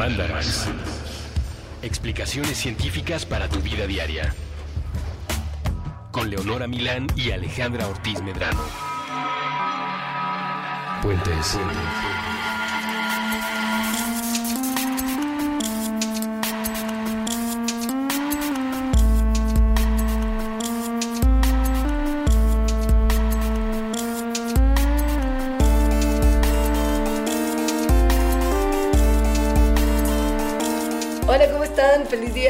Mandarax. 0.00 0.66
Explicaciones 1.82 2.56
científicas 2.56 3.26
para 3.26 3.50
tu 3.50 3.60
vida 3.60 3.86
diaria. 3.86 4.34
Con 6.10 6.30
Leonora 6.30 6.66
Milán 6.66 7.06
y 7.16 7.32
Alejandra 7.32 7.86
Ortiz 7.86 8.22
Medrano. 8.22 8.62
Puentes. 11.02 11.58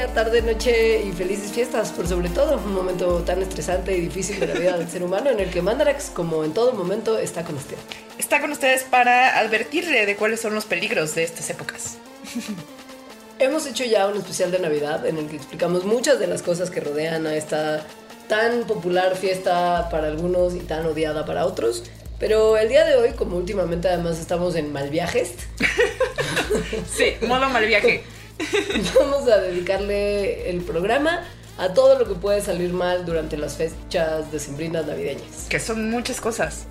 Día, 0.00 0.14
tarde, 0.14 0.40
noche 0.40 1.02
y 1.04 1.12
felices 1.12 1.52
fiestas, 1.52 1.92
por 1.92 2.08
sobre 2.08 2.30
todo 2.30 2.56
un 2.56 2.72
momento 2.72 3.18
tan 3.18 3.42
estresante 3.42 3.94
y 3.94 4.00
difícil 4.00 4.40
de 4.40 4.46
la 4.46 4.54
vida 4.54 4.78
del 4.78 4.88
ser 4.88 5.02
humano 5.02 5.28
en 5.28 5.40
el 5.40 5.50
que 5.50 5.60
Mandarax, 5.60 6.08
como 6.08 6.42
en 6.42 6.54
todo 6.54 6.72
momento, 6.72 7.18
está 7.18 7.44
con 7.44 7.56
usted. 7.56 7.76
Está 8.18 8.40
con 8.40 8.50
ustedes 8.50 8.84
para 8.84 9.38
advertirle 9.38 10.06
de 10.06 10.16
cuáles 10.16 10.40
son 10.40 10.54
los 10.54 10.64
peligros 10.64 11.14
de 11.14 11.24
estas 11.24 11.50
épocas. 11.50 11.98
Hemos 13.38 13.66
hecho 13.66 13.84
ya 13.84 14.06
un 14.06 14.16
especial 14.16 14.50
de 14.50 14.60
Navidad 14.60 15.04
en 15.04 15.18
el 15.18 15.26
que 15.26 15.36
explicamos 15.36 15.84
muchas 15.84 16.18
de 16.18 16.28
las 16.28 16.40
cosas 16.40 16.70
que 16.70 16.80
rodean 16.80 17.26
a 17.26 17.34
esta 17.34 17.84
tan 18.26 18.64
popular 18.64 19.16
fiesta 19.16 19.88
para 19.90 20.06
algunos 20.06 20.54
y 20.54 20.60
tan 20.60 20.86
odiada 20.86 21.26
para 21.26 21.44
otros. 21.44 21.84
Pero 22.18 22.56
el 22.56 22.70
día 22.70 22.86
de 22.86 22.96
hoy, 22.96 23.10
como 23.10 23.36
últimamente 23.36 23.88
además 23.88 24.18
estamos 24.18 24.54
en 24.54 24.72
mal 24.72 24.88
viajes, 24.88 25.34
Sí, 26.96 27.16
modo 27.26 27.50
mal 27.50 27.66
viaje. 27.66 28.02
vamos 28.98 29.28
a 29.28 29.38
dedicarle 29.38 30.50
el 30.50 30.60
programa 30.62 31.24
a 31.58 31.74
todo 31.74 31.98
lo 31.98 32.08
que 32.08 32.14
puede 32.14 32.40
salir 32.40 32.72
mal 32.72 33.04
durante 33.04 33.36
las 33.36 33.56
fechas 33.56 34.30
decembrinas 34.32 34.86
navideñas. 34.86 35.46
Que 35.48 35.60
son 35.60 35.90
muchas 35.90 36.20
cosas. 36.20 36.64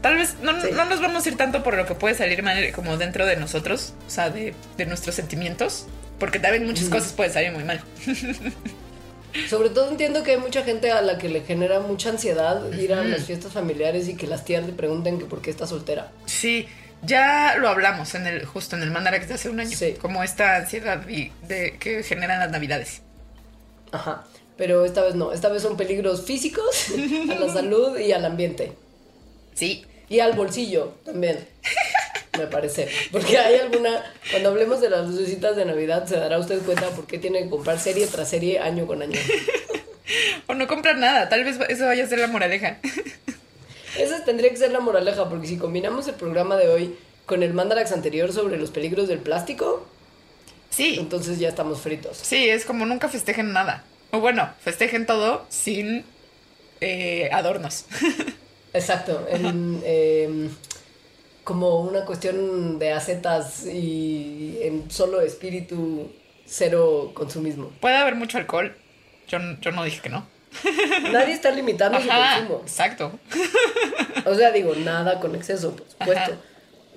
Tal 0.00 0.16
vez 0.16 0.36
no, 0.42 0.60
Sí. 0.62 0.68
no 0.72 0.84
nos 0.84 1.00
vamos 1.00 1.26
a 1.26 1.28
ir 1.28 1.36
tanto 1.36 1.62
por 1.64 1.76
lo 1.76 1.84
que 1.86 1.94
puede 1.94 2.14
salir 2.14 2.42
mal 2.44 2.56
como 2.72 2.96
dentro 2.96 3.26
de 3.26 3.34
nosotros, 3.36 3.94
o 4.06 4.10
sea, 4.10 4.30
de, 4.30 4.54
de 4.76 4.86
nuestros 4.86 5.16
sentimientos, 5.16 5.86
porque 6.20 6.38
también 6.38 6.66
muchas 6.66 6.84
Ujú. 6.84 6.96
cosas 6.96 7.12
pueden 7.12 7.32
salir 7.32 7.50
muy 7.52 7.64
mal. 7.64 7.80
Sobre 9.48 9.70
todo 9.70 9.90
entiendo 9.90 10.22
que 10.22 10.32
hay 10.32 10.36
mucha 10.38 10.64
gente 10.64 10.90
a 10.90 11.02
la 11.02 11.18
que 11.18 11.28
le 11.28 11.42
genera 11.42 11.80
mucha 11.80 12.10
ansiedad 12.10 12.72
ir 12.72 12.94
a 12.94 13.00
Ujú. 13.00 13.08
las 13.10 13.24
fiestas 13.24 13.52
familiares 13.52 14.08
y 14.08 14.14
que 14.16 14.26
las 14.26 14.44
tías 14.44 14.64
le 14.66 14.72
pregunten 14.72 15.18
que 15.18 15.26
por 15.26 15.42
qué 15.42 15.50
está 15.50 15.66
soltera. 15.66 16.10
Sí, 16.26 16.66
ya 17.02 17.56
lo 17.58 17.68
hablamos 17.68 18.14
en 18.14 18.26
el 18.26 18.44
justo 18.44 18.76
en 18.76 18.82
el 18.82 18.90
Mandarax 18.90 19.28
de 19.28 19.34
hace 19.34 19.48
un 19.50 19.60
año, 19.60 19.76
Sí. 19.76 19.94
como 20.00 20.22
esta 20.22 20.56
ansiedad 20.56 21.06
y 21.08 21.32
de, 21.46 21.76
que 21.78 22.02
generan 22.02 22.40
las 22.40 22.50
navidades. 22.50 23.02
Ajá. 23.92 24.24
Pero 24.56 24.84
esta 24.84 25.02
vez 25.02 25.14
no, 25.14 25.32
esta 25.32 25.48
vez 25.48 25.62
son 25.62 25.76
peligros 25.76 26.24
físicos 26.26 26.88
a 27.30 27.34
la 27.34 27.52
salud 27.52 27.96
y 27.98 28.12
al 28.12 28.24
ambiente. 28.24 28.72
Sí, 29.54 29.84
Y 30.08 30.20
al 30.20 30.32
bolsillo 30.32 30.94
también, 31.04 31.46
me 32.38 32.46
parece. 32.46 32.88
Porque 33.12 33.38
hay 33.38 33.56
alguna, 33.60 34.02
cuando 34.30 34.48
hablemos 34.48 34.80
de 34.80 34.90
las 34.90 35.06
lucecitas 35.08 35.54
de 35.56 35.64
Navidad, 35.64 36.06
se 36.06 36.16
dará 36.16 36.38
usted 36.38 36.60
cuenta 36.62 36.88
por 36.90 37.06
qué 37.06 37.18
tiene 37.18 37.42
que 37.44 37.50
comprar 37.50 37.78
serie 37.78 38.06
tras 38.06 38.28
serie 38.30 38.58
año 38.58 38.86
con 38.86 39.02
año. 39.02 39.18
o 40.46 40.54
no 40.54 40.66
comprar 40.66 40.96
nada, 40.96 41.28
tal 41.28 41.44
vez 41.44 41.58
eso 41.68 41.86
vaya 41.86 42.04
a 42.04 42.08
ser 42.08 42.18
la 42.18 42.26
moraleja. 42.28 42.78
Esa 43.96 44.24
tendría 44.24 44.50
que 44.50 44.56
ser 44.56 44.72
la 44.72 44.80
moraleja, 44.80 45.28
porque 45.28 45.46
si 45.46 45.56
combinamos 45.56 46.08
el 46.08 46.14
programa 46.14 46.56
de 46.56 46.68
hoy 46.68 46.96
con 47.26 47.42
el 47.42 47.54
mandarax 47.54 47.92
anterior 47.92 48.32
sobre 48.32 48.58
los 48.58 48.70
peligros 48.70 49.08
del 49.08 49.18
plástico, 49.18 49.86
Sí, 50.70 50.96
entonces 50.98 51.38
ya 51.38 51.48
estamos 51.48 51.80
fritos. 51.80 52.18
Sí, 52.18 52.48
es 52.48 52.64
como 52.64 52.86
nunca 52.86 53.08
festejen 53.08 53.52
nada. 53.52 53.84
O 54.10 54.20
bueno, 54.20 54.48
festejen 54.60 55.06
todo 55.06 55.44
sin 55.48 56.04
eh, 56.80 57.28
adornos. 57.32 57.86
Exacto, 58.72 59.26
en, 59.28 59.82
em, 59.84 60.50
como 61.42 61.80
una 61.80 62.04
cuestión 62.04 62.78
de 62.78 62.92
acetas 62.92 63.66
y 63.66 64.58
en 64.62 64.90
solo 64.90 65.20
espíritu, 65.20 66.12
cero 66.46 67.12
consumismo. 67.14 67.70
Puede 67.80 67.96
haber 67.96 68.14
mucho 68.14 68.38
alcohol. 68.38 68.76
Yo, 69.26 69.38
yo 69.60 69.72
no 69.72 69.84
dije 69.84 70.00
que 70.00 70.10
no. 70.10 70.26
Nadie 71.12 71.34
está 71.34 71.50
limitando 71.50 72.00
su 72.00 72.10
Ajá, 72.10 72.38
consumo. 72.38 72.60
exacto. 72.62 73.18
O 74.24 74.34
sea, 74.34 74.50
digo, 74.50 74.74
nada 74.74 75.20
con 75.20 75.34
exceso, 75.34 75.76
por 75.76 75.88
supuesto. 75.88 76.32
Ajá. 76.32 76.40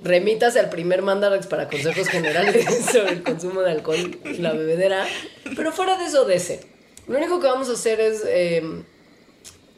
Remítase 0.04 0.60
al 0.60 0.70
primer 0.70 1.02
mandarax 1.04 1.46
para 1.48 1.68
consejos 1.68 2.08
generales 2.08 2.66
sobre 2.92 3.14
el 3.14 3.24
consumo 3.24 3.62
de 3.62 3.72
alcohol 3.72 4.20
y 4.26 4.38
la 4.38 4.54
bebedera. 4.54 5.06
Pero 5.56 5.72
fuera 5.72 5.98
de 5.98 6.06
eso, 6.06 6.26
de 6.26 6.36
ese. 6.36 6.62
Lo 7.08 7.18
único 7.18 7.40
que 7.40 7.48
vamos 7.48 7.70
a 7.70 7.74
hacer 7.74 8.00
es, 8.00 8.24
em, 8.28 8.84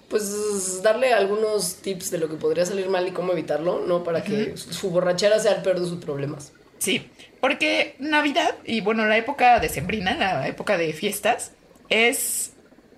pues, 0.07 0.81
darle 0.81 1.13
algunos 1.13 1.77
tips 1.81 2.11
de 2.11 2.19
lo 2.19 2.29
que 2.29 2.35
podría 2.35 2.65
salir 2.65 2.87
mal 2.87 3.05
y 3.07 3.11
cómo 3.11 3.33
evitarlo, 3.33 3.83
¿no? 3.85 4.03
Para 4.03 4.23
que 4.23 4.55
su 4.55 4.91
borrachera 4.91 5.39
sea 5.39 5.53
el 5.53 5.61
peor 5.61 5.79
de 5.79 5.87
sus 5.87 5.99
problemas. 5.99 6.53
Sí, 6.77 7.09
porque 7.41 7.95
Navidad 7.99 8.55
y 8.65 8.81
bueno, 8.81 9.05
la 9.05 9.17
época 9.17 9.59
decembrina, 9.59 10.15
la 10.17 10.47
época 10.47 10.77
de 10.77 10.93
fiestas, 10.93 11.51
es 11.89 12.52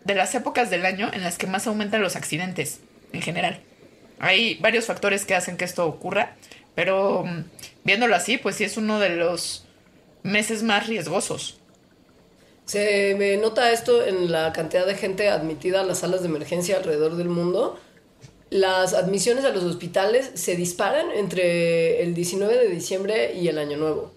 de 0.05 0.15
las 0.15 0.33
épocas 0.35 0.69
del 0.69 0.85
año 0.85 1.11
en 1.13 1.23
las 1.23 1.37
que 1.37 1.47
más 1.47 1.67
aumentan 1.67 2.01
los 2.01 2.15
accidentes 2.15 2.79
en 3.11 3.21
general. 3.21 3.59
Hay 4.19 4.55
varios 4.55 4.85
factores 4.85 5.25
que 5.25 5.35
hacen 5.35 5.57
que 5.57 5.65
esto 5.65 5.85
ocurra, 5.85 6.35
pero 6.73 7.25
mm, 7.25 7.43
viéndolo 7.83 8.15
así, 8.15 8.37
pues 8.37 8.55
sí 8.55 8.63
es 8.63 8.77
uno 8.77 8.99
de 8.99 9.09
los 9.09 9.65
meses 10.23 10.63
más 10.63 10.87
riesgosos. 10.87 11.57
Se 12.65 13.15
me 13.17 13.37
nota 13.37 13.71
esto 13.71 14.05
en 14.05 14.31
la 14.31 14.51
cantidad 14.51 14.87
de 14.87 14.95
gente 14.95 15.29
admitida 15.29 15.81
a 15.81 15.83
las 15.83 15.99
salas 15.99 16.21
de 16.21 16.27
emergencia 16.27 16.77
alrededor 16.77 17.15
del 17.15 17.29
mundo. 17.29 17.79
Las 18.49 18.93
admisiones 18.93 19.45
a 19.45 19.49
los 19.49 19.63
hospitales 19.63 20.31
se 20.33 20.55
disparan 20.55 21.11
entre 21.11 22.01
el 22.01 22.15
19 22.15 22.57
de 22.57 22.69
diciembre 22.69 23.33
y 23.35 23.47
el 23.49 23.59
Año 23.59 23.77
Nuevo. 23.77 24.13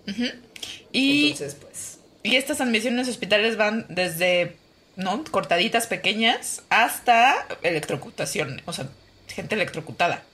Y 0.92 1.32
Entonces, 1.32 1.56
pues, 1.60 1.98
Y 2.22 2.36
estas 2.36 2.60
admisiones 2.60 3.08
hospitales 3.08 3.56
van 3.56 3.84
desde, 3.90 4.56
¿no? 4.98 5.24
Cortaditas 5.30 5.86
pequeñas 5.86 6.62
hasta 6.68 7.46
electrocutación, 7.62 8.60
o 8.66 8.72
sea, 8.74 8.88
gente 9.28 9.54
electrocutada. 9.54 10.24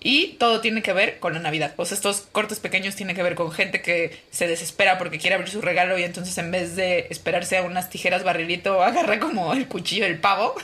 Y 0.00 0.34
todo 0.34 0.60
tiene 0.60 0.82
que 0.82 0.92
ver 0.92 1.18
con 1.18 1.32
la 1.32 1.38
Navidad. 1.38 1.72
O 1.78 1.86
sea, 1.86 1.94
estos 1.94 2.26
cortes 2.32 2.60
pequeños 2.60 2.96
tienen 2.96 3.16
que 3.16 3.22
ver 3.22 3.36
con 3.36 3.50
gente 3.52 3.80
que 3.80 4.20
se 4.30 4.46
desespera 4.46 4.98
porque 4.98 5.18
quiere 5.18 5.36
abrir 5.36 5.48
su 5.48 5.62
regalo 5.62 5.98
y 5.98 6.02
entonces 6.02 6.36
en 6.36 6.50
vez 6.50 6.76
de 6.76 7.06
esperarse 7.08 7.56
a 7.56 7.62
unas 7.62 7.88
tijeras 7.88 8.24
barrilito, 8.24 8.82
agarra 8.82 9.18
como 9.18 9.54
el 9.54 9.66
cuchillo 9.66 10.04
del 10.04 10.18
pavo. 10.18 10.54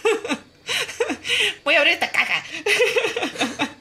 Voy 1.64 1.76
a 1.76 1.78
abrir 1.78 1.94
esta 1.94 2.10
caja. 2.10 2.44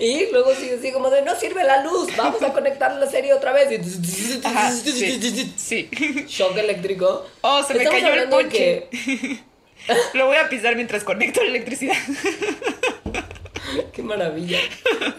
Y 0.00 0.30
luego 0.32 0.54
sigue 0.54 0.76
así 0.78 0.92
como 0.92 1.10
de, 1.10 1.20
no 1.22 1.36
sirve 1.38 1.62
la 1.62 1.84
luz, 1.84 2.08
vamos 2.16 2.42
a 2.42 2.52
conectar 2.54 2.96
la 2.96 3.06
serie 3.06 3.34
otra 3.34 3.52
vez. 3.52 3.70
Y 3.70 4.40
Ajá, 4.46 4.70
sí, 4.72 5.52
sí. 5.56 5.90
Shock 6.26 6.56
eléctrico. 6.56 7.26
Oh, 7.42 7.62
se 7.62 7.74
me 7.74 7.82
Estamos 7.84 8.00
cayó 8.02 8.38
el 8.40 8.48
que- 8.48 8.88
Lo 10.14 10.26
voy 10.26 10.36
a 10.36 10.48
pisar 10.48 10.74
mientras 10.76 11.04
conecto 11.04 11.42
la 11.42 11.48
electricidad. 11.50 11.96
Qué 13.92 14.02
maravilla. 14.02 14.58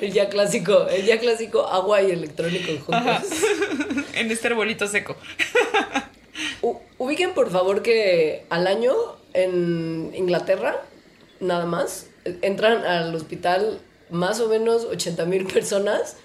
El 0.01 0.11
ya 0.11 0.29
clásico, 0.29 0.87
el 0.87 1.05
ya 1.05 1.19
clásico 1.19 1.65
agua 1.67 2.01
y 2.01 2.11
electrónico 2.11 2.71
juntos. 2.85 3.29
en 4.15 4.31
este 4.31 4.47
arbolito 4.47 4.87
seco. 4.87 5.15
U- 6.61 6.79
ubiquen 6.97 7.33
por 7.33 7.49
favor 7.51 7.81
que 7.81 8.45
al 8.49 8.67
año 8.67 8.93
en 9.33 10.11
Inglaterra, 10.15 10.81
nada 11.39 11.65
más, 11.65 12.07
entran 12.41 12.85
al 12.85 13.13
hospital 13.15 13.79
más 14.11 14.39
o 14.39 14.47
menos 14.47 14.85
80 14.85 15.25
mil 15.25 15.45
personas 15.45 16.17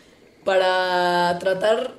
para 0.44 1.38
tratar 1.38 1.94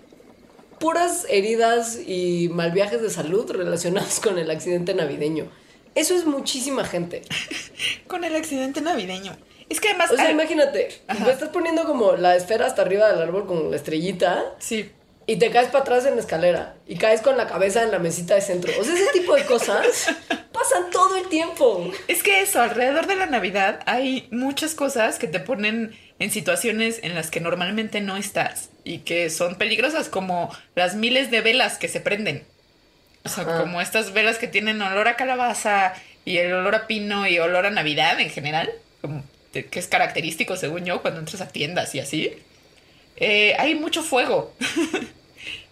puras 0.80 1.26
heridas 1.30 1.98
y 2.06 2.50
mal 2.54 2.72
viajes 2.72 3.02
de 3.02 3.10
salud 3.10 3.50
relacionados 3.52 4.20
con 4.20 4.38
el 4.38 4.52
accidente 4.52 4.94
navideño. 4.94 5.50
Eso 5.96 6.14
es 6.14 6.26
muchísima 6.26 6.86
gente. 6.86 7.24
Con 8.08 8.24
el 8.24 8.36
accidente 8.36 8.82
navideño. 8.82 9.36
Es 9.68 9.82
que 9.82 9.90
además. 9.90 10.12
O 10.12 10.16
sea, 10.16 10.28
ah, 10.28 10.32
imagínate, 10.32 11.02
Ajá. 11.08 11.26
me 11.26 11.32
estás 11.32 11.50
poniendo 11.50 11.86
como 11.86 12.14
la 12.14 12.36
esfera 12.36 12.68
hasta 12.68 12.84
arriba 12.84 13.12
del 13.12 13.20
árbol 13.20 13.48
con 13.48 13.72
la 13.72 13.76
estrellita 13.76 14.56
Sí. 14.60 14.92
Y 15.28 15.36
te 15.38 15.52
caes 15.52 15.68
para 15.68 15.82
atrás 15.84 16.06
en 16.06 16.16
la 16.16 16.22
escalera 16.22 16.76
y 16.88 16.96
caes 16.98 17.22
con 17.22 17.38
la 17.38 17.46
cabeza 17.48 17.84
en 17.84 17.92
la 17.92 18.00
mesita 18.00 18.34
de 18.36 18.42
centro. 18.42 18.72
O 18.80 18.84
sea, 18.84 18.94
ese 18.96 19.12
tipo 19.14 19.36
de 19.36 19.44
cosas 19.46 20.08
pasan 20.54 20.90
todo 20.92 21.18
el 21.18 21.28
tiempo. 21.28 21.92
Es 22.08 22.24
que 22.24 22.42
eso, 22.42 22.62
alrededor 22.62 23.06
de 23.08 23.16
la 23.18 23.26
Navidad 23.28 23.82
hay 23.86 24.28
muchas 24.32 24.74
cosas 24.74 25.20
que 25.20 25.28
te 25.28 25.40
ponen 25.40 25.96
en 26.20 26.32
situaciones 26.32 27.00
en 27.04 27.14
las 27.14 27.30
que 27.30 27.42
normalmente 27.42 28.02
no 28.02 28.18
estás 28.18 28.70
y 28.84 29.00
que 29.00 29.30
son 29.30 29.56
peligrosas, 29.56 30.10
como 30.10 30.50
las 30.76 30.96
miles 30.96 31.30
de 31.30 31.42
velas 31.42 31.78
que 31.78 31.90
se 31.90 32.00
prenden. 32.00 32.44
O 33.26 33.30
sea, 33.30 33.44
Ajá. 33.44 33.60
como 33.60 33.82
estas 33.82 34.14
velas 34.14 34.38
que 34.38 34.48
tienen 34.48 34.82
olor 34.82 35.10
a 35.10 35.18
calabaza 35.18 35.94
y 36.24 36.38
el 36.38 36.54
olor 36.54 36.74
a 36.74 36.88
pino 36.88 37.28
y 37.28 37.38
olor 37.40 37.66
a 37.66 37.70
Navidad 37.70 38.20
en 38.22 38.30
general, 38.30 38.72
como 39.02 39.24
de- 39.54 39.66
que 39.66 39.80
es 39.80 39.88
característico 39.88 40.56
según 40.56 40.86
yo 40.86 41.02
cuando 41.02 41.20
entras 41.20 41.42
a 41.42 41.50
tiendas 41.50 41.94
y 41.96 42.00
así. 42.00 42.32
Eh, 43.18 43.56
hay 43.60 43.76
mucho 43.76 44.02
fuego. 44.04 44.54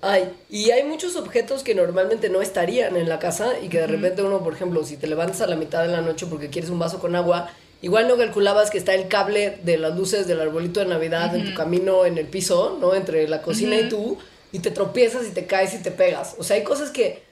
Ay, 0.07 0.31
y 0.52 0.69
hay 0.69 0.84
muchos 0.84 1.16
objetos 1.16 1.63
que 1.63 1.74
normalmente 1.74 2.30
no 2.30 2.40
estarían 2.44 2.96
en 2.96 3.10
la 3.10 3.18
casa 3.18 3.54
y 3.60 3.69
que 3.69 3.80
de 3.80 3.88
repente 3.88 4.22
uno, 4.22 4.44
por 4.44 4.54
ejemplo, 4.54 4.84
si 4.84 4.98
te 4.98 5.07
levantas 5.07 5.42
a 5.42 5.48
la 5.48 5.56
mitad 5.56 5.81
de 5.81 5.88
la 5.88 6.02
noche 6.02 6.28
porque 6.28 6.52
quieres 6.52 6.69
un 6.69 6.78
vaso 6.78 7.00
con 7.00 7.16
agua, 7.16 7.50
igual 7.81 8.07
no 8.07 8.16
calculabas 8.16 8.69
que 8.69 8.78
está 8.78 8.94
el 8.94 9.07
cable 9.07 9.57
de 9.63 9.78
las 9.80 9.96
luces 9.98 10.28
del 10.28 10.40
arbolito 10.42 10.80
de 10.80 10.86
Navidad 10.86 11.36
en 11.36 11.46
tu 11.46 11.54
camino 11.56 12.06
en 12.06 12.19
el 12.19 12.28
piso, 12.28 12.78
¿no? 12.80 12.94
Entre 12.94 13.28
la 13.28 13.42
cocina 13.42 13.75
y 13.78 13.90
tú, 13.90 14.19
y 14.52 14.60
te 14.60 14.69
tropiezas 14.69 15.25
y 15.28 15.31
te 15.31 15.48
caes 15.48 15.74
y 15.74 15.80
te 15.81 15.90
pegas. 15.90 16.36
O 16.38 16.44
sea, 16.44 16.56
hay 16.58 16.63
cosas 16.63 16.92
que, 16.92 17.24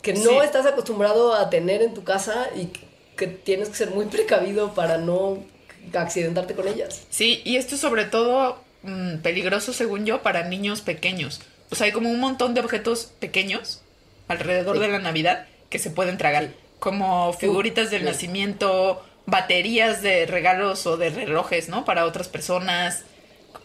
que 0.00 0.14
no 0.14 0.30
Sí. 0.30 0.36
estás 0.42 0.64
acostumbrado 0.64 1.34
a 1.34 1.50
tener 1.50 1.82
en 1.82 1.92
tu 1.92 2.02
casa 2.02 2.48
y 2.56 2.66
que, 2.68 2.80
que 3.18 3.26
tienes 3.26 3.68
que 3.68 3.74
ser 3.74 3.90
muy 3.90 4.06
precavido 4.06 4.72
para 4.72 4.96
no 4.96 5.44
accidentarte 5.92 6.54
con 6.54 6.66
ellas. 6.68 7.02
Sí, 7.10 7.42
y 7.44 7.56
esto 7.56 7.74
es 7.74 7.80
sobre 7.82 8.04
todo 8.06 8.56
mm, 8.84 9.16
peligroso, 9.18 9.72
según 9.72 10.06
yo, 10.06 10.22
para 10.22 10.44
niños 10.48 10.80
pequeños. 10.80 11.40
O 11.72 11.74
sea, 11.74 11.86
hay 11.86 11.92
como 11.92 12.10
un 12.10 12.20
montón 12.20 12.52
de 12.54 12.60
objetos 12.60 13.12
pequeños 13.18 13.80
alrededor 14.28 14.76
Sí. 14.76 14.82
de 14.82 14.88
la 14.88 14.98
Navidad 14.98 15.46
que 15.70 15.78
se 15.78 15.90
pueden 15.90 16.18
tragar, 16.18 16.50
como 16.78 17.32
figuritas 17.32 17.90
del 17.90 18.00
sí. 18.02 18.06
nacimiento, 18.06 19.02
baterías 19.26 20.02
de 20.02 20.26
regalos 20.26 20.86
o 20.86 20.96
de 20.98 21.08
relojes, 21.10 21.68
¿no? 21.70 21.84
Para 21.84 22.04
otras 22.04 22.28
personas. 22.28 23.04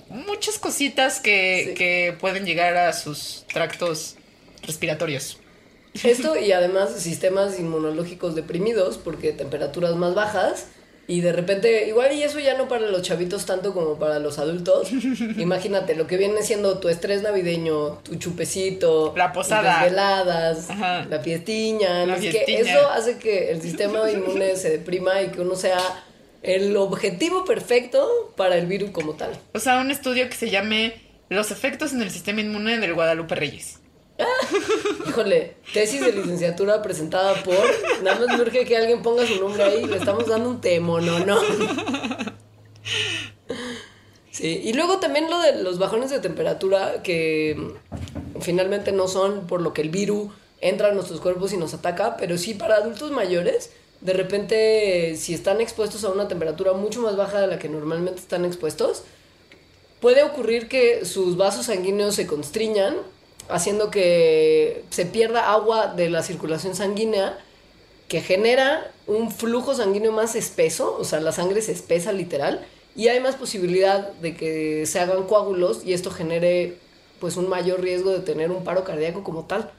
Muchas 0.09 0.57
cositas 0.57 1.19
que, 1.19 1.65
Sí. 1.69 1.73
que 1.73 2.15
pueden 2.19 2.45
llegar 2.45 2.77
a 2.77 2.93
sus 2.93 3.43
tractos 3.51 4.15
respiratorios. 4.63 5.37
Esto 6.03 6.37
y 6.37 6.51
además 6.53 6.91
sistemas 6.97 7.59
inmunológicos 7.59 8.35
deprimidos 8.35 8.97
porque 8.97 9.33
temperaturas 9.33 9.95
más 9.95 10.13
bajas 10.15 10.67
y 11.09 11.21
de 11.21 11.31
repente, 11.31 11.87
igual 11.87 12.11
y 12.13 12.23
eso 12.23 12.37
ya 12.39 12.57
no 12.57 12.67
para 12.67 12.87
los 12.87 13.01
chavitos 13.01 13.45
tanto 13.45 13.73
como 13.73 13.97
para 13.97 14.19
los 14.19 14.39
adultos. 14.39 14.89
Imagínate 15.37 15.95
lo 15.95 16.05
que 16.05 16.17
viene 16.17 16.43
siendo 16.43 16.79
tu 16.79 16.89
estrés 16.89 17.21
navideño, 17.21 17.99
tu 18.03 18.15
chupecito, 18.15 19.13
La 19.15 19.31
posada. 19.31 19.61
las 19.63 19.83
veladas, 19.83 20.69
Ajá. 20.69 21.05
la 21.09 21.19
fiestiña, 21.19 22.05
La 22.05 22.15
fiestiña. 22.17 22.59
Eso 22.59 22.89
hace 22.89 23.17
que 23.17 23.51
el 23.51 23.61
sistema 23.61 24.09
inmune 24.11 24.55
se 24.57 24.69
deprima 24.69 25.21
y 25.21 25.29
que 25.29 25.41
uno 25.41 25.55
sea 25.55 25.79
el 26.43 26.75
objetivo 26.77 27.45
perfecto 27.45 28.33
para 28.35 28.57
el 28.57 28.65
virus 28.67 28.91
como 28.91 29.13
tal. 29.13 29.31
O 29.53 29.59
sea, 29.59 29.79
un 29.79 29.91
estudio 29.91 30.27
que 30.29 30.35
se 30.35 30.49
llame 30.49 30.93
Los 31.29 31.51
efectos 31.51 31.93
en 31.93 32.01
el 32.01 32.11
sistema 32.11 32.41
inmune 32.41 32.79
del 32.79 32.93
Guadalupe 32.93 33.33
Reyes. 33.35 33.79
Híjole, 35.07 35.55
tesis 35.73 36.01
de 36.01 36.11
licenciatura 36.11 36.81
presentada 36.81 37.35
por. 37.43 37.55
Nada 38.03 38.19
más 38.19 38.37
me 38.37 38.41
urge 38.41 38.65
que 38.65 38.77
alguien 38.77 39.01
ponga 39.01 39.25
su 39.25 39.39
nombre 39.39 39.63
ahí. 39.63 39.85
Le 39.85 39.97
estamos 39.97 40.25
dando 40.27 40.49
un 40.49 40.61
temo, 40.61 40.99
no, 40.99 41.19
no. 41.19 41.39
Sí, 44.31 44.61
y 44.63 44.73
luego 44.73 44.99
también 44.99 45.31
lo 45.31 45.39
de 45.39 45.63
los 45.63 45.79
bajones 45.79 46.11
de 46.11 46.19
temperatura 46.19 47.01
que 47.01 47.73
finalmente 48.39 48.91
no 48.91 49.07
son 49.07 49.47
por 49.47 49.61
lo 49.61 49.73
que 49.73 49.81
el 49.81 49.89
virus 49.89 50.31
entra 50.61 50.89
a 50.89 50.91
nuestros 50.91 51.21
cuerpos 51.21 51.53
y 51.53 51.57
nos 51.57 51.73
ataca, 51.73 52.17
pero 52.17 52.37
sí 52.37 52.53
para 52.53 52.75
adultos 52.75 53.09
mayores, 53.09 53.71
de 54.01 54.13
repente 54.13 55.15
si 55.15 55.33
están 55.33 55.59
expuestos 55.59 56.03
a 56.03 56.09
una 56.09 56.27
temperatura 56.27 56.73
mucho 56.73 57.01
más 57.01 57.15
baja 57.15 57.41
de 57.41 57.47
la 57.47 57.57
que 57.57 57.67
normalmente 57.67 58.19
están 58.19 58.45
expuestos, 58.45 59.03
puede 60.01 60.21
ocurrir 60.21 60.67
que 60.67 61.03
sus 61.05 61.35
vasos 61.35 61.65
sanguíneos 61.65 62.13
se 62.13 62.27
constriñan, 62.27 62.95
haciendo 63.49 63.91
que 63.91 64.83
se 64.89 65.05
pierda 65.05 65.51
agua 65.51 65.87
de 65.87 66.09
la 66.09 66.23
circulación 66.23 66.75
sanguínea, 66.75 67.37
que 68.07 68.21
genera 68.21 68.91
un 69.05 69.31
flujo 69.31 69.73
sanguíneo 69.73 70.11
más 70.11 70.35
espeso, 70.35 70.97
o 70.97 71.03
sea, 71.03 71.19
la 71.19 71.31
sangre 71.31 71.61
se 71.61 71.71
espesa 71.71 72.11
literal, 72.11 72.65
y 72.95 73.09
hay 73.09 73.19
más 73.19 73.35
posibilidad 73.35 74.11
de 74.13 74.35
que 74.35 74.85
se 74.85 74.99
hagan 74.99 75.23
coágulos 75.23 75.85
y 75.85 75.93
esto 75.93 76.09
genere 76.09 76.77
pues 77.19 77.37
un 77.37 77.47
mayor 77.47 77.81
riesgo 77.81 78.11
de 78.11 78.19
tener 78.19 78.51
un 78.51 78.63
paro 78.63 78.83
cardíaco 78.83 79.23
como 79.23 79.45
tal. 79.45 79.71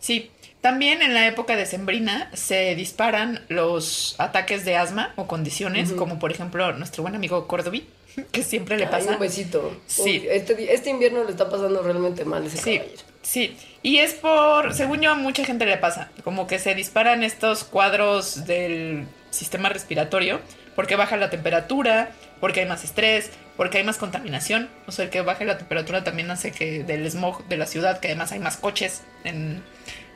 Sí, 0.00 0.30
también 0.60 1.02
en 1.02 1.14
la 1.14 1.26
época 1.26 1.56
de 1.56 1.66
Sembrina 1.66 2.30
se 2.34 2.74
disparan 2.74 3.44
los 3.48 4.16
ataques 4.18 4.64
de 4.64 4.76
asma 4.76 5.12
o 5.16 5.26
condiciones, 5.26 5.92
como 5.92 6.18
por 6.18 6.32
ejemplo 6.32 6.72
nuestro 6.72 7.02
buen 7.02 7.14
amigo 7.14 7.46
Cordovi, 7.46 7.86
que 8.32 8.42
siempre 8.42 8.76
le 8.76 8.84
Ay, 8.84 8.90
pasa. 8.90 9.10
un 9.12 9.18
besito. 9.18 9.76
Sí. 9.86 10.02
Uy, 10.02 10.28
Este, 10.30 10.72
este 10.74 10.90
invierno 10.90 11.24
le 11.24 11.30
está 11.30 11.48
pasando 11.48 11.82
realmente 11.82 12.24
mal 12.24 12.44
ese 12.46 12.56
Sí, 12.58 12.78
caballero. 12.78 13.02
sí. 13.22 13.56
Y 13.82 13.98
es 13.98 14.14
por, 14.14 14.72
según 14.74 15.00
yo, 15.02 15.10
a 15.10 15.14
mucha 15.14 15.44
gente 15.44 15.66
le 15.66 15.76
pasa, 15.76 16.10
como 16.24 16.46
que 16.46 16.58
se 16.58 16.74
disparan 16.74 17.22
estos 17.22 17.64
cuadros 17.64 18.46
del 18.46 19.06
sistema 19.30 19.68
respiratorio, 19.68 20.40
porque 20.74 20.96
baja 20.96 21.16
la 21.18 21.28
temperatura, 21.30 22.12
porque 22.40 22.60
hay 22.60 22.66
más 22.66 22.82
estrés, 22.82 23.30
porque 23.56 23.78
hay 23.78 23.84
más 23.84 23.98
contaminación. 23.98 24.70
O 24.86 24.92
sea, 24.92 25.04
el 25.04 25.10
que 25.10 25.20
baje 25.20 25.44
la 25.44 25.58
temperatura 25.58 26.02
también 26.02 26.30
hace 26.30 26.50
que 26.50 26.82
del 26.82 27.06
smog 27.10 27.46
de 27.46 27.56
la 27.58 27.66
ciudad, 27.66 28.00
que 28.00 28.08
además 28.08 28.32
hay 28.32 28.38
más 28.40 28.56
coches, 28.56 29.02
en- 29.24 29.62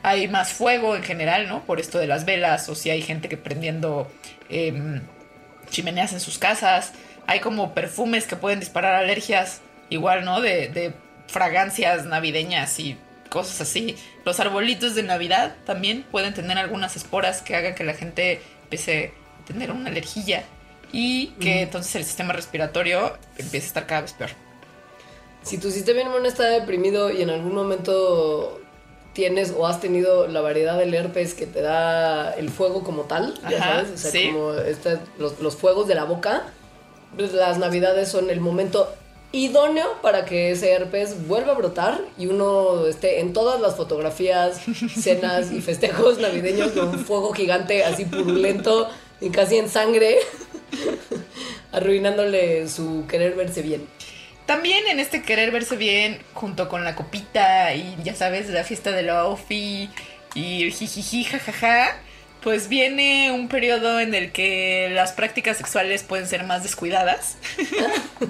hay 0.01 0.27
más 0.27 0.51
fuego 0.53 0.95
en 0.95 1.03
general, 1.03 1.47
¿no? 1.47 1.63
Por 1.65 1.79
esto 1.79 1.99
de 1.99 2.07
las 2.07 2.25
velas, 2.25 2.69
o 2.69 2.75
si 2.75 2.89
hay 2.89 3.01
gente 3.01 3.29
que 3.29 3.37
prendiendo 3.37 4.09
em, 4.49 5.01
chimeneas 5.69 6.13
en 6.13 6.19
sus 6.19 6.39
casas. 6.39 6.93
Hay 7.29 7.41
como 7.41 7.75
perfumes 7.75 8.25
que 8.25 8.35
pueden 8.35 8.59
disparar 8.59 8.95
alergias, 8.95 9.61
igual, 9.89 10.25
¿no? 10.25 10.41
De, 10.41 10.67
de 10.69 10.93
fragancias 11.27 12.05
navideñas 12.05 12.79
y 12.79 12.97
cosas 13.29 13.61
así. 13.61 13.95
Los 14.25 14.39
arbolitos 14.39 14.95
de 14.95 15.03
Navidad 15.03 15.55
también 15.63 16.03
pueden 16.09 16.33
tener 16.33 16.57
algunas 16.57 16.95
esporas 16.95 17.43
que 17.43 17.55
hagan 17.55 17.75
que 17.75 17.83
la 17.83 17.93
gente 17.93 18.41
empiece 18.63 19.13
a 19.43 19.45
tener 19.45 19.71
una 19.71 19.91
alergia 19.91 20.43
y 20.91 21.27
que 21.39 21.61
entonces 21.61 21.95
el 21.97 22.03
sistema 22.03 22.33
respiratorio 22.33 23.15
empiece 23.37 23.65
a 23.65 23.67
estar 23.67 23.85
cada 23.85 24.01
vez 24.01 24.13
peor. 24.13 24.31
Si 25.43 25.59
tu 25.59 25.69
sistema 25.69 26.01
inmune 26.01 26.27
está 26.27 26.45
deprimido 26.45 27.11
y 27.11 27.21
en 27.21 27.29
algún 27.29 27.53
momento 27.53 28.59
tienes 29.13 29.53
o 29.55 29.67
has 29.67 29.79
tenido 29.79 30.27
la 30.27 30.41
variedad 30.41 30.79
del 30.79 30.93
herpes 30.95 31.35
que 31.35 31.45
te 31.45 31.61
da 31.61 32.31
el 32.33 32.49
fuego 32.49 32.83
como 32.83 33.03
tal, 33.03 33.39
ya 33.47 33.57
Ajá, 33.59 33.73
sabes, 33.75 33.91
o 33.91 33.97
sea, 33.97 34.11
sí. 34.11 34.31
como 34.31 34.53
este- 34.55 34.97
los, 35.19 35.39
los 35.39 35.55
fuegos 35.55 35.87
de 35.87 35.93
la 35.93 36.05
boca, 36.05 36.43
las 37.17 37.57
navidades 37.57 38.09
son 38.09 38.29
el 38.29 38.39
momento 38.39 38.93
idóneo 39.31 40.01
para 40.01 40.25
que 40.25 40.51
ese 40.51 40.71
herpes 40.71 41.27
vuelva 41.27 41.53
a 41.53 41.55
brotar 41.55 42.01
y 42.17 42.27
uno 42.27 42.87
esté 42.87 43.19
en 43.19 43.33
todas 43.33 43.61
las 43.61 43.75
fotografías, 43.75 44.61
cenas 44.97 45.51
y 45.51 45.61
festejos 45.61 46.17
navideños 46.19 46.71
con 46.71 46.89
un 46.89 46.99
fuego 46.99 47.33
gigante 47.33 47.83
así 47.83 48.05
purulento 48.05 48.89
y 49.21 49.29
casi 49.29 49.57
en 49.57 49.69
sangre, 49.69 50.17
arruinándole 51.71 52.67
su 52.67 53.05
querer 53.07 53.35
verse 53.35 53.61
bien. 53.61 53.87
También 54.45 54.87
en 54.87 54.99
este 54.99 55.21
querer 55.21 55.51
verse 55.51 55.75
bien, 55.75 56.19
junto 56.33 56.69
con 56.69 56.83
la 56.83 56.95
copita 56.95 57.75
y 57.75 57.95
ya 58.03 58.15
sabes, 58.15 58.49
la 58.49 58.63
fiesta 58.63 58.91
de 58.91 59.03
la 59.03 59.25
OFI 59.25 59.89
y 60.33 60.63
el 60.63 60.71
jijiji, 60.71 61.23
jajaja, 61.23 61.95
pues 62.41 62.69
viene 62.69 63.31
un 63.31 63.49
periodo 63.49 63.99
en 63.99 64.13
el 64.13 64.31
que 64.31 64.89
las 64.91 65.11
prácticas 65.11 65.57
sexuales 65.57 66.03
pueden 66.03 66.27
ser 66.27 66.43
más 66.43 66.63
descuidadas. 66.63 67.37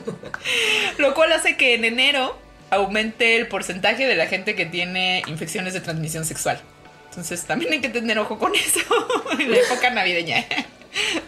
Lo 0.98 1.14
cual 1.14 1.32
hace 1.32 1.58
que 1.58 1.76
en 1.76 1.86
enero 1.86 2.38
aumente 2.72 3.36
el 3.36 3.48
porcentaje 3.48 4.08
de 4.08 4.16
la 4.16 4.28
gente 4.28 4.56
que 4.56 4.66
tiene 4.66 5.24
infecciones 5.28 5.74
de 5.74 5.82
transmisión 5.82 6.26
sexual. 6.26 6.62
Entonces 7.10 7.44
también 7.44 7.74
hay 7.74 7.82
que 7.82 7.90
tener 7.90 8.18
ojo 8.20 8.38
con 8.38 8.54
eso 8.56 8.80
en 9.40 9.52
la 9.52 9.58
época 9.58 9.90
navideña. 9.90 10.46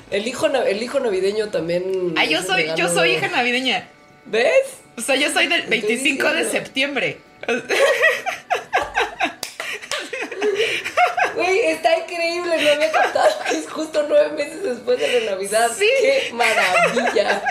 El 0.09 0.27
hijo, 0.27 0.47
el 0.47 0.83
hijo 0.83 0.99
navideño 0.99 1.49
también. 1.49 2.15
Ah, 2.17 2.25
yo 2.25 2.41
soy, 2.41 2.67
yo 2.75 2.89
soy 2.89 3.11
hija 3.11 3.27
navideña. 3.29 3.87
¿Ves? 4.25 4.51
O 4.97 5.01
sea, 5.01 5.15
yo 5.15 5.31
soy 5.31 5.47
del 5.47 5.61
Estoy 5.61 5.81
25 5.81 6.33
de 6.33 6.49
septiembre. 6.49 7.17
Güey, 11.35 11.59
está 11.67 11.97
increíble, 11.97 12.47
no 12.49 12.71
había 12.71 12.91
captado 12.91 13.29
que 13.49 13.57
es 13.57 13.69
justo 13.69 14.05
nueve 14.07 14.31
meses 14.31 14.63
después 14.63 14.99
de 14.99 15.21
la 15.21 15.31
Navidad. 15.31 15.69
Sí. 15.77 15.87
¡Qué 16.01 16.33
maravilla! 16.33 17.41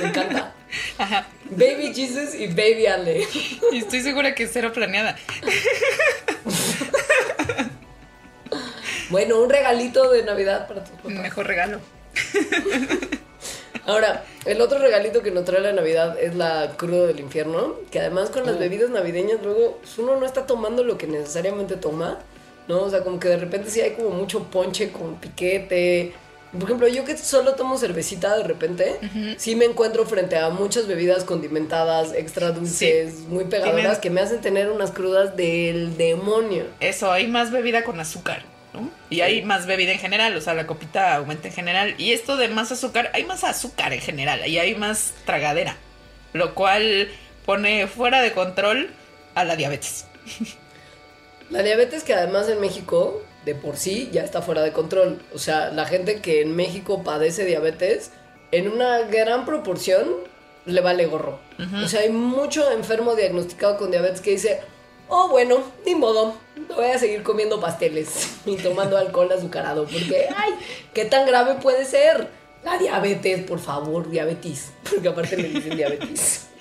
Me 0.00 0.08
encanta. 0.08 0.54
Ajá. 0.98 1.26
Baby 1.44 1.94
Jesus 1.94 2.34
y 2.34 2.48
Baby 2.48 2.86
Ale. 2.86 3.26
Y 3.72 3.78
estoy 3.78 4.00
segura 4.00 4.34
que 4.34 4.44
es 4.44 4.50
cero 4.52 4.72
planeada. 4.72 5.16
Bueno, 9.08 9.40
un 9.40 9.48
regalito 9.48 10.10
de 10.10 10.24
Navidad 10.24 10.66
para 10.66 10.82
tus 10.82 10.96
papás. 10.96 11.12
Mejor 11.12 11.46
regalo. 11.46 11.80
Ahora, 13.86 14.24
el 14.44 14.60
otro 14.60 14.78
regalito 14.78 15.22
que 15.22 15.30
nos 15.30 15.44
trae 15.44 15.60
la 15.60 15.72
Navidad 15.72 16.18
es 16.20 16.34
la 16.34 16.72
cruda 16.76 17.06
del 17.06 17.20
infierno, 17.20 17.74
que 17.90 18.00
además 18.00 18.30
con 18.30 18.44
las 18.44 18.58
bebidas 18.58 18.90
navideñas 18.90 19.38
luego 19.42 19.78
pues, 19.80 19.96
uno 19.98 20.16
no 20.16 20.26
está 20.26 20.44
tomando 20.46 20.82
lo 20.84 20.98
que 20.98 21.06
necesariamente 21.06 21.76
toma, 21.76 22.18
¿no? 22.68 22.82
O 22.82 22.90
sea, 22.90 23.04
como 23.04 23.20
que 23.20 23.28
de 23.28 23.36
repente 23.36 23.70
sí 23.70 23.80
hay 23.80 23.92
como 23.92 24.10
mucho 24.10 24.42
ponche 24.44 24.90
con 24.90 25.14
piquete. 25.16 26.14
Por 26.52 26.64
ejemplo, 26.64 26.88
yo 26.88 27.04
que 27.04 27.16
solo 27.18 27.54
tomo 27.54 27.76
cervecita 27.76 28.36
de 28.36 28.44
repente, 28.44 28.98
sí 29.36 29.56
me 29.56 29.66
encuentro 29.66 30.06
frente 30.06 30.36
a 30.38 30.48
muchas 30.48 30.86
bebidas 30.86 31.24
condimentadas, 31.24 32.12
extra 32.14 32.50
dulces, 32.52 33.20
muy 33.28 33.44
pegadoras, 33.44 33.76
Tienen- 33.82 34.00
que 34.00 34.10
me 34.10 34.20
hacen 34.20 34.40
tener 34.40 34.70
unas 34.70 34.90
crudas 34.90 35.36
del 35.36 35.96
demonio. 35.96 36.64
Eso, 36.80 37.12
hay 37.12 37.26
más 37.26 37.50
bebida 37.52 37.84
con 37.84 38.00
azúcar, 38.00 38.42
¿no? 38.76 38.90
Y 39.10 39.20
hay 39.22 39.42
más 39.42 39.66
bebida 39.66 39.92
en 39.92 39.98
general, 39.98 40.36
o 40.36 40.40
sea, 40.40 40.54
la 40.54 40.66
copita 40.66 41.16
aumenta 41.16 41.48
en 41.48 41.54
general. 41.54 41.94
Y 41.98 42.12
esto 42.12 42.36
de 42.36 42.48
más 42.48 42.70
azúcar, 42.70 43.10
hay 43.14 43.24
más 43.24 43.44
azúcar 43.44 43.92
en 43.92 44.00
general 44.00 44.46
y 44.46 44.58
hay 44.58 44.74
más 44.74 45.14
tragadera. 45.24 45.76
Lo 46.32 46.54
cual, 46.54 47.08
pone 47.46 47.86
fuera 47.86 48.20
de 48.20 48.32
control 48.32 48.90
a 49.34 49.44
la 49.44 49.56
diabetes. 49.56 50.06
La 51.48 51.62
diabetes 51.62 52.02
que 52.02 52.12
además 52.12 52.48
en 52.48 52.60
México 52.60 53.22
de 53.44 53.54
por 53.54 53.76
sí 53.76 54.10
ya 54.12 54.22
está 54.22 54.42
fuera 54.42 54.62
de 54.62 54.72
control. 54.72 55.22
O 55.32 55.38
sea, 55.38 55.70
la 55.70 55.86
gente 55.86 56.20
que 56.20 56.42
en 56.42 56.56
México 56.56 57.04
padece 57.04 57.44
diabetes, 57.44 58.10
en 58.50 58.68
una 58.68 59.02
gran 59.02 59.46
proporción 59.46 60.08
le 60.64 60.80
vale 60.80 61.06
gorro. 61.06 61.38
O 61.84 61.86
sea, 61.86 62.00
hay 62.00 62.10
mucho 62.10 62.68
enfermo 62.72 63.14
diagnosticado 63.14 63.76
con 63.76 63.92
diabetes 63.92 64.20
que 64.20 64.32
dice, 64.32 64.60
oh 65.08 65.28
bueno, 65.28 65.62
ni 65.84 65.94
modo, 65.94 66.34
voy 66.74 66.86
a 66.86 66.98
seguir 66.98 67.22
comiendo 67.22 67.60
pasteles 67.60 68.08
y 68.46 68.56
tomando 68.56 68.96
alcohol 68.96 69.30
azucarado, 69.32 69.84
porque, 69.84 70.28
ay, 70.36 70.52
¿qué 70.94 71.04
tan 71.04 71.26
grave 71.26 71.54
puede 71.62 71.84
ser? 71.84 72.28
La 72.64 72.78
diabetes, 72.78 73.44
por 73.44 73.60
favor, 73.60 74.10
diabetes, 74.10 74.70
porque 74.90 75.08
aparte 75.08 75.36
me 75.36 75.44
dicen 75.44 75.76
diabetes. 75.76 76.42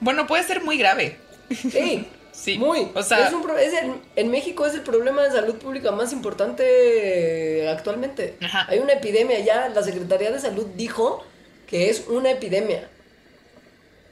Bueno, 0.00 0.26
puede 0.28 0.44
ser 0.44 0.62
muy 0.62 0.78
grave. 0.78 1.18
Sí, 1.50 2.06
Sí, 2.32 2.56
muy. 2.56 2.88
o 2.94 3.02
sea- 3.02 3.26
Es 3.26 3.34
un 3.34 3.42
pro- 3.42 3.58
es 3.58 3.74
el- 3.74 3.92
en 4.16 4.30
México 4.30 4.64
es 4.64 4.72
el 4.74 4.82
problema 4.82 5.22
de 5.24 5.32
salud 5.32 5.56
pública 5.56 5.90
más 5.90 6.12
importante 6.12 7.68
actualmente. 7.68 8.36
Ajá. 8.40 8.66
Hay 8.68 8.78
una 8.78 8.92
epidemia 8.94 9.40
ya, 9.40 9.68
la 9.68 9.82
Secretaría 9.82 10.30
de 10.30 10.38
Salud 10.38 10.66
dijo 10.76 11.22
que 11.66 11.90
es 11.90 12.04
una 12.08 12.30
epidemia. 12.30 12.88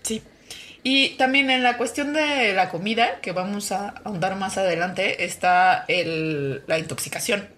Sí. 0.02 0.20
Y 0.82 1.10
también 1.16 1.50
en 1.50 1.62
la 1.62 1.76
cuestión 1.76 2.12
de 2.12 2.52
la 2.54 2.70
comida, 2.70 3.20
que 3.20 3.32
vamos 3.32 3.72
a 3.72 3.88
ahondar 4.04 4.36
más 4.36 4.58
adelante, 4.58 5.24
está 5.24 5.84
el, 5.88 6.62
la 6.66 6.78
intoxicación. 6.78 7.48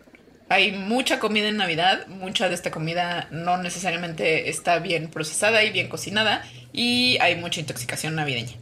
Hay 0.49 0.73
mucha 0.73 1.21
comida 1.21 1.49
en 1.49 1.57
Navidad, 1.59 2.07
mucha 2.09 2.49
de 2.49 2.55
esta 2.55 2.71
comida 2.73 3.29
no 3.31 3.57
necesariamente 3.59 4.49
está 4.49 4.79
bien 4.81 5.09
procesada 5.09 5.63
y 5.63 5.71
bien 5.71 5.89
cocinada, 5.89 6.43
y 6.73 7.19
hay 7.21 7.37
mucha 7.37 7.61
intoxicación 7.61 8.17
navideña. 8.17 8.55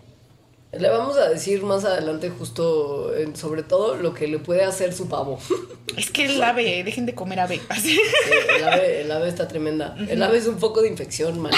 Le 0.73 0.91
vamos 0.91 1.17
a 1.17 1.31
decir 1.31 1.63
más 1.63 1.87
adelante 1.87 2.29
justo 2.29 3.17
en- 3.17 3.35
sobre 3.37 3.63
todo 3.63 3.97
lo 3.97 4.13
que 4.13 4.29
le 4.29 4.39
puede 4.39 4.65
hacer 4.65 4.93
su 4.93 5.09
pavo. 5.09 5.41
Es 5.97 6.11
que 6.11 6.27
el 6.27 6.41
ave, 6.43 6.85
dejen 6.85 7.07
de 7.07 7.15
comer 7.15 7.41
ave. 7.41 7.59
Sí, 7.81 7.99
el, 8.59 8.65
ave, 8.69 9.01
el 9.01 9.11
ave 9.11 9.29
está 9.29 9.49
tremenda. 9.49 9.97
El 10.09 10.23
ave 10.23 10.37
es 10.39 10.47
un 10.47 10.59
foco 10.59 10.83
de 10.83 10.89
infección, 10.89 11.41
man. 11.41 11.53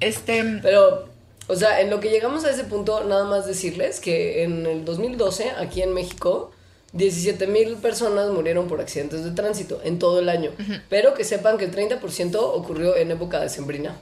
Este, 0.00 0.42
Pero, 0.62 1.08
o 1.48 1.56
sea, 1.56 1.80
en 1.80 1.90
lo 1.90 2.00
que 2.00 2.10
llegamos 2.10 2.44
a 2.44 2.50
ese 2.50 2.64
punto, 2.64 3.04
nada 3.04 3.24
más 3.24 3.46
decirles 3.46 4.00
que 4.00 4.42
en 4.42 4.66
el 4.66 4.84
2012, 4.84 5.50
aquí 5.58 5.82
en 5.82 5.92
México, 5.94 6.52
17 6.92 7.46
mil 7.46 7.76
personas 7.76 8.30
murieron 8.30 8.68
por 8.68 8.80
accidentes 8.80 9.24
de 9.24 9.30
tránsito 9.32 9.80
en 9.84 9.98
todo 9.98 10.18
el 10.20 10.28
año. 10.28 10.50
Pero 10.88 11.14
que 11.14 11.24
sepan 11.24 11.58
que 11.58 11.64
el 11.66 11.72
30% 11.72 12.36
ocurrió 12.40 12.96
en 12.96 13.10
época 13.10 13.40
decembrina. 13.40 13.96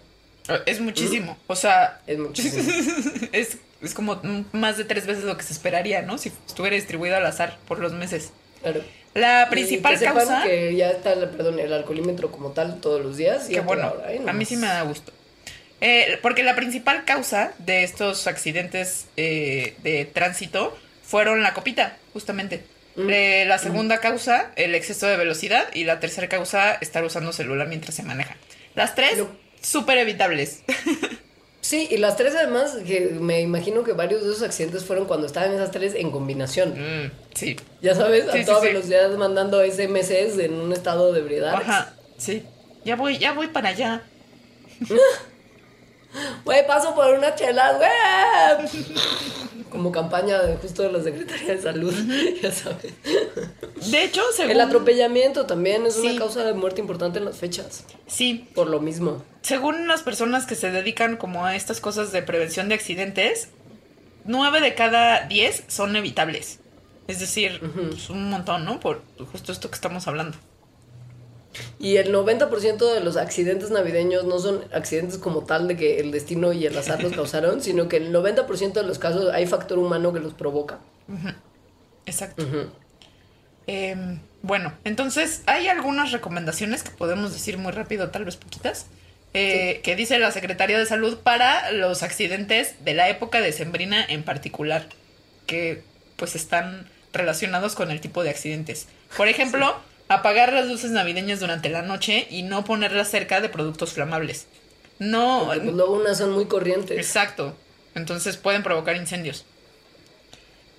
es 0.67 0.81
muchísimo. 0.81 1.37
O 1.47 1.57
sea, 1.57 2.01
Es 2.07 2.19
muchísimo. 2.19 2.63
es, 3.33 3.59
es 3.83 3.95
como 3.95 4.21
más 4.53 4.77
de 4.79 4.85
tres 4.85 5.07
veces 5.07 5.25
lo 5.25 5.37
que 5.37 5.43
se 5.43 5.53
esperaría, 5.53 6.03
¿no? 6.03 6.19
Si 6.19 6.33
estuviera 6.47 6.77
distribuido 6.77 7.17
al 7.17 7.27
azar 7.27 7.59
por 7.67 7.79
los 7.79 7.93
meses. 7.93 8.31
Claro. 8.63 8.81
La 9.15 9.47
Y 9.49 9.51
principal 9.51 9.93
que 9.93 9.99
sepan 10.01 10.17
causa. 10.17 10.43
que 10.45 10.75
ya 10.75 10.91
está, 10.91 11.15
perdón, 11.31 11.59
el 11.61 11.73
alcoholímetro 11.73 12.33
como 12.33 12.51
tal 12.51 12.81
todos 12.81 13.01
los 13.05 13.17
días. 13.17 13.49
y 13.49 13.55
toda 13.55 13.67
bueno, 13.67 13.93
hora, 13.93 14.13
¿eh? 14.13 14.23
a 14.27 14.33
mí 14.33 14.45
sí 14.45 14.57
me 14.57 14.67
da 14.67 14.83
gusto. 14.83 15.13
Eh, 15.87 16.19
porque 16.23 16.43
la 16.43 16.57
principal 16.57 17.05
causa 17.05 17.53
de 17.59 17.85
estos 17.85 18.27
accidentes 18.27 19.07
eh, 19.19 19.75
de 19.83 20.07
tránsito 20.07 20.75
fueron 21.03 21.43
la 21.43 21.53
copita, 21.53 21.99
justamente. 22.15 22.65
Mm. 22.97 23.11
Eh, 23.11 23.45
la 23.47 23.59
segunda 23.59 23.99
causa, 23.99 24.51
el 24.57 24.75
exceso 24.75 25.07
de 25.07 25.19
velocidad. 25.19 25.67
Y 25.75 25.85
la 25.85 26.01
tercera 26.01 26.27
causa, 26.29 26.73
estar 26.81 27.05
usando 27.05 27.33
celular 27.35 27.69
mientras 27.69 27.95
se 27.95 28.03
maneja. 28.03 28.37
Las 28.75 28.95
tres, 28.95 29.19
Lo- 29.19 29.37
súper 29.61 29.99
evitables. 29.99 30.63
Sí, 31.61 31.89
y 31.91 31.97
las 31.99 32.17
tres 32.17 32.35
además, 32.35 32.77
que 32.87 33.01
me 33.21 33.41
imagino 33.43 33.85
que 33.85 33.93
varios 33.93 34.23
de 34.25 34.31
esos 34.31 34.43
accidentes 34.43 34.85
fueron 34.85 35.07
cuando 35.07 35.27
estaban 35.27 35.53
esas 35.53 35.71
tres 35.71 35.95
en 35.95 36.11
combinación. 36.11 36.75
Mm, 36.79 37.11
sí. 37.35 37.57
Ya 37.83 37.95
sabes, 37.95 38.25
Sí, 38.25 38.31
a 38.31 38.33
sí, 38.41 38.45
toda 38.45 38.61
sí. 38.61 38.67
velocidad 38.69 39.11
mandando 39.17 39.63
SMS 39.63 40.11
en 40.45 40.55
un 40.55 40.73
estado 40.73 41.13
de 41.13 41.21
ebriedad. 41.21 41.55
Ajá, 41.55 41.95
sí. 42.17 42.43
Ya 42.87 42.97
voy, 42.97 43.19
ya 43.19 43.33
voy 43.33 43.49
para 43.49 43.69
allá. 43.71 44.03
Güey, 46.45 46.67
paso 46.67 46.95
por 46.95 47.13
una 47.15 47.35
chela, 47.35 47.73
güey. 47.75 48.85
Como 49.71 49.91
campaña 49.91 50.41
de 50.43 50.57
justo 50.57 50.83
de 50.83 50.93
la 50.93 51.03
Secretaría 51.03 51.57
de 51.57 51.61
Salud, 51.63 51.93
ya 52.43 52.53
sabes. 52.53 52.93
De 53.91 54.05
hecho, 54.05 54.23
según... 54.37 54.53
El 54.53 54.61
atropellamiento 54.61 55.47
también 55.47 55.85
es 55.87 55.95
Sí. 55.95 56.07
una 56.07 56.19
causa 56.19 56.45
de 56.45 56.55
muerte 56.55 56.81
importante 56.81 57.19
en 57.19 57.25
las 57.25 57.37
fechas. 57.39 57.85
Sí, 58.07 58.49
Por 58.55 58.69
lo 58.69 58.81
mismo. 58.81 59.25
según 59.43 59.89
las 59.89 60.03
personas 60.03 60.47
que 60.47 60.55
se 60.55 60.71
dedican 60.71 61.17
como 61.17 61.45
a 61.45 61.57
estas 61.57 61.81
cosas 61.81 62.13
de 62.13 62.23
prevención 62.23 62.69
de 62.69 62.77
accidentes, 62.77 63.49
nueve 64.25 64.61
de 64.61 64.75
cada 64.75 65.27
diez 65.27 65.65
son 65.67 65.97
evitables. 65.97 66.61
Es 67.09 67.19
decir, 67.21 67.61
pues, 67.91 68.09
un 68.11 68.31
montón, 68.31 68.65
¿no? 68.65 68.79
Por 68.81 69.03
justo 69.33 69.51
esto 69.53 69.69
que 69.71 69.75
estamos 69.75 70.07
hablando. 70.07 70.39
Y 71.79 71.97
el 71.97 72.13
90% 72.13 72.95
de 72.95 73.01
los 73.01 73.17
accidentes 73.17 73.71
navideños 73.71 74.25
no 74.25 74.39
son 74.39 74.65
accidentes 74.73 75.19
como 75.19 75.45
tal 75.45 75.69
de 75.69 75.77
que 75.77 76.01
el 76.01 76.11
destino 76.11 76.53
y 76.53 76.67
el 76.67 76.77
azar 76.77 77.03
los 77.03 77.13
causaron, 77.17 77.63
sino 77.63 77.89
que 77.89 77.97
el 77.97 78.13
90% 78.13 78.73
de 78.73 78.83
los 78.83 78.99
casos 78.99 79.33
hay 79.33 79.47
factor 79.47 79.79
humano 79.79 80.13
que 80.13 80.21
los 80.21 80.35
provoca. 80.35 80.79
Exacto. 82.07 82.45
Em, 83.67 84.21
bueno, 84.43 84.75
entonces 84.85 85.43
hay 85.47 85.69
algunas 85.69 86.13
recomendaciones 86.13 86.83
que 86.83 86.91
podemos 86.91 87.33
decir 87.33 87.57
muy 87.57 87.73
rápido, 87.73 88.11
tal 88.11 88.25
vez 88.25 88.37
poquitas, 88.37 88.87
eh, 89.33 89.81
que 89.83 89.97
dice 89.97 90.19
la 90.19 90.31
Secretaría 90.31 90.79
de 90.79 90.87
Salud 90.87 91.19
para 91.19 91.73
los 91.73 92.03
accidentes 92.03 92.85
de 92.85 92.95
la 92.95 93.09
época 93.09 93.41
decembrina 93.41 94.05
en 94.05 94.23
particular, 94.23 94.87
que 95.47 95.83
pues 96.17 96.37
están 96.37 96.89
relacionados 97.13 97.75
con 97.75 97.91
el 97.91 98.01
tipo 98.01 98.23
de 98.23 98.31
accidentes. 98.31 98.87
Por 99.17 99.29
ejemplo, 99.29 99.77
apagar 100.09 100.53
las 100.53 100.69
luces 100.69 100.91
navideñas 100.91 101.41
durante 101.41 101.69
la 101.71 101.83
noche 101.83 102.27
y 102.31 102.43
no 102.43 102.65
ponerlas 102.65 103.11
cerca 103.11 103.41
de 103.41 103.49
productos 103.49 103.93
flamables. 103.93 104.47
No, 104.99 105.45
Porque, 105.47 105.61
pues, 105.61 105.75
luego 105.75 105.95
unas 105.95 106.19
son 106.19 106.33
muy 106.33 106.47
corrientes. 106.47 106.97
Exacto. 106.97 107.57
Entonces 107.95 108.37
pueden 108.37 108.63
provocar 108.63 108.97
incendios. 108.97 109.45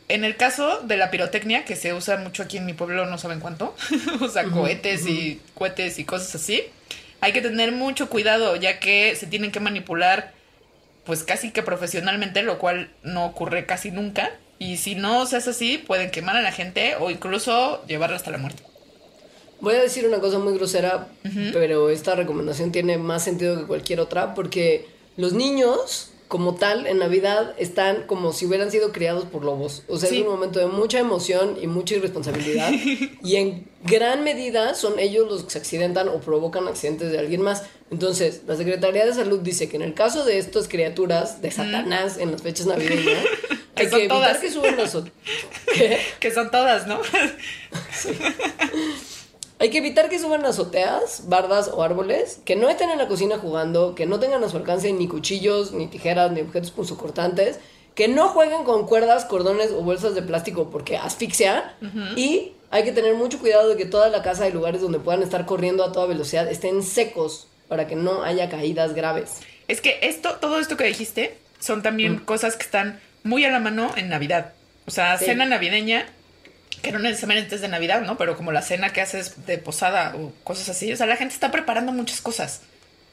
En 0.08 0.24
el 0.24 0.36
caso 0.38 0.82
de 0.82 0.98
la 0.98 1.10
pirotecnia, 1.10 1.66
que 1.66 1.76
se 1.76 1.94
usa 1.94 2.18
mucho 2.18 2.44
aquí 2.44 2.58
en 2.58 2.66
mi 2.66 2.74
pueblo, 2.74 3.08
no 3.08 3.18
saben 3.18 3.40
cuánto, 3.40 3.76
o 4.22 4.28
sea, 4.28 4.44
cohetes 4.46 5.08
y 5.08 5.42
cohetes 5.56 5.98
y 5.98 6.06
cosas 6.06 6.36
así, 6.36 6.64
hay 7.22 7.34
que 7.34 7.42
tener 7.42 7.72
mucho 7.72 8.08
cuidado, 8.08 8.56
ya 8.56 8.80
que 8.80 9.16
se 9.16 9.26
tienen 9.26 9.52
que 9.52 9.60
manipular, 9.60 10.34
pues 11.06 11.24
casi 11.24 11.52
que 11.52 11.64
profesionalmente, 11.64 12.44
lo 12.44 12.60
cual 12.60 12.92
no 13.02 13.26
ocurre 13.26 13.66
casi 13.66 13.90
nunca. 13.90 14.32
Y 14.60 14.78
si 14.78 14.96
no 14.96 15.26
se 15.26 15.38
hace 15.38 15.50
así, 15.50 15.78
pueden 15.80 16.12
quemar 16.12 16.36
a 16.38 16.42
la 16.42 16.52
gente 16.52 16.96
o 17.00 17.10
incluso 17.10 17.84
llevarla 17.88 18.16
hasta 18.16 18.32
la 18.32 18.38
muerte. 18.38 18.64
Voy 19.62 19.76
a 19.76 19.82
decir 19.82 20.06
una 20.08 20.20
cosa 20.20 20.38
muy 20.40 20.54
grosera, 20.54 21.08
pero 21.54 21.90
esta 21.90 22.16
recomendación 22.16 22.72
tiene 22.72 22.98
más 22.98 23.24
sentido 23.24 23.58
que 23.58 23.66
cualquier 23.66 24.00
otra, 24.00 24.34
porque 24.36 24.88
los 25.18 25.34
niños, 25.34 26.10
como 26.28 26.56
tal, 26.56 26.86
en 26.88 26.98
Navidad 27.00 27.54
están 27.58 28.04
como 28.06 28.34
si 28.34 28.46
hubieran 28.46 28.70
sido 28.70 28.92
criados 28.92 29.26
por 29.26 29.44
lobos. 29.46 29.84
O 29.88 29.98
sea, 29.98 30.10
Sí. 30.10 30.18
es 30.18 30.22
un 30.24 30.28
momento 30.30 30.60
de 30.60 30.68
mucha 30.68 31.00
emoción 31.00 31.58
y 31.62 31.68
mucha 31.68 31.96
irresponsabilidad. 31.96 32.70
y 33.24 33.36
en 33.38 33.68
gran 33.84 34.24
medida 34.24 34.76
son 34.76 35.00
ellos 35.00 35.28
los 35.32 35.44
que 35.46 35.52
se 35.52 35.58
accidentan 35.60 36.10
o 36.10 36.20
provocan 36.20 36.68
accidentes 36.68 37.12
de 37.12 37.18
alguien 37.20 37.42
más. 37.42 37.64
Entonces, 37.92 38.42
la 38.48 38.58
Secretaría 38.58 39.06
de 39.06 39.14
Salud 39.14 39.40
dice 39.40 39.70
que 39.70 39.78
en 39.78 39.84
el 39.84 39.94
caso 39.94 40.26
de 40.26 40.38
estas 40.38 40.68
criaturas 40.68 41.42
de 41.42 41.52
Satanás 41.52 42.18
en 42.18 42.32
las 42.32 42.42
fechas 42.42 42.66
navideñas, 42.68 43.24
Que 43.76 43.84
hay 43.84 43.90
son 43.90 44.00
que 44.00 44.06
evitar 44.06 44.18
todas. 44.20 44.38
que 44.38 44.52
suban 44.52 44.78
las... 44.78 44.96
¿Qué? 45.76 46.00
Que 46.22 46.32
son 46.32 46.50
todas, 46.50 46.88
¿no? 46.88 47.00
Hay 49.66 49.72
que 49.72 49.80
evitar 49.80 50.10
que 50.10 50.20
suban 50.20 50.46
azoteas, 50.46 51.24
bardas 51.28 51.72
o 51.74 51.82
árboles, 51.82 52.40
que 52.46 52.56
no 52.56 52.70
estén 52.70 52.92
en 52.92 53.00
la 53.00 53.08
cocina 53.08 53.40
jugando, 53.40 53.96
que 53.96 54.06
no 54.06 54.20
tengan 54.20 54.44
a 54.44 54.50
su 54.50 54.58
alcance 54.58 54.94
ni 54.94 55.08
cuchillos, 55.08 55.72
ni 55.72 55.88
tijeras, 55.88 56.32
ni 56.32 56.42
objetos 56.42 56.70
punzocortantes, 56.70 57.58
que 57.96 58.08
no 58.08 58.28
jueguen 58.28 58.64
con 58.64 58.86
cuerdas, 58.86 59.26
cordones 59.26 59.72
o 59.72 59.82
bolsas 59.82 60.14
de 60.14 60.22
plástico 60.22 60.70
porque 60.70 60.98
asfixia. 60.98 61.74
Y 62.16 62.52
hay 62.70 62.84
que 62.84 62.92
tener 62.92 63.16
mucho 63.16 63.40
cuidado 63.40 63.68
de 63.70 63.76
que 63.76 63.86
toda 63.86 64.10
la 64.10 64.22
casa 64.22 64.48
y 64.48 64.52
lugares 64.52 64.82
donde 64.82 65.00
puedan 65.00 65.24
estar 65.24 65.48
corriendo 65.48 65.84
a 65.84 65.92
toda 65.92 66.06
velocidad 66.06 66.48
estén 66.48 66.84
secos 66.84 67.48
para 67.68 67.88
que 67.88 67.96
no 67.96 68.22
haya 68.22 68.52
caídas 68.52 68.94
graves. 68.94 69.40
Es 69.68 69.82
que 69.82 69.98
esto, 70.04 70.36
todo 70.40 70.60
esto 70.60 70.78
que 70.78 70.84
dijiste, 70.84 71.40
son 71.60 71.82
también 71.82 72.20
cosas 72.20 72.56
que 72.56 72.66
están 72.66 73.00
muy 73.24 73.44
a 73.46 73.50
la 73.50 73.60
mano 73.60 73.90
en 73.96 74.10
Navidad. 74.10 74.54
O 74.86 74.92
sea, 74.92 75.18
Sí. 75.18 75.26
cena 75.26 75.48
navideña, 75.48 76.06
que 76.82 76.92
no 76.92 77.00
necesariamente 77.00 77.56
es 77.56 77.62
de 77.62 77.68
Navidad, 77.68 78.02
¿no? 78.02 78.18
Pero 78.18 78.36
como 78.38 78.52
la 78.52 78.62
cena 78.62 78.92
que 78.94 79.02
haces 79.02 79.46
de 79.46 79.58
posada 79.58 80.16
o 80.16 80.32
cosas 80.44 80.70
así. 80.70 80.92
O 80.94 80.98
sea, 80.98 81.06
la 81.08 81.16
gente 81.18 81.34
está 81.34 81.52
preparando 81.52 81.92
muchas 81.92 82.22
cosas. 82.22 82.62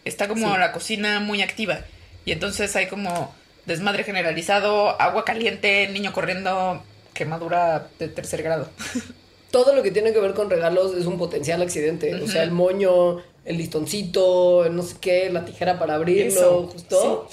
Está 0.04 0.28
como 0.28 0.52
Sí. 0.52 0.58
la 0.58 0.72
cocina 0.72 1.20
muy 1.20 1.42
activa. 1.42 1.80
Y 2.24 2.32
entonces 2.32 2.74
hay 2.76 2.86
como 2.86 3.34
desmadre 3.66 4.04
generalizado, 4.04 5.00
agua 5.00 5.24
caliente, 5.24 5.88
niño 5.88 6.12
corriendo, 6.12 6.82
quemadura 7.14 7.88
de 7.98 8.08
tercer 8.08 8.42
grado. 8.42 8.68
Todo 9.50 9.74
lo 9.74 9.82
que 9.82 9.90
tiene 9.90 10.12
que 10.12 10.18
ver 10.20 10.32
con 10.34 10.48
regalos 10.50 10.96
es 10.96 11.04
un 11.06 11.18
potencial 11.18 11.60
accidente. 11.62 12.14
O 12.14 12.26
sea, 12.26 12.42
el 12.42 12.50
moño, 12.52 13.18
el 13.44 13.58
listoncito, 13.58 14.64
el 14.64 14.74
no 14.74 14.82
sé 14.82 14.96
qué, 15.00 15.28
la 15.30 15.44
tijera 15.44 15.78
para 15.78 15.94
abrirlo, 15.96 16.26
Eso, 16.40 16.66
justo. 16.68 17.28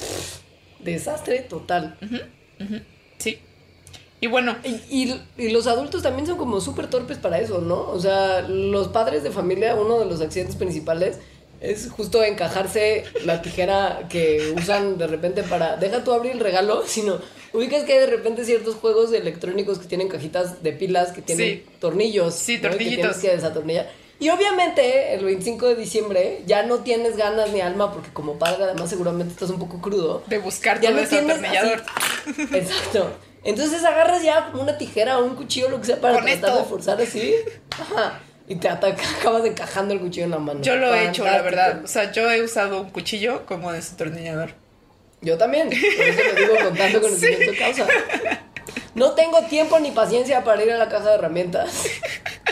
desastre 0.80 1.40
total. 1.40 1.98
Sí. 3.18 3.40
Y 4.22 4.28
bueno, 4.28 4.58
Y, 4.64 4.70
y- 4.90 5.22
y 5.38 5.50
los 5.50 5.66
adultos 5.68 6.04
también 6.04 6.28
son 6.28 6.38
como 6.38 6.60
súper 6.60 6.88
torpes 6.88 7.18
para 7.18 7.40
eso, 7.40 7.60
¿no? 7.62 7.90
O 7.90 8.00
sea, 8.00 8.42
los 8.42 8.90
padres 8.90 9.24
de 9.24 9.32
familia, 9.32 9.76
uno 9.76 9.98
de 10.00 10.06
los 10.06 10.20
accidentes 10.22 10.56
principales 10.58 11.18
es 11.62 11.90
justo 11.90 12.24
encajarse 12.24 13.04
la 13.26 13.42
tijera 13.42 14.08
que 14.10 14.54
usan 14.58 14.98
de 14.98 15.08
repente 15.08 15.44
para... 15.44 15.78
Deja 15.78 16.04
tú 16.04 16.12
abrir 16.14 16.34
el 16.34 16.40
regalo, 16.40 16.84
sino... 16.88 17.20
Ubicas 17.52 17.84
que 17.84 17.94
hay 17.94 18.00
de 18.00 18.06
repente 18.06 18.46
ciertos 18.46 18.76
juegos 18.76 19.12
electrónicos 19.12 19.80
que 19.80 19.88
tienen 19.88 20.08
cajitas 20.08 20.62
de 20.62 20.72
pilas, 20.72 21.12
que 21.14 21.22
tienen 21.24 21.48
Sí. 21.48 21.66
tornillos. 21.80 22.36
Sí, 22.36 22.58
¿no? 22.58 22.62
Que 22.64 22.70
tornillitos. 22.70 23.02
tienes 23.02 23.18
que 23.18 23.36
desatornillar. 23.36 23.90
Y 24.20 24.30
obviamente 24.30 25.16
el 25.16 25.24
25 25.26 25.66
de 25.70 25.76
diciembre 25.76 26.44
ya 26.46 26.62
no 26.64 26.80
tienes 26.80 27.16
ganas 27.18 27.52
ni 27.52 27.62
alma 27.62 27.92
porque 27.92 28.10
como 28.14 28.38
padre 28.38 28.66
además 28.66 28.90
seguramente 28.90 29.34
estás 29.34 29.50
un 29.50 29.58
poco 29.58 29.82
crudo. 29.82 30.22
de 30.28 30.38
buscar 30.38 30.80
Ya 30.82 30.90
tu 30.92 30.98
no 30.98 31.08
tienes 31.08 31.38
así- 31.40 32.44
Exacto. 32.54 33.12
Entonces 33.44 33.84
agarras 33.84 34.22
ya 34.24 34.48
como 34.52 34.64
una 34.64 34.78
tijera 34.78 35.18
o 35.20 35.26
un 35.26 35.36
cuchillo, 35.36 35.70
lo 35.70 35.80
que 35.80 35.86
sea, 35.88 36.02
para 36.02 36.16
Con 36.16 36.26
tratar 36.26 36.50
esto. 36.50 36.60
de 36.64 36.66
forzar 36.70 37.02
así. 37.02 37.36
Ajá. 37.72 38.20
Y 38.48 38.56
te 38.56 38.68
ataca, 38.68 39.02
acabas 39.20 39.46
encajando 39.46 39.94
el 39.94 40.00
cuchillo 40.02 40.26
en 40.26 40.32
la 40.32 40.40
mano. 40.40 40.62
Yo 40.62 40.76
lo 40.76 40.94
he 40.94 41.08
hecho, 41.08 41.24
la 41.24 41.42
verdad. 41.42 41.84
O 41.84 41.88
sea, 41.88 42.12
yo 42.12 42.30
he 42.32 42.42
usado 42.42 42.82
un 42.82 42.90
cuchillo 42.90 43.46
como 43.46 43.72
desatornillador. 43.72 44.52
Yo 45.22 45.38
también. 45.38 45.70
Por 45.70 45.78
eso 45.78 46.22
lo 46.24 46.34
digo 46.34 46.56
con 46.66 46.78
tanto 46.78 47.02
conocimiento 47.02 47.52
de 47.52 47.58
causa. 47.58 47.88
No 48.96 49.12
tengo 49.12 49.42
tiempo 49.44 49.80
ni 49.80 49.92
paciencia 49.92 50.44
para 50.44 50.64
ir 50.64 50.72
a 50.72 50.78
la 50.78 50.90
caja 50.90 51.10
de 51.10 51.16
herramientas. 51.16 51.86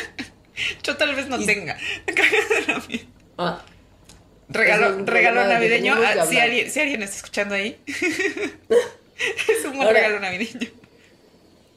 Yo 0.84 0.96
tal 0.98 1.16
vez 1.16 1.28
no 1.28 1.40
Y- 1.40 1.46
tenga. 1.46 1.78
Ah, 3.38 3.62
Regalo, 4.50 4.88
Es 4.88 4.94
un 4.96 5.06
regalo 5.08 5.36
programa 5.42 5.42
de 5.48 5.54
navideño. 5.56 5.96
Ah, 5.98 6.26
si, 6.26 6.40
alguien, 6.40 6.72
si 6.72 6.80
alguien 6.80 7.04
está 7.04 7.18
escuchando 7.18 7.56
ahí. 7.56 7.82
es 9.50 9.66
un 9.66 9.72
buen 9.76 9.88
Ahora- 9.88 10.00
regalo 10.00 10.20
navideño. 10.20 10.70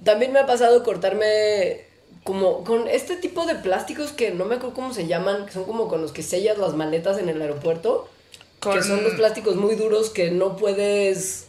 También 0.04 0.32
me 0.32 0.38
ha 0.38 0.46
pasado 0.46 0.82
cortarme 0.82 1.82
como 2.24 2.64
con 2.64 2.88
este 2.88 3.16
tipo 3.16 3.46
de 3.46 3.54
plásticos 3.56 4.12
que 4.12 4.30
no 4.30 4.44
me 4.44 4.56
acuerdo 4.56 4.74
cómo 4.74 4.94
se 4.94 5.06
llaman, 5.06 5.46
que 5.46 5.52
son 5.52 5.64
como 5.64 5.88
con 5.88 6.00
los 6.02 6.12
que 6.12 6.22
sellas 6.22 6.58
las 6.58 6.74
maletas 6.74 7.18
en 7.18 7.28
el 7.28 7.40
aeropuerto. 7.40 8.08
Con- 8.60 8.74
Que 8.74 8.82
son 8.82 9.02
los 9.02 9.14
plásticos 9.14 9.56
muy 9.56 9.74
duros 9.74 10.10
que 10.10 10.30
no 10.30 10.56
puedes. 10.56 11.46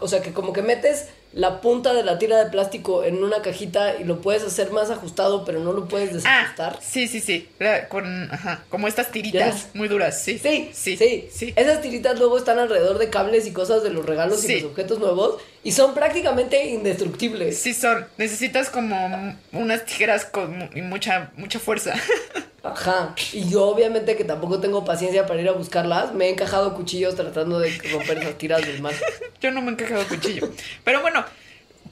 O 0.00 0.08
sea, 0.08 0.22
que 0.22 0.32
como 0.32 0.52
que 0.52 0.62
metes 0.62 1.06
la 1.32 1.60
punta 1.60 1.94
de 1.94 2.02
la 2.04 2.18
tira 2.18 2.42
de 2.44 2.50
plástico 2.50 3.04
en 3.04 3.22
una 3.24 3.40
cajita 3.42 3.96
y 3.96 4.04
lo 4.04 4.20
puedes 4.20 4.42
hacer 4.42 4.70
más 4.70 4.90
ajustado, 4.90 5.44
pero 5.44 5.60
no 5.60 5.72
lo 5.72 5.86
puedes 5.86 6.10
Ah, 6.26 6.42
desajustar. 6.48 6.78
sí, 6.82 7.08
sí, 7.08 7.20
sí. 7.20 7.48
Con, 7.88 8.28
ajá, 8.30 8.64
como 8.68 8.86
estas 8.88 9.10
tiritas 9.10 9.68
muy 9.74 9.88
duras, 9.88 10.20
sí. 10.22 10.38
Sí, 10.38 10.70
sí, 10.74 10.96
sí, 10.96 11.28
sí. 11.32 11.52
Esas 11.56 11.80
tiritas 11.80 12.18
luego 12.18 12.36
están 12.36 12.58
alrededor 12.58 12.98
de 12.98 13.08
cables 13.08 13.46
y 13.46 13.52
cosas 13.52 13.82
de 13.82 13.90
los 13.90 14.04
regalos 14.04 14.40
Sí. 14.40 14.52
y 14.52 14.60
los 14.60 14.70
objetos 14.72 14.98
nuevos 14.98 15.40
y 15.64 15.72
son 15.72 15.94
prácticamente 15.94 16.66
indestructibles. 16.66 17.58
Sí 17.58 17.72
son. 17.72 18.06
Necesitas 18.18 18.68
como 18.68 19.36
unas 19.52 19.84
tijeras 19.86 20.24
con 20.26 20.70
y 20.74 20.82
mucha, 20.82 21.30
mucha 21.36 21.58
fuerza. 21.58 21.94
Ajá. 22.62 23.14
Y 23.32 23.48
yo 23.48 23.64
obviamente 23.64 24.16
que 24.16 24.24
tampoco 24.24 24.60
tengo 24.60 24.84
paciencia 24.84 25.26
para 25.26 25.40
ir 25.40 25.48
a 25.48 25.52
buscarlas, 25.52 26.14
me 26.14 26.26
he 26.26 26.30
encajado 26.30 26.74
cuchillos 26.74 27.16
tratando 27.16 27.58
de 27.58 27.76
romper 27.90 28.18
esas 28.18 28.38
tiras 28.38 28.64
del 28.64 28.80
mar. 28.80 28.94
Yo 29.40 29.50
no 29.50 29.60
me 29.62 29.70
he 29.70 29.72
encajado 29.72 30.06
cuchillo. 30.06 30.48
Pero 30.84 31.00
bueno, 31.00 31.24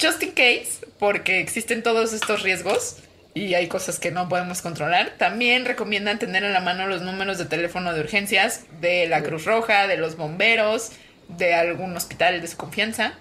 just 0.00 0.22
in 0.22 0.30
case, 0.30 0.86
porque 0.98 1.40
existen 1.40 1.82
todos 1.82 2.12
estos 2.12 2.42
riesgos 2.42 2.98
y 3.34 3.54
hay 3.54 3.66
cosas 3.66 3.98
que 3.98 4.12
no 4.12 4.28
podemos 4.28 4.62
controlar, 4.62 5.14
también 5.18 5.64
recomiendan 5.64 6.18
tener 6.18 6.44
en 6.44 6.52
la 6.52 6.60
mano 6.60 6.86
los 6.86 7.02
números 7.02 7.38
de 7.38 7.46
teléfono 7.46 7.92
de 7.92 8.00
urgencias 8.00 8.64
de 8.80 9.08
la 9.08 9.22
Cruz 9.22 9.44
Roja, 9.44 9.88
de 9.88 9.96
los 9.96 10.16
bomberos, 10.16 10.92
de 11.28 11.54
algún 11.54 11.96
hospital 11.96 12.40
de 12.40 12.46
su 12.46 12.56
confianza, 12.56 13.14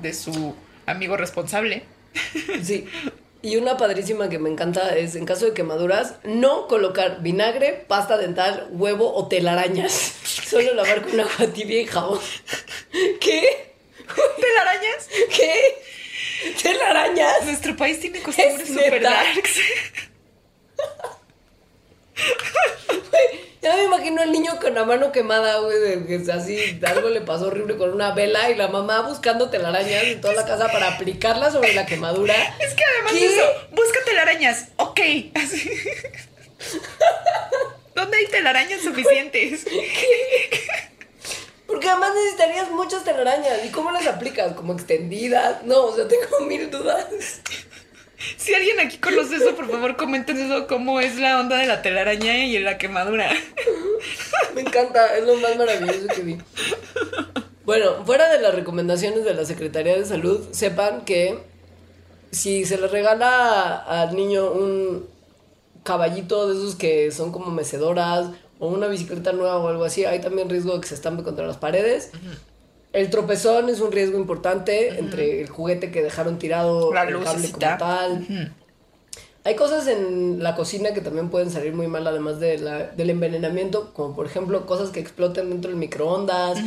de 0.00 0.12
su 0.12 0.54
amigo 0.86 1.16
responsable. 1.16 1.84
Sí. 2.62 2.86
Y 3.40 3.56
una 3.56 3.76
padrísima 3.76 4.28
que 4.28 4.40
me 4.40 4.50
encanta 4.50 4.96
es, 4.96 5.14
en 5.14 5.24
caso 5.24 5.46
de 5.46 5.54
quemaduras, 5.54 6.16
no 6.24 6.66
colocar 6.66 7.22
vinagre, 7.22 7.84
pasta 7.86 8.18
dental, 8.18 8.66
huevo 8.72 9.14
o 9.14 9.28
telarañas. 9.28 9.92
Solo 10.24 10.74
lavar 10.74 11.02
con 11.02 11.20
agua 11.20 11.46
tibia 11.54 11.80
y 11.80 11.86
jabón. 11.86 12.18
¿Qué? 13.20 13.74
¿Telarañas? 14.40 15.08
¿Qué? 15.36 15.82
¿Telarañas? 16.62 17.44
Nuestro 17.44 17.76
país 17.76 18.00
tiene 18.00 18.20
costumbres 18.22 18.60
Es 18.60 18.68
super 18.68 19.02
darks. 19.02 19.60
Ya 23.60 23.74
me 23.74 23.84
imagino 23.84 24.22
al 24.22 24.30
niño 24.30 24.58
con 24.60 24.74
la 24.74 24.84
mano 24.84 25.10
quemada, 25.10 25.58
güey, 25.58 25.78
de 25.80 26.06
que 26.06 26.32
así 26.32 26.80
algo 26.86 27.08
le 27.08 27.22
pasó 27.22 27.48
horrible 27.48 27.76
con 27.76 27.92
una 27.92 28.12
vela 28.12 28.50
y 28.50 28.54
la 28.54 28.68
mamá 28.68 29.00
buscando 29.02 29.50
telarañas 29.50 30.04
en 30.04 30.20
toda 30.20 30.34
la 30.34 30.46
casa 30.46 30.70
para 30.70 30.94
aplicarla 30.94 31.50
sobre 31.50 31.74
la 31.74 31.84
quemadura. 31.84 32.34
Es 32.60 32.74
que 32.74 32.84
además 32.84 33.12
¿Qué? 33.12 33.26
eso, 33.26 33.44
busca 33.72 33.98
telarañas. 34.04 34.68
Ok. 34.76 35.00
Así. 35.34 35.70
¿Dónde 37.96 38.16
hay 38.16 38.26
telarañas 38.26 38.80
suficientes? 38.80 39.64
Porque 41.66 41.88
además 41.88 42.12
necesitarías 42.14 42.70
muchas 42.70 43.04
telarañas. 43.04 43.64
¿Y 43.64 43.70
cómo 43.70 43.90
las 43.90 44.06
aplicas? 44.06 44.54
¿Como 44.54 44.72
extendidas? 44.72 45.64
No, 45.64 45.86
o 45.86 45.94
sea, 45.96 46.06
tengo 46.06 46.40
mil 46.46 46.70
dudas. 46.70 47.06
Si 48.36 48.52
alguien 48.54 48.80
aquí 48.80 48.98
conoce 48.98 49.36
eso, 49.36 49.54
por 49.54 49.70
favor 49.70 49.96
comenten 49.96 50.38
eso, 50.38 50.66
cómo 50.66 51.00
es 51.00 51.16
la 51.16 51.40
onda 51.40 51.56
de 51.56 51.66
la 51.66 51.82
telaraña 51.82 52.44
y 52.44 52.58
la 52.58 52.76
quemadura. 52.78 53.30
Me 54.54 54.62
encanta, 54.62 55.16
es 55.16 55.24
lo 55.24 55.36
más 55.36 55.56
maravilloso 55.56 56.06
que 56.14 56.22
vi. 56.22 56.38
Bueno, 57.64 58.04
fuera 58.04 58.32
de 58.32 58.40
las 58.40 58.54
recomendaciones 58.54 59.24
de 59.24 59.34
la 59.34 59.44
Secretaría 59.44 59.96
de 59.96 60.04
Salud, 60.04 60.48
sepan 60.52 61.04
que 61.04 61.38
si 62.30 62.64
se 62.64 62.78
le 62.78 62.88
regala 62.88 63.76
al 63.76 64.16
niño 64.16 64.50
un 64.50 65.06
caballito 65.84 66.48
de 66.48 66.54
esos 66.54 66.74
que 66.76 67.10
son 67.12 67.30
como 67.30 67.50
mecedoras 67.50 68.30
o 68.58 68.68
una 68.68 68.88
bicicleta 68.88 69.32
nueva 69.32 69.58
o 69.58 69.68
algo 69.68 69.84
así, 69.84 70.04
hay 70.04 70.20
también 70.20 70.48
riesgo 70.48 70.74
de 70.74 70.80
que 70.80 70.88
se 70.88 70.94
estampe 70.94 71.22
contra 71.22 71.46
las 71.46 71.56
paredes. 71.56 72.10
El 72.98 73.10
tropezón 73.10 73.68
es 73.68 73.80
un 73.80 73.92
riesgo 73.92 74.18
importante 74.18 74.98
entre 74.98 75.40
el 75.40 75.48
juguete 75.48 75.92
que 75.92 76.02
dejaron 76.02 76.38
tirado, 76.38 76.92
La 76.92 77.04
el 77.04 77.22
cable 77.22 77.52
como 77.52 77.78
tal. 77.78 78.52
Hay 79.44 79.54
cosas 79.54 79.86
en 79.86 80.42
la 80.42 80.56
cocina 80.56 80.92
que 80.92 81.00
también 81.00 81.30
pueden 81.30 81.50
salir 81.50 81.72
muy 81.72 81.86
mal, 81.86 82.04
además 82.08 82.40
de 82.40 82.58
la- 82.58 82.88
del 82.88 83.10
envenenamiento, 83.10 83.92
como 83.94 84.16
por 84.16 84.26
ejemplo 84.26 84.66
cosas 84.66 84.90
que 84.90 84.98
exploten 84.98 85.48
dentro 85.48 85.70
del 85.70 85.78
microondas, 85.78 86.58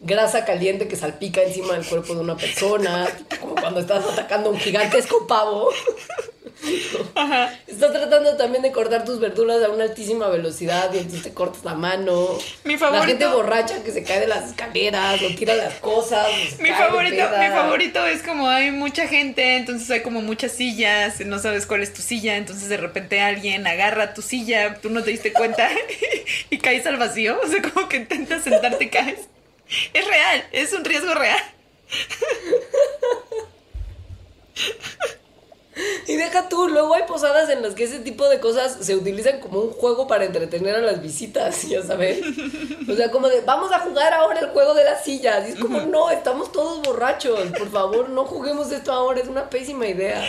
grasa 0.00 0.44
caliente 0.44 0.88
que 0.88 0.96
salpica 0.96 1.42
encima 1.42 1.74
del 1.74 1.84
cuerpo 1.86 2.14
de 2.14 2.20
una 2.22 2.36
persona, 2.36 3.06
como 3.40 3.54
cuando 3.54 3.80
estás 3.80 4.04
atacando 4.04 4.48
a 4.48 4.52
un 4.52 4.58
gigantesco 4.58 5.26
pavo. 5.26 5.68
Ajá. 7.14 7.54
Estás 7.66 7.92
tratando 7.92 8.36
también 8.36 8.62
de 8.62 8.70
cortar 8.70 9.04
tus 9.04 9.18
verduras 9.18 9.62
a 9.64 9.70
una 9.70 9.84
altísima 9.84 10.28
velocidad 10.28 10.92
y 10.92 10.98
entonces 10.98 11.22
te 11.22 11.32
cortas 11.32 11.64
la 11.64 11.74
mano. 11.74 12.28
Mi 12.64 12.74
La 12.74 12.78
favorito- 12.78 13.06
gente 13.06 13.26
borracha 13.28 13.82
que 13.82 13.92
se 13.92 14.02
cae 14.04 14.20
de 14.20 14.26
las 14.26 14.50
escaleras 14.50 15.22
o 15.22 15.28
tira 15.34 15.54
las 15.54 15.74
cosas. 15.76 16.26
Mi 16.58 16.68
favorito, 16.70 17.24
mi 17.38 17.46
favorito 17.48 18.06
es 18.06 18.22
como 18.22 18.48
hay 18.48 18.70
mucha 18.72 19.06
gente, 19.08 19.56
entonces 19.56 19.90
hay 19.90 20.02
como 20.02 20.20
muchas 20.20 20.52
sillas, 20.52 21.20
no 21.20 21.38
sabes 21.38 21.64
cuál 21.66 21.82
es 21.82 21.92
tu 21.94 22.02
silla, 22.02 22.36
entonces 22.36 22.68
de 22.68 22.76
repente 22.76 23.20
alguien 23.20 23.66
agarra 23.66 24.12
tu 24.12 24.20
silla, 24.20 24.74
tú 24.82 24.90
no 24.90 25.02
te 25.02 25.10
diste 25.12 25.32
cuenta 25.32 25.70
y 26.50 26.58
caes 26.58 26.86
al 26.86 26.98
vacío, 26.98 27.38
o 27.42 27.48
sea, 27.48 27.62
como 27.62 27.88
que 27.88 27.98
intentas 27.98 28.42
sentarte 28.44 28.84
y 28.84 28.88
caes. 28.88 29.20
Es 29.92 30.06
real, 30.06 30.48
es 30.52 30.72
un 30.72 30.84
riesgo 30.84 31.14
real. 31.14 31.40
Y 36.06 36.16
deja 36.16 36.48
tú, 36.48 36.68
luego 36.68 36.94
hay 36.94 37.04
posadas 37.04 37.48
en 37.50 37.62
las 37.62 37.74
que 37.74 37.84
ese 37.84 38.00
tipo 38.00 38.28
de 38.28 38.40
cosas 38.40 38.78
se 38.80 38.96
utilizan 38.96 39.40
como 39.40 39.60
un 39.60 39.70
juego 39.70 40.06
para 40.06 40.24
entretener 40.24 40.74
a 40.74 40.80
las 40.80 41.00
visitas, 41.00 41.62
ya 41.68 41.82
sabes. 41.82 42.20
O 42.88 42.94
sea, 42.94 43.10
como 43.10 43.28
de, 43.28 43.40
vamos 43.42 43.72
a 43.72 43.78
jugar 43.78 44.12
ahora 44.12 44.40
el 44.40 44.48
juego 44.48 44.74
de 44.74 44.84
las 44.84 45.04
sillas. 45.04 45.48
Y 45.48 45.52
es 45.52 45.58
como, 45.58 45.80
no, 45.82 46.10
estamos 46.10 46.52
todos 46.52 46.82
borrachos. 46.82 47.50
Por 47.56 47.70
favor, 47.70 48.08
no 48.08 48.24
juguemos 48.24 48.70
esto 48.72 48.92
ahora, 48.92 49.20
es 49.20 49.28
una 49.28 49.48
pésima 49.48 49.86
idea. 49.86 50.22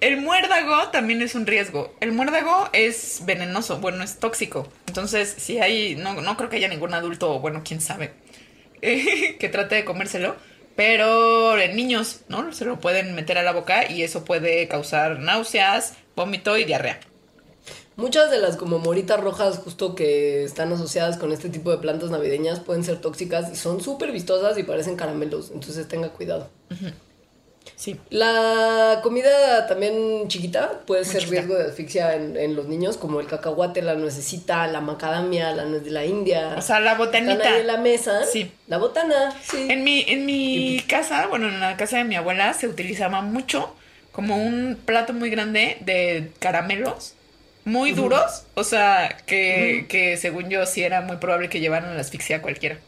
El 0.00 0.20
muérdago 0.20 0.88
también 0.90 1.22
es 1.22 1.34
un 1.34 1.46
riesgo. 1.46 1.94
El 2.00 2.12
muérdago 2.12 2.68
es 2.72 3.20
venenoso, 3.24 3.78
bueno, 3.78 4.02
es 4.02 4.18
tóxico. 4.18 4.66
Entonces, 4.86 5.34
si 5.38 5.60
hay, 5.60 5.94
no, 5.94 6.14
no 6.14 6.36
creo 6.36 6.50
que 6.50 6.56
haya 6.56 6.68
ningún 6.68 6.92
adulto, 6.92 7.38
bueno, 7.38 7.62
quién 7.64 7.80
sabe, 7.80 8.12
eh, 8.82 9.36
que 9.40 9.48
trate 9.48 9.76
de 9.76 9.84
comérselo. 9.84 10.36
Pero 10.76 11.58
en 11.58 11.76
niños, 11.76 12.20
¿no? 12.28 12.52
Se 12.52 12.64
lo 12.64 12.80
pueden 12.80 13.14
meter 13.14 13.36
a 13.36 13.42
la 13.42 13.52
boca 13.52 13.90
y 13.90 14.02
eso 14.02 14.24
puede 14.24 14.66
causar 14.68 15.18
náuseas, 15.18 15.94
vómito 16.16 16.56
y 16.56 16.64
diarrea. 16.64 17.00
Muchas 17.96 18.30
de 18.30 18.38
las 18.38 18.56
como 18.56 18.78
moritas 18.78 19.20
rojas 19.20 19.58
justo 19.58 19.94
que 19.94 20.42
están 20.42 20.72
asociadas 20.72 21.18
con 21.18 21.32
este 21.32 21.50
tipo 21.50 21.70
de 21.70 21.76
plantas 21.76 22.10
navideñas 22.10 22.60
pueden 22.60 22.82
ser 22.82 22.98
tóxicas 22.98 23.52
y 23.52 23.56
son 23.56 23.82
súper 23.82 24.10
vistosas 24.10 24.56
y 24.56 24.62
parecen 24.62 24.96
caramelos, 24.96 25.50
entonces 25.50 25.86
tenga 25.86 26.08
cuidado. 26.08 26.48
Sí. 27.80 27.96
La 28.10 29.00
comida 29.02 29.66
también 29.66 30.28
chiquita 30.28 30.80
puede 30.86 31.06
ser 31.06 31.20
chiquita. 31.22 31.30
riesgo 31.40 31.54
de 31.56 31.70
asfixia 31.70 32.14
en, 32.14 32.36
en 32.36 32.54
los 32.54 32.66
niños, 32.66 32.98
como 32.98 33.20
el 33.20 33.26
cacahuate, 33.26 33.80
la 33.80 33.94
nuececita, 33.94 34.66
la 34.66 34.82
macadamia, 34.82 35.52
la 35.54 35.64
nuez 35.64 35.82
de 35.82 35.90
la 35.90 36.04
India. 36.04 36.56
O 36.58 36.60
sea, 36.60 36.78
la 36.80 36.94
botanita. 36.94 37.58
en 37.58 37.66
la 37.66 37.78
mesa. 37.78 38.26
Sí. 38.26 38.52
La 38.68 38.76
botana, 38.76 39.34
sí. 39.42 39.66
En 39.70 39.82
mi, 39.82 40.04
en 40.06 40.26
mi 40.26 40.84
casa, 40.88 41.26
bueno, 41.28 41.48
en 41.48 41.58
la 41.58 41.78
casa 41.78 41.96
de 41.96 42.04
mi 42.04 42.16
abuela 42.16 42.52
se 42.52 42.68
utilizaba 42.68 43.22
mucho 43.22 43.74
como 44.12 44.36
un 44.36 44.78
plato 44.84 45.14
muy 45.14 45.30
grande 45.30 45.78
de 45.80 46.32
caramelos 46.38 47.14
muy 47.64 47.92
duros. 47.92 48.44
O 48.54 48.64
sea, 48.64 49.16
que, 49.24 49.86
que 49.88 50.18
según 50.18 50.50
yo 50.50 50.66
sí 50.66 50.82
era 50.82 51.00
muy 51.00 51.16
probable 51.16 51.48
que 51.48 51.60
llevaran 51.60 51.94
la 51.94 52.02
asfixia 52.02 52.36
a 52.36 52.42
cualquiera. 52.42 52.78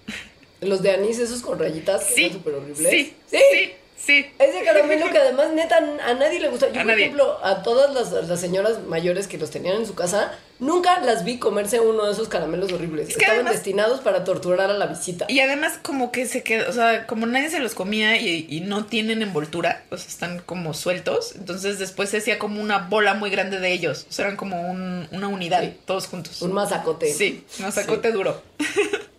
Los 0.61 0.83
de 0.83 0.91
anís, 0.93 1.19
esos 1.19 1.41
con 1.41 1.59
rayitas, 1.59 2.05
que 2.05 2.15
Sí. 2.15 2.23
son 2.25 2.33
súper 2.35 2.55
horribles. 2.57 2.91
Sí. 2.91 3.15
sí. 3.31 3.39
Sí. 3.53 3.73
Sí. 3.97 4.27
Ese 4.39 4.65
caramelo 4.65 5.11
que 5.11 5.19
además, 5.19 5.53
neta, 5.53 5.77
a 5.77 6.15
nadie 6.15 6.41
le 6.41 6.49
gusta. 6.49 6.67
Yo, 6.67 6.73
A 6.73 6.79
por 6.79 6.87
nadie. 6.87 7.05
ejemplo, 7.05 7.39
a 7.45 7.63
todas 7.63 7.95
las, 7.95 8.27
las 8.27 8.41
señoras 8.41 8.83
mayores 8.89 9.29
que 9.29 9.39
los 9.39 9.51
tenían 9.51 9.77
en 9.77 9.87
su 9.87 9.95
casa, 9.95 10.33
nunca 10.59 10.99
las 11.01 11.25
vi 11.25 11.39
comerse 11.39 11.79
uno 11.79 12.07
de 12.07 12.13
esos 12.13 12.27
caramelos 12.27 12.73
horribles. 12.73 13.11
Es 13.11 13.15
que 13.17 13.21
Estaban 13.21 13.37
además- 13.47 13.53
destinados 13.55 14.01
para 14.01 14.25
torturar 14.25 14.71
a 14.71 14.75
la 14.75 14.87
visita. 14.87 15.27
Y 15.29 15.39
además 15.39 15.79
como 15.83 16.11
que 16.11 16.27
se 16.27 16.43
quedó, 16.43 16.69
o 16.69 16.73
sea, 16.73 17.07
como 17.07 17.27
nadie 17.27 17.49
se 17.51 17.61
los 17.61 17.75
comía 17.75 18.17
y, 18.21 18.47
y 18.51 18.61
no 18.63 18.87
tienen 18.87 19.23
envoltura, 19.23 19.85
o 19.91 19.97
sea, 19.97 20.09
están 20.09 20.41
como 20.41 20.75
sueltos, 20.75 21.37
entonces 21.37 21.79
después 21.79 22.11
se 22.11 22.17
hacía 22.17 22.41
como 22.41 22.61
una 22.61 22.79
bola 22.79 23.15
muy 23.15 23.31
grande 23.31 23.61
de 23.61 23.73
ellos, 23.73 24.07
o 24.09 24.13
sea, 24.13 24.25
eran 24.25 24.37
como 24.37 24.69
un- 24.69 25.07
una 25.13 25.29
unidad, 25.29 25.61
Sí. 25.63 25.77
todos 25.85 26.09
juntos. 26.09 26.43
Un 26.43 26.53
mazacote. 26.53 27.13
Sí, 27.13 27.45
un 27.65 27.71
sacote 27.71 28.11
duro. 28.11 28.43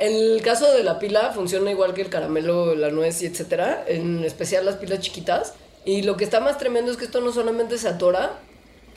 El 0.00 0.40
caso 0.42 0.72
de 0.72 0.82
la 0.82 0.98
pila 0.98 1.32
funciona 1.34 1.70
igual 1.70 1.92
que 1.92 2.00
el 2.00 2.08
caramelo, 2.08 2.74
la 2.74 2.90
nuez 2.90 3.20
y 3.20 3.26
etcétera, 3.26 3.84
en 3.86 4.24
especial 4.24 4.64
las 4.64 4.76
pilas 4.76 5.00
chiquitas. 5.00 5.52
Y 5.84 6.02
lo 6.02 6.16
que 6.16 6.24
está 6.24 6.40
más 6.40 6.56
tremendo 6.56 6.90
es 6.90 6.96
que 6.96 7.04
esto 7.04 7.20
no 7.20 7.32
solamente 7.32 7.76
se 7.76 7.86
atora 7.86 8.38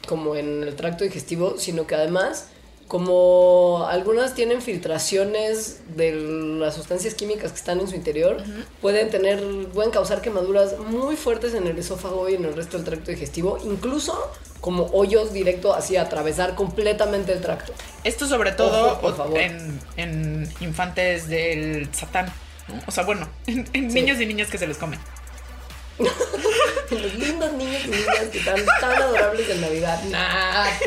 como 0.07 0.37
en 0.37 0.63
el 0.63 0.75
tracto 0.75 1.03
digestivo, 1.03 1.55
sino 1.57 1.85
que 1.87 1.95
además, 1.95 2.47
como 2.87 3.85
algunas 3.89 4.33
tienen 4.33 4.61
filtraciones 4.61 5.81
de 5.97 6.13
las 6.13 6.75
sustancias 6.75 7.15
químicas 7.15 7.51
que 7.51 7.57
están 7.57 7.81
en 7.81 7.89
su 7.89 7.95
interior, 7.95 8.37
pueden 8.81 9.09
tener, 9.09 9.41
pueden 9.73 9.91
causar 9.91 10.21
quemaduras 10.21 10.79
muy 10.79 11.17
fuertes 11.17 11.53
en 11.53 11.67
el 11.67 11.77
esófago 11.77 12.29
y 12.29 12.35
en 12.35 12.45
el 12.45 12.55
resto 12.55 12.77
del 12.77 12.85
tracto 12.85 13.11
digestivo, 13.11 13.57
incluso 13.65 14.17
como 14.63 14.85
hoyos 14.93 15.33
directo 15.33 15.75
así 15.75 15.97
atravesar 15.97 16.55
completamente 16.55 17.33
el 17.33 17.41
tracto. 17.41 17.73
Esto 18.05 18.25
sobre 18.27 18.53
todo 18.53 18.93
Ojo, 18.93 19.01
por 19.01 19.17
favor. 19.17 19.37
en, 19.37 19.77
en 19.97 20.49
infantes 20.61 21.27
del 21.27 21.89
satán, 21.93 22.27
¿no? 22.69 22.79
O 22.87 22.91
sea, 22.91 23.03
bueno, 23.03 23.27
en, 23.47 23.67
en 23.73 23.91
Sí. 23.91 23.95
niños 24.01 24.21
y 24.21 24.25
niñas 24.25 24.49
que 24.49 24.57
se 24.57 24.65
les 24.65 24.77
comen. 24.77 24.99
Los 25.99 27.13
lindos 27.15 27.51
niños 27.53 27.81
y 27.85 27.89
niñas 27.89 28.25
que 28.31 28.37
están 28.39 28.61
tan 28.79 29.01
adorables 29.01 29.49
en 29.49 29.59
Navidad. 29.61 30.01
Nah. 30.05 30.65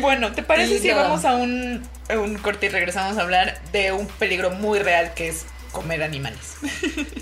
Bueno, 0.00 0.32
¿te 0.32 0.42
parece 0.42 0.74
Y 0.74 0.78
si 0.78 0.88
nada. 0.88 1.02
vamos 1.04 1.24
a 1.24 1.34
un, 1.34 1.82
a 2.08 2.18
un 2.18 2.36
corte 2.38 2.66
y 2.66 2.68
regresamos 2.70 3.18
a 3.18 3.20
hablar 3.22 3.60
de 3.72 3.92
un 3.92 4.06
peligro 4.06 4.50
muy 4.50 4.78
real 4.78 5.12
que 5.14 5.28
es 5.28 5.44
comer 5.72 6.02
animales? 6.02 6.56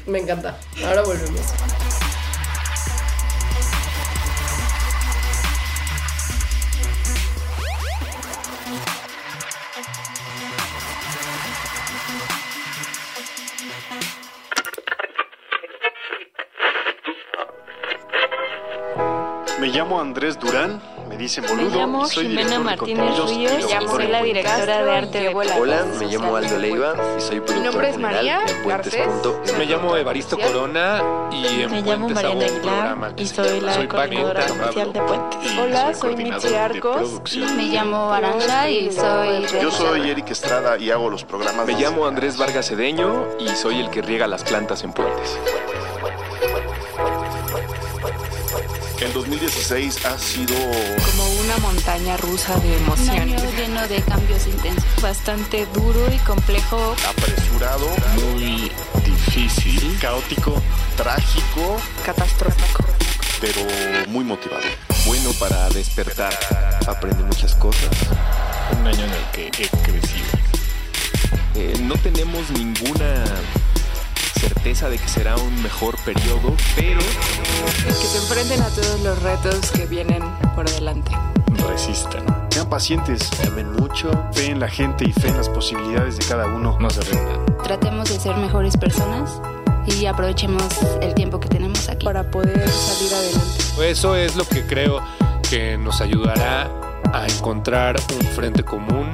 Me 0.07 0.19
encanta. 0.21 0.57
Ahora 0.87 1.03
volvemos. 1.03 1.41
Llamo 19.91 20.01
Andrés 20.03 20.39
Durán, 20.39 20.81
me 21.09 21.17
dicen 21.17 21.43
Me 21.45 21.51
boludo. 21.51 21.77
llamo 21.77 22.07
y 22.07 22.11
soy 22.11 22.29
Jimena 22.29 22.61
Martínez 22.61 23.17
Ríos 23.29 23.91
soy 23.91 24.07
la 24.07 24.23
directora 24.23 24.85
de 24.85 24.97
arte 24.97 25.21
de 25.21 25.35
Hola, 25.35 25.57
Hola, 25.59 25.85
me 25.99 26.07
llamo 26.07 26.37
Aldo 26.37 26.59
Leiva 26.59 26.95
y 27.19 27.21
soy 27.21 27.41
productor 27.41 27.65
nombre 27.65 27.89
es 27.89 27.97
general 27.97 28.15
María. 28.15 28.41
Garcés. 28.65 29.09
Me 29.59 29.67
llamo 29.67 29.97
Evaristo 29.97 30.39
Corona 30.39 31.03
y 31.33 31.63
en 31.63 31.71
Me 31.73 31.83
llamo 31.83 32.09
Mariana 32.09 32.47
Aguilar 32.47 33.15
y 33.17 33.27
soy 33.27 33.61
la 33.61 33.75
Soy 33.75 33.89
coordinadora 33.89 34.47
comercial 34.47 34.93
de 34.93 35.01
Puentes. 35.01 35.59
Hola, 35.59 35.95
soy 35.95 36.17
Mitzi 36.17 36.49
de 36.49 36.59
Arcos. 36.59 37.23
Me 37.57 37.65
llamo 37.65 38.13
Arantxa 38.13 38.71
y 38.71 38.93
soy 38.93 39.47
Yo 39.61 39.73
soy 39.73 40.09
Eric 40.09 40.31
Estrada 40.31 40.79
y 40.79 40.93
hago 40.93 41.11
los 41.11 41.25
programas. 41.25 41.67
Me 41.67 41.73
llamo. 41.75 42.07
Andrés 42.07 42.37
Vargas 42.39 42.69
Cedeño 42.69 43.27
y 43.41 43.49
soy 43.49 43.81
el 43.81 43.91
que 43.91 44.03
riega 44.03 44.27
las 44.29 44.45
plantas 44.45 44.85
en 44.85 44.93
Puentes. 44.93 45.39
2016 49.31 50.05
ha 50.07 50.19
sido 50.19 50.57
como 51.07 51.31
una 51.41 51.57
montaña 51.59 52.17
rusa 52.17 52.53
de 52.59 52.69
Un 52.69 52.75
año 52.75 52.85
emociones. 53.39 53.55
lleno 53.57 53.87
de 53.87 54.03
cambios 54.03 54.45
intensos. 54.49 54.85
Bastante 55.01 55.67
duro 55.73 56.13
y 56.13 56.19
complejo. 56.19 56.97
apresurado, 57.09 57.89
muy 58.17 58.73
difícil. 59.05 59.97
caótico, 60.01 60.61
trágico, 60.97 61.77
Catastrófico. 62.05 62.85
pero 63.41 63.61
muy 64.09 64.25
motivado. 64.25 64.65
Bueno 65.07 65.31
para 65.35 65.69
despertar. 65.71 66.37
Aprendí 66.89 67.23
muchas 67.23 67.55
cosas. 67.55 67.89
Un 68.81 68.87
año 68.87 69.05
en 69.05 69.11
el 69.13 69.25
que 69.33 69.47
he 69.47 69.69
crecido. 69.69 70.27
Eh, 71.55 71.75
no 71.83 71.95
tenemos 71.99 72.51
ninguna 72.51 73.25
certeza 74.39 74.89
de 74.89 74.99
que 74.99 75.09
será 75.09 75.37
un 75.37 75.63
mejor 75.63 75.97
periodo, 76.05 76.55
pero 76.77 77.01
Que 77.77 77.93
se 78.07 78.19
enfrenten 78.19 78.63
a 78.63 78.69
todos 78.69 79.01
los 79.01 79.23
retos 79.23 79.71
que 79.73 79.87
vienen 79.87 80.23
por 80.55 80.69
delante. 80.71 81.13
Resistan. 81.69 82.25
Sean 82.51 82.69
pacientes, 82.69 83.29
Amen 83.47 83.73
mucho. 83.73 84.11
fe 84.33 84.47
en 84.47 84.61
la 84.61 84.69
gente 84.69 85.05
y 85.09 85.13
fe 85.13 85.29
en 85.29 85.37
las 85.37 85.49
posibilidades 85.49 86.17
de 86.19 86.25
cada 86.27 86.47
uno. 86.47 86.77
No 86.81 86.91
se 86.91 87.01
rindan. 87.03 87.45
Tratemos 87.63 88.09
de 88.09 88.19
ser 88.19 88.37
mejores 88.37 88.77
personas 88.77 89.41
y 89.87 90.07
aprovechemos 90.07 90.65
el 91.01 91.15
tiempo 91.15 91.39
que 91.41 91.49
tenemos 91.49 91.89
aquí. 91.89 92.05
Para 92.05 92.31
poder 92.31 92.69
salir 92.69 93.15
adelante. 93.15 93.91
Eso 93.91 94.17
es 94.17 94.37
lo 94.37 94.45
que 94.45 94.67
creo 94.67 95.01
que 95.49 95.77
nos 95.79 96.01
ayudará 96.01 96.71
a 97.13 97.27
encontrar 97.27 97.97
un 98.21 98.27
frente 98.29 98.63
común 98.65 99.11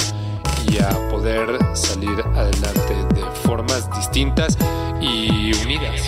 y 0.69 0.79
a 0.79 0.91
poder 1.09 1.59
salir 1.75 2.21
adelante 2.35 2.95
de 3.15 3.23
formas 3.43 3.91
distintas 3.97 4.57
y 5.01 5.53
unidas. 5.63 6.03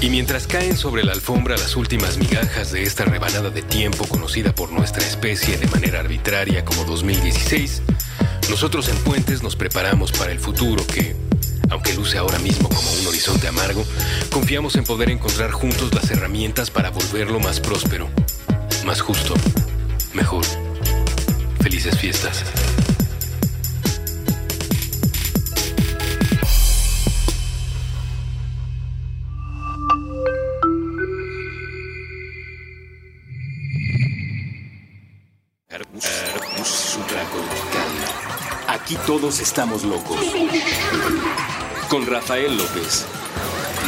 Y 0.00 0.10
mientras 0.10 0.46
caen 0.46 0.76
sobre 0.76 1.02
la 1.04 1.12
alfombra 1.12 1.56
las 1.56 1.74
últimas 1.74 2.18
migajas 2.18 2.70
de 2.70 2.82
esta 2.82 3.04
rebanada 3.04 3.50
de 3.50 3.62
tiempo 3.62 4.06
conocida 4.06 4.54
por 4.54 4.70
nuestra 4.70 5.04
especie 5.04 5.56
de 5.58 5.66
manera 5.68 6.00
arbitraria 6.00 6.64
como 6.64 6.84
2016, 6.84 7.82
nosotros 8.50 8.88
en 8.88 8.96
Puentes 8.98 9.42
nos 9.42 9.56
preparamos 9.56 10.12
para 10.12 10.30
el 10.30 10.38
futuro 10.38 10.86
que, 10.86 11.16
aunque 11.70 11.94
luce 11.94 12.18
ahora 12.18 12.38
mismo 12.38 12.68
como 12.68 12.88
un 13.00 13.06
horizonte 13.06 13.48
amargo, 13.48 13.84
confiamos 14.30 14.76
en 14.76 14.84
poder 14.84 15.10
encontrar 15.10 15.50
juntos 15.50 15.92
las 15.92 16.10
herramientas 16.10 16.70
para 16.70 16.90
volverlo 16.90 17.40
más 17.40 17.58
próspero, 17.58 18.08
más 18.84 19.00
justo, 19.00 19.34
mejor. 20.14 20.44
Felices 21.66 21.98
fiestas. 21.98 22.44
Aquí 38.68 38.96
todos 39.04 39.40
estamos 39.40 39.82
locos. 39.82 40.20
Con 41.88 42.06
Rafael 42.06 42.56
López. 42.56 43.06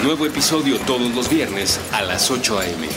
Nuevo 0.03 0.27
episodio 0.27 0.81
todos 0.81 1.15
los 1.15 1.31
viernes 1.31 1.79
a 1.93 2.03
las 2.03 2.29
8 2.29 2.59
a.m. 2.59 2.89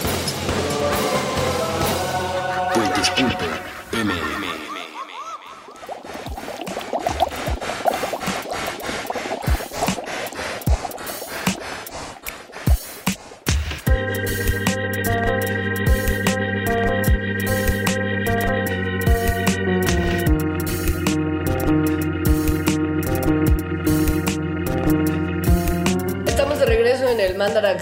Puentes.mm. 2.74 4.31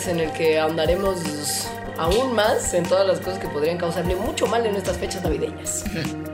en 0.10 0.20
el 0.20 0.32
que 0.34 0.60
ahondaremos 0.60 1.68
aún 1.98 2.34
más 2.34 2.74
en 2.74 2.84
todas 2.86 3.06
las 3.08 3.20
cosas 3.20 3.40
que 3.40 3.48
podrían 3.48 3.78
causarle 3.78 4.16
mucho 4.16 4.48
mal 4.48 4.66
en 4.66 4.76
estas 4.76 4.98
fechas 4.98 5.24
navideñas. 5.24 5.84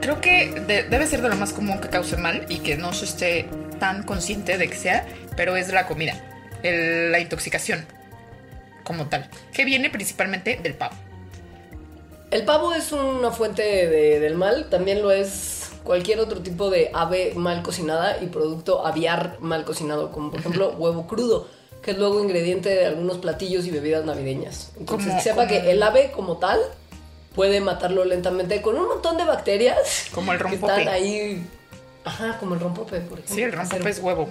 Creo 0.00 0.20
que 0.20 0.60
de- 0.66 0.84
debe 0.84 1.06
ser 1.06 1.22
de 1.22 1.28
lo 1.28 1.36
más 1.36 1.52
común 1.52 1.80
que 1.80 1.88
cause 1.88 2.16
mal 2.16 2.46
y 2.48 2.58
que 2.58 2.76
no 2.76 2.92
se 2.92 3.04
esté 3.04 3.48
tan 3.80 4.02
consciente 4.04 4.58
de 4.58 4.68
que 4.68 4.76
sea, 4.76 5.06
pero 5.36 5.56
es 5.56 5.72
la 5.72 5.86
comida, 5.86 6.14
el- 6.62 7.10
la 7.12 7.18
intoxicación 7.20 7.84
como 8.84 9.06
tal, 9.08 9.28
que 9.52 9.64
viene 9.64 9.90
principalmente 9.90 10.58
del 10.62 10.74
pavo. 10.74 10.94
El 12.30 12.44
pavo 12.44 12.72
es 12.74 12.92
una 12.92 13.30
fuente 13.30 13.62
de- 13.62 14.20
del 14.20 14.34
mal, 14.34 14.68
también 14.70 15.02
lo 15.02 15.10
es 15.10 15.70
cualquier 15.84 16.18
otro 16.20 16.40
tipo 16.42 16.70
de 16.70 16.90
ave 16.92 17.32
mal 17.36 17.62
cocinada 17.62 18.18
y 18.20 18.26
producto 18.26 18.86
aviar 18.86 19.36
mal 19.40 19.64
cocinado, 19.64 20.10
como 20.12 20.30
por 20.30 20.40
ejemplo 20.40 20.70
huevo 20.78 21.06
crudo, 21.06 21.48
que 21.86 21.92
es 21.92 21.98
luego 21.98 22.20
ingrediente 22.22 22.68
de 22.68 22.84
algunos 22.84 23.18
platillos 23.18 23.64
y 23.64 23.70
bebidas 23.70 24.04
navideñas. 24.04 24.72
Entonces, 24.78 25.22
sepa 25.22 25.46
que 25.46 25.70
el 25.70 25.80
ave 25.82 26.10
como 26.14 26.36
tal 26.38 26.60
puede 27.34 27.60
matarlo 27.60 28.04
lentamente 28.04 28.60
con 28.60 28.76
un 28.76 28.88
montón 28.88 29.16
de 29.16 29.24
bacterias 29.24 30.08
Como 30.12 30.32
el 30.32 30.38
que 30.38 30.44
rompope. 30.44 30.72
están 30.80 30.88
ahí. 30.92 31.46
Ajá, 32.04 32.38
como 32.38 32.54
el 32.54 32.60
rompope, 32.60 32.98
por 33.00 33.18
ejemplo. 33.20 33.34
Sí, 33.36 33.42
el 33.42 33.52
rompope 33.52 33.76
Hacer- 33.82 33.88
es 33.88 33.98
huevo. 34.00 34.28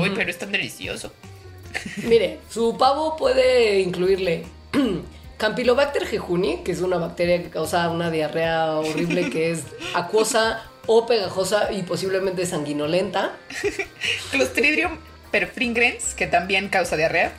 Uy, 0.00 0.10
pero 0.16 0.28
es 0.30 0.36
tan 0.38 0.50
delicioso. 0.52 1.12
Mire, 2.04 2.40
su 2.50 2.76
pavo 2.76 3.16
puede 3.16 3.78
incluirle 3.80 4.44
Campylobacter 5.38 6.06
jejuni, 6.06 6.64
que 6.64 6.72
es 6.72 6.80
una 6.80 6.96
bacteria 6.98 7.40
que 7.42 7.50
causa 7.50 7.88
una 7.90 8.10
diarrea 8.10 8.72
horrible 8.78 9.30
que 9.30 9.52
es 9.52 9.62
acuosa 9.94 10.64
o 10.86 11.06
pegajosa 11.06 11.72
y 11.72 11.82
posiblemente 11.82 12.46
sanguinolenta. 12.46 13.36
Clostridium 14.32 14.98
perfringens, 15.30 16.14
que 16.14 16.26
también 16.26 16.68
causa 16.68 16.96
diarrea. 16.96 17.32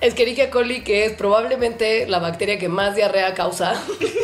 Escherichia 0.00 0.50
coli, 0.50 0.82
que 0.82 1.06
es 1.06 1.12
probablemente 1.12 2.06
la 2.06 2.18
bacteria 2.18 2.58
que 2.58 2.68
más 2.68 2.94
diarrea 2.94 3.34
causa 3.34 3.74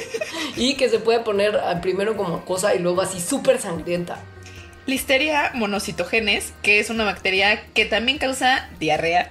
y 0.56 0.74
que 0.74 0.88
se 0.88 0.98
puede 0.98 1.20
poner 1.20 1.58
primero 1.80 2.16
como 2.16 2.36
acuosa 2.36 2.74
y 2.74 2.80
luego 2.80 3.00
así 3.00 3.20
súper 3.20 3.58
sangrienta. 3.58 4.20
Listeria 4.86 5.52
monocitogenes, 5.54 6.52
que 6.62 6.80
es 6.80 6.90
una 6.90 7.04
bacteria 7.04 7.62
que 7.74 7.84
también 7.84 8.18
causa 8.18 8.68
diarrea, 8.78 9.30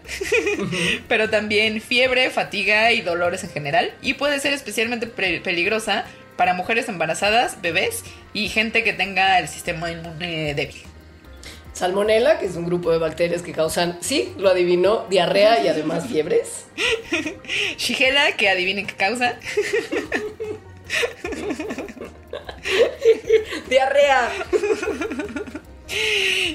pero 1.08 1.30
también 1.30 1.82
fiebre, 1.82 2.30
fatiga 2.30 2.94
y 2.94 3.02
dolores 3.02 3.44
en 3.44 3.50
general. 3.50 3.92
Y 4.02 4.14
puede 4.14 4.40
ser 4.40 4.54
especialmente 4.54 5.08
peligrosa 5.08 6.06
para 6.38 6.54
mujeres 6.54 6.88
embarazadas, 6.88 7.62
bebés 7.62 8.04
y 8.34 8.48
gente 8.48 8.84
que 8.84 8.94
tenga 8.94 9.40
el 9.40 9.50
sistema 9.50 9.92
inmune 9.92 10.54
débil. 10.54 10.89
Salmonella, 11.80 12.38
que 12.40 12.46
es 12.46 12.58
un 12.58 12.66
grupo 12.66 12.92
de 12.92 12.98
bacterias 12.98 13.42
que 13.42 13.54
causan, 13.54 13.98
sí, 14.02 14.34
lo 14.38 14.50
adivinó, 14.50 15.06
diarrea 15.10 15.64
y 15.64 15.70
además 15.70 16.08
fiebres. 16.08 16.66
Shigella, 17.78 18.36
que 18.36 18.50
adivinen 18.50 18.86
qué 18.86 18.96
causa. 18.96 19.40
¡Diarrea! 23.70 24.30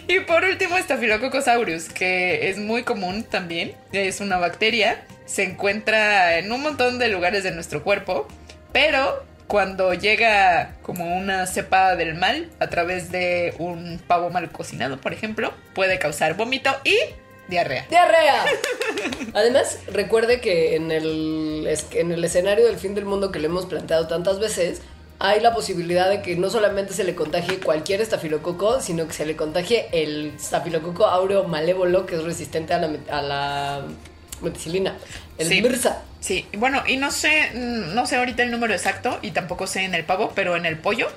Y 0.09 0.21
por 0.21 0.45
último, 0.45 0.77
Staphylococcus 0.77 1.49
aureus, 1.49 1.89
que 1.89 2.51
es 2.51 2.59
muy 2.59 2.83
común 2.83 3.25
también. 3.25 3.75
Es 3.93 4.21
una 4.21 4.37
bacteria. 4.37 5.07
Se 5.25 5.45
encuentra 5.45 6.39
en 6.39 6.53
un 6.53 6.61
montón 6.61 6.99
de 6.99 7.09
lugares 7.09 7.45
de 7.45 7.51
nuestro 7.51 7.83
cuerpo. 7.83 8.29
Pero 8.73 9.25
cuando 9.47 9.93
llega 9.95 10.77
como 10.83 11.17
una 11.17 11.47
cepa 11.47 11.97
del 11.97 12.15
mal 12.15 12.49
a 12.61 12.69
través 12.69 13.11
de 13.11 13.55
un 13.59 14.01
pavo 14.07 14.31
mal 14.31 14.51
cocinado, 14.51 14.99
por 15.01 15.13
ejemplo, 15.13 15.53
puede 15.75 15.99
causar 15.99 16.35
vómito 16.35 16.71
y 16.85 16.97
diarrea. 17.49 17.87
¡Diarrea! 17.91 18.45
Además, 19.35 19.79
recuerde 19.89 20.41
que 20.41 20.77
en 20.77 20.91
el, 20.91 21.69
en 21.93 22.13
el 22.13 22.25
escenario 22.25 22.67
del 22.67 22.77
fin 22.77 22.95
del 22.95 23.05
mundo 23.05 23.31
que 23.31 23.39
le 23.39 23.47
hemos 23.47 23.67
planteado 23.67 24.07
tantas 24.09 24.39
veces, 24.41 24.81
hay 25.19 25.41
la 25.41 25.55
posibilidad 25.55 26.09
de 26.09 26.23
que 26.23 26.37
no 26.37 26.51
solamente 26.51 26.93
se 26.95 27.05
le 27.05 27.15
contagie 27.15 27.61
cualquier 27.61 28.01
estafilococo, 28.01 28.81
sino 28.81 29.07
que 29.07 29.13
se 29.13 29.27
le 29.27 29.37
contagie 29.37 29.87
el 29.93 30.33
estafilococo 30.37 31.07
aureo 31.07 31.45
malévolo, 31.45 32.07
que 32.07 32.17
es 32.17 32.25
resistente 32.25 32.75
a 32.75 32.79
la, 32.79 32.99
a 33.11 33.23
la 33.23 33.83
meticilina, 34.43 34.97
el 35.39 35.49
Sí. 35.49 35.63
MRSA. 35.63 36.03
Sí, 36.25 36.47
bueno, 36.57 36.83
y 36.87 36.97
no 36.97 37.11
sé, 37.11 37.51
no 37.53 38.07
sé 38.07 38.17
ahorita 38.17 38.45
el 38.45 38.51
número 38.51 38.73
exacto 38.73 39.19
y 39.21 39.33
tampoco 39.33 39.67
sé 39.67 39.85
en 39.85 39.95
el 39.95 40.05
pavo, 40.05 40.33
pero 40.35 40.57
en 40.57 40.65
el 40.65 40.79
pollo, 40.79 41.13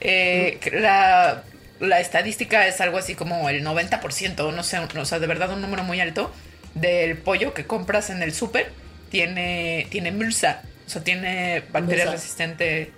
eh, 0.00 0.58
la, 0.72 1.44
la 1.78 2.00
estadística 2.00 2.66
es 2.66 2.80
algo 2.80 2.98
así 2.98 3.14
como 3.14 3.48
el 3.48 3.64
90%, 3.64 4.52
no 4.52 4.62
sé, 4.64 4.78
o 4.80 5.04
sea, 5.04 5.20
de 5.20 5.26
verdad 5.28 5.52
un 5.52 5.60
número 5.60 5.84
muy 5.84 6.00
alto 6.00 6.32
del 6.74 7.16
pollo 7.18 7.54
que 7.54 7.66
compras 7.66 8.10
en 8.10 8.20
el 8.20 8.34
súper 8.34 8.72
tiene, 9.10 9.86
tiene 9.90 10.10
MRSA, 10.10 10.62
o 10.88 10.90
sea, 10.90 11.04
tiene 11.04 11.62
bacteria 11.70 12.10
resistente, 12.10 12.90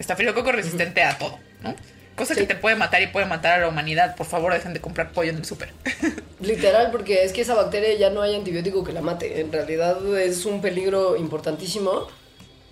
estafilococo 0.00 0.50
resistente 0.50 1.04
a 1.04 1.16
todo, 1.16 1.38
¿no? 1.62 1.76
Cosa 2.16 2.34
Sí. 2.34 2.40
que 2.40 2.46
te 2.46 2.54
puede 2.54 2.76
matar 2.76 3.02
y 3.02 3.08
puede 3.08 3.26
matar 3.26 3.58
a 3.58 3.62
la 3.62 3.68
humanidad. 3.68 4.14
Por 4.16 4.26
favor, 4.26 4.52
dejen 4.52 4.72
de 4.72 4.80
comprar 4.80 5.10
pollo 5.12 5.30
en 5.30 5.36
el 5.38 5.44
súper. 5.44 5.70
Literal, 6.40 6.90
porque 6.92 7.24
es 7.24 7.32
que 7.32 7.40
esa 7.40 7.54
bacteria 7.54 7.94
ya 7.94 8.10
no 8.10 8.22
hay 8.22 8.34
antibiótico 8.34 8.84
que 8.84 8.92
la 8.92 9.00
mate. 9.00 9.40
En 9.40 9.50
realidad 9.52 9.96
es 10.18 10.44
un 10.46 10.60
peligro 10.60 11.16
importantísimo 11.16 12.06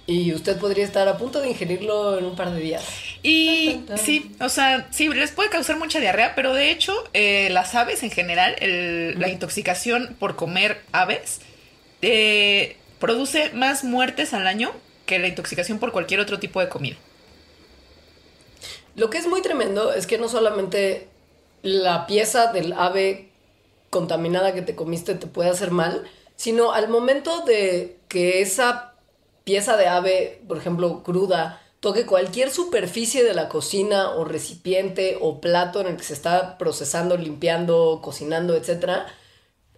y 0.07 0.33
usted 0.35 0.57
podría 0.59 0.85
estar 0.85 1.07
a 1.09 1.17
punto 1.17 1.41
de 1.41 1.49
ingerirlo 1.51 2.19
en 2.19 2.25
un 2.25 2.37
par 2.37 2.51
de 2.53 2.61
días. 2.61 2.85
Y 3.23 3.67
Tan, 3.75 3.87
tan, 3.87 3.97
tan. 3.97 3.99
sí, 4.05 4.33
o 4.41 4.49
sea, 4.49 4.89
sí, 4.91 5.09
les 5.09 5.31
puede 5.31 5.49
causar 5.49 5.77
mucha 5.77 6.01
diarrea, 6.01 6.35
pero 6.35 6.55
de 6.55 6.71
hecho, 6.71 6.93
eh, 7.13 7.49
las 7.51 7.75
aves 7.75 8.03
en 8.03 8.11
general, 8.11 8.57
el- 8.61 9.19
la 9.21 9.29
intoxicación 9.29 10.17
por 10.19 10.35
comer 10.37 10.81
aves, 10.93 11.41
eh, 12.03 12.77
produce 12.99 13.51
más 13.55 13.85
muertes 13.85 14.35
al 14.35 14.47
año 14.47 14.73
que 15.07 15.19
la 15.19 15.29
intoxicación 15.29 15.79
por 15.79 15.93
cualquier 15.93 16.21
otro 16.21 16.39
tipo 16.39 16.61
de 16.61 16.69
comida. 16.69 16.97
Lo 18.95 19.11
que 19.11 19.19
es 19.19 19.27
muy 19.27 19.43
tremendo 19.43 19.93
es 19.93 20.07
que 20.07 20.19
no 20.19 20.29
solamente 20.29 21.09
la 21.63 22.07
pieza 22.07 22.53
del 22.53 22.73
ave 22.73 23.31
contaminada 23.91 24.53
que 24.53 24.63
te 24.63 24.75
comiste 24.75 25.15
te 25.15 25.27
puede 25.27 25.51
hacer 25.51 25.71
mal, 25.71 26.05
sino 26.37 26.73
al 26.73 26.89
momento 26.89 27.45
de 27.45 27.99
que 28.09 28.41
esa 28.41 28.95
pieza 29.45 29.77
de 29.77 29.87
ave, 29.87 30.43
por 30.49 30.59
ejemplo, 30.59 31.03
cruda, 31.03 31.61
toque 31.81 32.07
cualquier 32.07 32.51
superficie 32.51 33.25
de 33.25 33.35
la 33.35 33.49
cocina 33.49 34.11
o 34.11 34.25
recipiente 34.25 35.19
o 35.21 35.41
plato 35.41 35.81
en 35.81 35.89
el 35.89 35.97
que 35.97 36.05
se 36.05 36.15
está 36.15 36.59
procesando, 36.59 37.17
limpiando, 37.17 38.01
cocinando, 38.03 38.55
etcétera, 38.55 39.07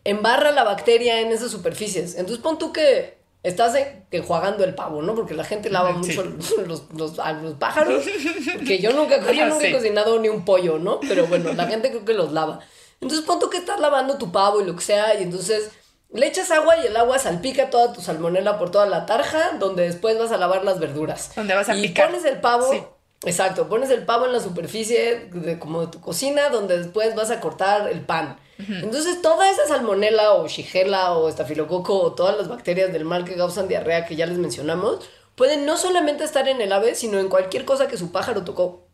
embarra 0.05 0.53
la 0.53 0.64
bacteria 0.64 1.20
en 1.20 1.33
esas 1.33 1.50
superficies. 1.50 2.16
Entonces 2.16 2.42
pon 2.42 2.59
tú 2.59 2.72
que 2.72 3.16
estás 3.44 3.76
en- 3.76 4.04
enjuagando 4.11 4.64
el 4.64 4.74
pavo, 4.74 5.00
¿no? 5.02 5.14
Porque 5.14 5.35
la 5.35 5.44
gente 5.44 5.70
lava 5.70 5.90
Sí. 6.02 6.16
mucho 6.18 6.24
los, 6.66 6.83
los- 6.92 7.18
a 7.20 7.33
los 7.35 7.54
pájaros. 7.54 8.04
Porque 8.54 8.78
yo 8.80 8.92
nunca, 8.92 9.20
yo 9.33 9.46
nunca 9.46 9.68
he 9.68 9.72
cocinado 9.72 10.18
ni 10.18 10.28
un 10.28 10.44
pollo, 10.44 10.78
¿no? 10.80 10.98
Pero 11.00 11.26
bueno, 11.28 11.52
la 11.52 11.66
gente 11.66 11.90
creo 11.90 12.04
que 12.04 12.14
los 12.14 12.33
lava. 12.33 12.59
Entonces 13.00 13.24
pon 13.24 13.38
tú 13.38 13.48
que 13.50 13.59
estás 13.59 13.78
lavando 13.78 14.18
tu 14.18 14.33
pavo 14.33 14.61
y 14.61 14.64
lo 14.64 14.74
que 14.74 14.83
sea, 14.83 15.14
y 15.20 15.22
entonces 15.22 15.70
le 16.12 16.26
echas 16.26 16.50
agua 16.50 16.76
y 16.78 16.87
el 16.87 16.96
agua 16.96 17.18
salpica 17.18 17.70
toda 17.70 17.92
tu 17.92 18.00
salmonela 18.00 18.59
por 18.59 18.70
toda 18.70 18.87
la 18.87 19.04
tarja, 19.07 19.52
donde 19.59 19.83
después 19.85 20.18
vas 20.18 20.33
a 20.33 20.37
lavar 20.38 20.64
las 20.64 20.78
verduras. 20.80 21.33
Donde 21.37 21.54
vas 21.54 21.68
a 21.68 21.76
y 21.76 21.83
picar. 21.88 22.07
pones 22.09 22.24
el 22.24 22.40
pavo. 22.40 22.70
Sí. 22.70 22.83
Exacto, 23.26 23.68
pones 23.68 23.88
el 23.90 24.04
pavo 24.04 24.26
en 24.26 24.33
la 24.35 24.40
superficie 24.40 25.28
de, 25.33 25.59
como 25.59 25.80
de 25.83 25.87
tu 25.88 26.00
cocina, 26.00 26.50
donde 26.50 26.78
después 26.78 27.14
vas 27.14 27.30
a 27.30 27.40
cortar 27.40 27.88
el 27.88 28.00
pan. 28.00 28.37
Entonces, 28.58 29.20
toda 29.20 29.50
esa 29.50 29.66
salmonela 29.66 30.32
o 30.34 30.46
shigella 30.48 31.12
o 31.12 31.28
estafilococo 31.28 32.00
o 32.00 32.12
todas 32.14 32.36
las 32.36 32.48
bacterias 32.48 32.92
del 32.92 33.04
mal 33.04 33.24
que 33.24 33.34
causan 33.34 33.66
diarrea 33.68 34.06
que 34.06 34.16
ya 34.16 34.26
les 34.26 34.38
mencionamos, 34.38 35.08
pueden 35.34 35.66
no 35.66 35.76
solamente 35.76 36.22
estar 36.24 36.46
en 36.48 36.60
el 36.60 36.72
ave, 36.72 36.94
sino 36.94 37.18
en 37.18 37.28
cualquier 37.28 37.64
cosa 37.64 37.88
que 37.88 37.96
su 37.96 38.12
pájaro 38.12 38.44
tocó. 38.44 38.86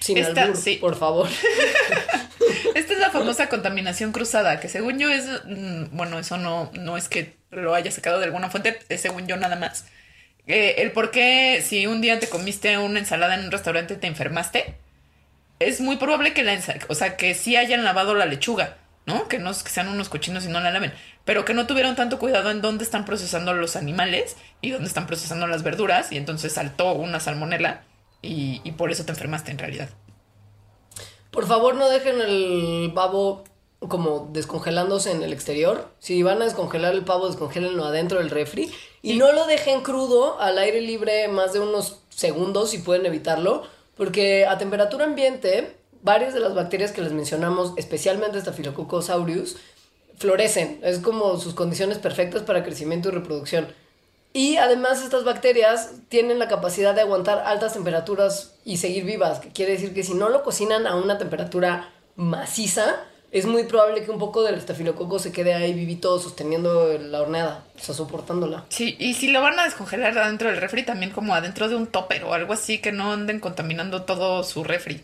Sin 0.00 0.18
Esta- 0.18 0.42
albur, 0.42 0.56
sí. 0.56 0.76
por 0.76 0.96
favor. 0.96 1.28
Esta 2.74 2.92
es 2.92 2.98
la 2.98 3.10
famosa 3.10 3.48
contaminación 3.48 4.12
cruzada, 4.12 4.60
que 4.60 4.68
según 4.68 4.98
yo 4.98 5.08
es, 5.10 5.24
mm, 5.44 5.96
bueno, 5.96 6.18
eso 6.18 6.36
no, 6.36 6.70
no 6.74 6.96
es 6.96 7.08
que 7.08 7.36
lo 7.50 7.74
haya 7.74 7.90
sacado 7.90 8.18
de 8.18 8.24
alguna 8.26 8.50
fuente, 8.50 8.78
es 8.88 9.00
según 9.00 9.26
yo 9.26 9.36
nada 9.36 9.56
más. 9.56 9.86
Eh, 10.46 10.76
el 10.78 10.92
por 10.92 11.10
qué 11.10 11.62
si 11.64 11.86
un 11.86 12.00
día 12.00 12.20
te 12.20 12.28
comiste 12.28 12.76
una 12.78 12.98
ensalada 12.98 13.34
en 13.34 13.44
un 13.44 13.50
restaurante 13.50 13.94
y 13.94 13.96
te 13.96 14.06
enfermaste, 14.06 14.76
es 15.58 15.80
muy 15.80 15.96
probable 15.96 16.34
que 16.34 16.42
la 16.44 16.58
o 16.88 16.94
sea, 16.94 17.16
que 17.16 17.34
sí 17.34 17.56
hayan 17.56 17.82
lavado 17.82 18.14
la 18.14 18.26
lechuga, 18.26 18.76
¿no? 19.06 19.28
Que 19.28 19.38
no 19.38 19.50
que 19.50 19.70
sean 19.70 19.88
unos 19.88 20.08
cochinos 20.08 20.44
y 20.44 20.48
no 20.48 20.60
la 20.60 20.70
laven, 20.70 20.92
pero 21.24 21.44
que 21.44 21.54
no 21.54 21.66
tuvieron 21.66 21.96
tanto 21.96 22.18
cuidado 22.18 22.50
en 22.50 22.60
dónde 22.60 22.84
están 22.84 23.04
procesando 23.04 23.54
los 23.54 23.76
animales 23.76 24.36
y 24.60 24.70
dónde 24.70 24.88
están 24.88 25.06
procesando 25.06 25.46
las 25.46 25.62
verduras 25.62 26.12
y 26.12 26.16
entonces 26.16 26.52
saltó 26.52 26.92
una 26.92 27.20
salmonela 27.20 27.84
y, 28.20 28.60
y 28.64 28.72
por 28.72 28.90
eso 28.90 29.04
te 29.04 29.12
enfermaste 29.12 29.50
en 29.52 29.58
realidad. 29.58 29.88
Por 31.30 31.46
favor, 31.46 31.74
no 31.74 31.88
dejen 31.88 32.20
el 32.20 32.92
pavo 32.94 33.44
como 33.88 34.30
descongelándose 34.32 35.10
en 35.10 35.22
el 35.22 35.32
exterior. 35.32 35.88
Si 35.98 36.22
van 36.22 36.40
a 36.40 36.46
descongelar 36.46 36.94
el 36.94 37.04
pavo, 37.04 37.28
descongélenlo 37.28 37.84
adentro 37.84 38.18
del 38.18 38.30
refri. 38.30 38.72
Y 39.02 39.14
no 39.18 39.32
lo 39.32 39.46
dejen 39.46 39.82
crudo 39.82 40.40
al 40.40 40.58
aire 40.58 40.80
libre 40.80 41.28
más 41.28 41.52
de 41.52 41.60
unos 41.60 42.00
segundos 42.08 42.70
si 42.70 42.78
pueden 42.78 43.06
evitarlo. 43.06 43.64
Porque 43.96 44.46
a 44.46 44.58
temperatura 44.58 45.04
ambiente, 45.04 45.75
varias 46.06 46.32
de 46.34 46.40
las 46.40 46.54
bacterias 46.54 46.92
que 46.92 47.02
les 47.02 47.12
mencionamos, 47.12 47.72
especialmente 47.76 48.40
Staphylococcus 48.40 49.10
aureus, 49.10 49.56
florecen. 50.16 50.78
Es 50.82 51.00
como 51.00 51.36
sus 51.38 51.52
condiciones 51.52 51.98
perfectas 51.98 52.42
para 52.42 52.62
crecimiento 52.62 53.08
y 53.08 53.12
reproducción. 53.12 53.66
Y 54.32 54.56
además 54.56 55.02
estas 55.02 55.24
bacterias 55.24 55.94
tienen 56.08 56.38
la 56.38 56.46
capacidad 56.46 56.94
de 56.94 57.00
aguantar 57.00 57.42
altas 57.44 57.72
temperaturas 57.72 58.54
y 58.64 58.76
seguir 58.76 59.04
vivas, 59.04 59.40
que 59.40 59.48
quiere 59.48 59.72
decir 59.72 59.94
que 59.94 60.04
si 60.04 60.14
no 60.14 60.28
lo 60.28 60.44
cocinan 60.44 60.86
a 60.86 60.94
una 60.94 61.18
temperatura 61.18 61.90
maciza, 62.14 63.02
es 63.32 63.46
muy 63.46 63.64
probable 63.64 64.04
que 64.04 64.12
un 64.12 64.20
poco 64.20 64.44
del 64.44 64.54
estafilococo 64.54 65.18
se 65.18 65.32
quede 65.32 65.54
ahí 65.54 65.72
vivito 65.72 66.20
sosteniendo 66.20 66.96
la 66.98 67.20
horneada, 67.20 67.64
o 67.76 67.82
sea, 67.82 67.96
soportándola. 67.96 68.64
Sí, 68.68 68.94
y 69.00 69.14
si 69.14 69.28
lo 69.28 69.42
van 69.42 69.58
a 69.58 69.64
descongelar 69.64 70.16
adentro 70.16 70.50
del 70.50 70.60
refri, 70.60 70.84
también 70.84 71.10
como 71.10 71.34
adentro 71.34 71.68
de 71.68 71.74
un 71.74 71.88
topper 71.88 72.22
o 72.22 72.32
algo 72.32 72.52
así, 72.52 72.78
que 72.78 72.92
no 72.92 73.12
anden 73.12 73.40
contaminando 73.40 74.02
todo 74.02 74.44
su 74.44 74.62
refri. 74.62 75.02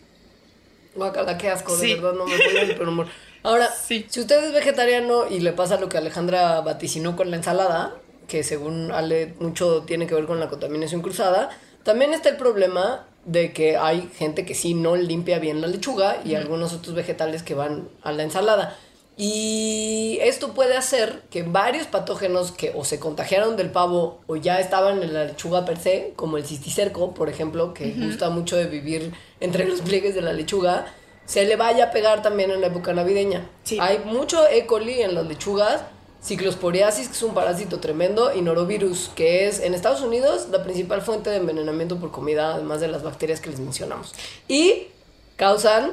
Guacala, 0.95 1.37
qué 1.37 1.49
asco, 1.49 1.75
Sí. 1.75 1.87
de 1.87 1.95
verdad, 1.95 2.13
no 2.13 2.25
me 2.25 2.37
pone 2.37 2.61
el 2.73 2.87
humor. 2.87 3.07
Ahora, 3.43 3.67
Sí. 3.69 4.05
si 4.09 4.19
usted 4.21 4.43
es 4.43 4.53
vegetariano 4.53 5.27
y 5.27 5.39
le 5.39 5.51
pasa 5.53 5.79
lo 5.79 5.89
que 5.89 5.97
Alejandra 5.97 6.61
vaticinó 6.61 7.15
con 7.15 7.29
la 7.31 7.37
ensalada, 7.37 7.95
que 8.27 8.43
según 8.43 8.91
Ale 8.91 9.33
mucho 9.39 9.83
tiene 9.83 10.07
que 10.07 10.15
ver 10.15 10.25
con 10.25 10.39
la 10.39 10.47
contaminación 10.49 11.01
cruzada, 11.01 11.49
también 11.83 12.13
está 12.13 12.29
el 12.29 12.37
problema 12.37 13.05
de 13.25 13.51
que 13.53 13.77
hay 13.77 14.09
gente 14.17 14.45
que 14.45 14.53
sí 14.55 14.73
no 14.73 14.95
limpia 14.95 15.39
bien 15.39 15.61
la 15.61 15.67
lechuga 15.67 16.17
y 16.23 16.35
algunos 16.35 16.73
otros 16.73 16.93
vegetales 16.95 17.43
que 17.43 17.53
van 17.53 17.89
a 18.01 18.11
la 18.11 18.23
ensalada. 18.23 18.77
Y 19.15 20.17
esto 20.21 20.53
puede 20.53 20.75
hacer 20.75 21.21
que 21.29 21.43
varios 21.43 21.85
patógenos 21.85 22.51
que 22.51 22.71
o 22.75 22.83
se 22.83 22.99
contagiaron 22.99 23.55
del 23.55 23.69
pavo 23.69 24.21
o 24.25 24.35
ya 24.35 24.59
estaban 24.59 25.03
en 25.03 25.13
la 25.13 25.25
lechuga 25.25 25.65
per 25.65 25.77
se, 25.77 26.13
como 26.15 26.37
el 26.37 26.45
cisticerco, 26.45 27.13
por 27.13 27.29
ejemplo, 27.29 27.73
que 27.73 27.91
gusta 27.91 28.29
mucho 28.29 28.55
de 28.55 28.65
vivir 28.65 29.13
entre 29.39 29.65
los 29.65 29.81
pliegues 29.81 30.15
de 30.15 30.21
la 30.21 30.33
lechuga, 30.33 30.87
se 31.25 31.45
le 31.45 31.55
vaya 31.55 31.85
a 31.85 31.91
pegar 31.91 32.23
también 32.23 32.49
en 32.49 32.61
la 32.61 32.67
época 32.67 32.93
navideña. 32.93 33.47
Sí. 33.63 33.77
Hay 33.79 33.99
mucho 33.99 34.47
E. 34.47 34.65
coli 34.65 35.03
en 35.03 35.13
las 35.13 35.27
lechugas, 35.27 35.81
ciclosporiasis, 36.23 37.07
que 37.07 37.13
es 37.13 37.23
un 37.23 37.35
parásito 37.35 37.79
tremendo, 37.79 38.33
y 38.33 38.41
norovirus, 38.41 39.11
que 39.15 39.47
es 39.47 39.59
en 39.59 39.75
Estados 39.75 40.01
Unidos 40.01 40.47
la 40.51 40.63
principal 40.63 41.03
fuente 41.03 41.29
de 41.29 41.37
envenenamiento 41.37 41.97
por 41.97 42.11
comida, 42.11 42.55
además 42.55 42.81
de 42.81 42.87
las 42.87 43.03
bacterias 43.03 43.39
que 43.41 43.51
les 43.51 43.59
mencionamos. 43.59 44.13
Y 44.47 44.87
causan... 45.35 45.91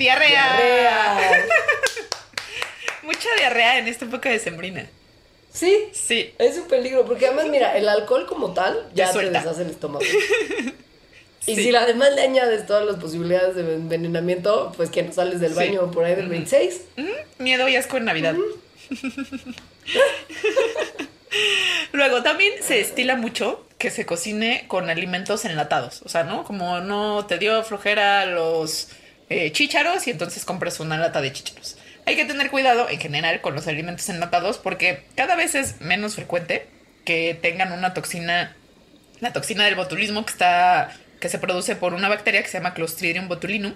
¡Diarrea! 0.00 0.56
diarrea. 0.56 1.46
Mucha 3.02 3.28
diarrea 3.36 3.78
en 3.78 3.88
esta 3.88 4.06
época 4.06 4.30
de 4.30 4.38
sembrina. 4.38 4.88
Sí, 5.52 5.88
Sí. 5.92 6.32
es 6.38 6.56
un 6.56 6.68
peligro, 6.68 7.04
porque 7.04 7.26
además, 7.26 7.46
mira, 7.48 7.76
el 7.76 7.86
alcohol 7.88 8.26
como 8.26 8.54
tal 8.54 8.88
ya 8.94 9.12
Te 9.12 9.28
deshace 9.30 9.62
el 9.62 9.70
estómago. 9.70 10.04
Y 11.46 11.56
Sí. 11.56 11.64
si 11.64 11.74
además 11.74 12.10
le 12.14 12.20
añades 12.22 12.66
todas 12.66 12.84
las 12.84 12.96
posibilidades 12.96 13.56
de 13.56 13.62
envenenamiento, 13.74 14.72
pues 14.76 14.90
que 14.90 15.02
no 15.02 15.10
sales 15.12 15.40
del 15.40 15.50
Sí. 15.52 15.56
baño 15.56 15.90
por 15.90 16.04
ahí 16.04 16.14
del 16.14 16.28
26. 16.28 16.82
Mm, 16.96 17.08
Miedo 17.42 17.66
y 17.68 17.76
asco 17.76 17.96
en 17.96 18.04
Navidad. 18.04 18.36
Luego, 21.92 22.22
también 22.22 22.52
se 22.62 22.80
estila 22.80 23.16
mucho 23.16 23.66
que 23.78 23.90
se 23.90 24.04
cocine 24.06 24.64
con 24.68 24.90
alimentos 24.90 25.44
enlatados. 25.46 26.02
O 26.02 26.08
sea, 26.10 26.24
¿no? 26.24 26.44
Como 26.44 26.80
no 26.80 27.24
te 27.26 27.38
dio 27.38 27.62
flojera 27.64 28.26
los 28.26 28.88
eh, 29.30 29.50
chícharos 29.52 30.06
y 30.06 30.10
entonces 30.10 30.44
compras 30.44 30.80
una 30.80 30.98
lata 30.98 31.20
de 31.20 31.32
chícharos. 31.32 31.78
Hay 32.04 32.16
que 32.16 32.24
tener 32.24 32.50
cuidado 32.50 32.88
en 32.90 33.00
general 33.00 33.40
con 33.40 33.54
los 33.54 33.66
alimentos 33.66 34.08
enlatados 34.08 34.58
porque 34.58 35.04
cada 35.14 35.36
vez 35.36 35.54
es 35.54 35.80
menos 35.80 36.16
frecuente 36.16 36.66
que 37.04 37.38
tengan 37.40 37.72
una 37.72 37.94
toxina, 37.94 38.56
la 39.20 39.32
toxina 39.32 39.64
del 39.64 39.76
botulismo 39.76 40.24
que 40.24 40.32
está 40.32 40.92
que 41.20 41.28
se 41.28 41.38
produce 41.38 41.76
por 41.76 41.94
una 41.94 42.08
bacteria 42.08 42.42
que 42.42 42.48
se 42.48 42.58
llama 42.58 42.74
Clostridium 42.74 43.28
botulinum, 43.28 43.74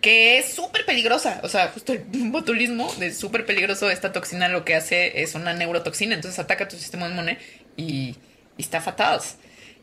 que 0.00 0.38
es 0.38 0.52
súper 0.52 0.84
peligrosa. 0.84 1.40
O 1.44 1.48
sea, 1.48 1.68
justo 1.68 1.92
el 1.92 2.04
botulismo 2.30 2.92
es 3.00 3.16
súper 3.16 3.46
peligroso. 3.46 3.90
Esta 3.90 4.12
toxina 4.12 4.48
lo 4.48 4.64
que 4.64 4.74
hace 4.74 5.22
es 5.22 5.34
una 5.34 5.54
neurotoxina, 5.54 6.14
entonces 6.14 6.38
ataca 6.38 6.68
tu 6.68 6.76
sistema 6.76 7.08
inmune 7.08 7.38
y, 7.76 8.16
y 8.56 8.62
está 8.62 8.80
fatal. 8.80 9.20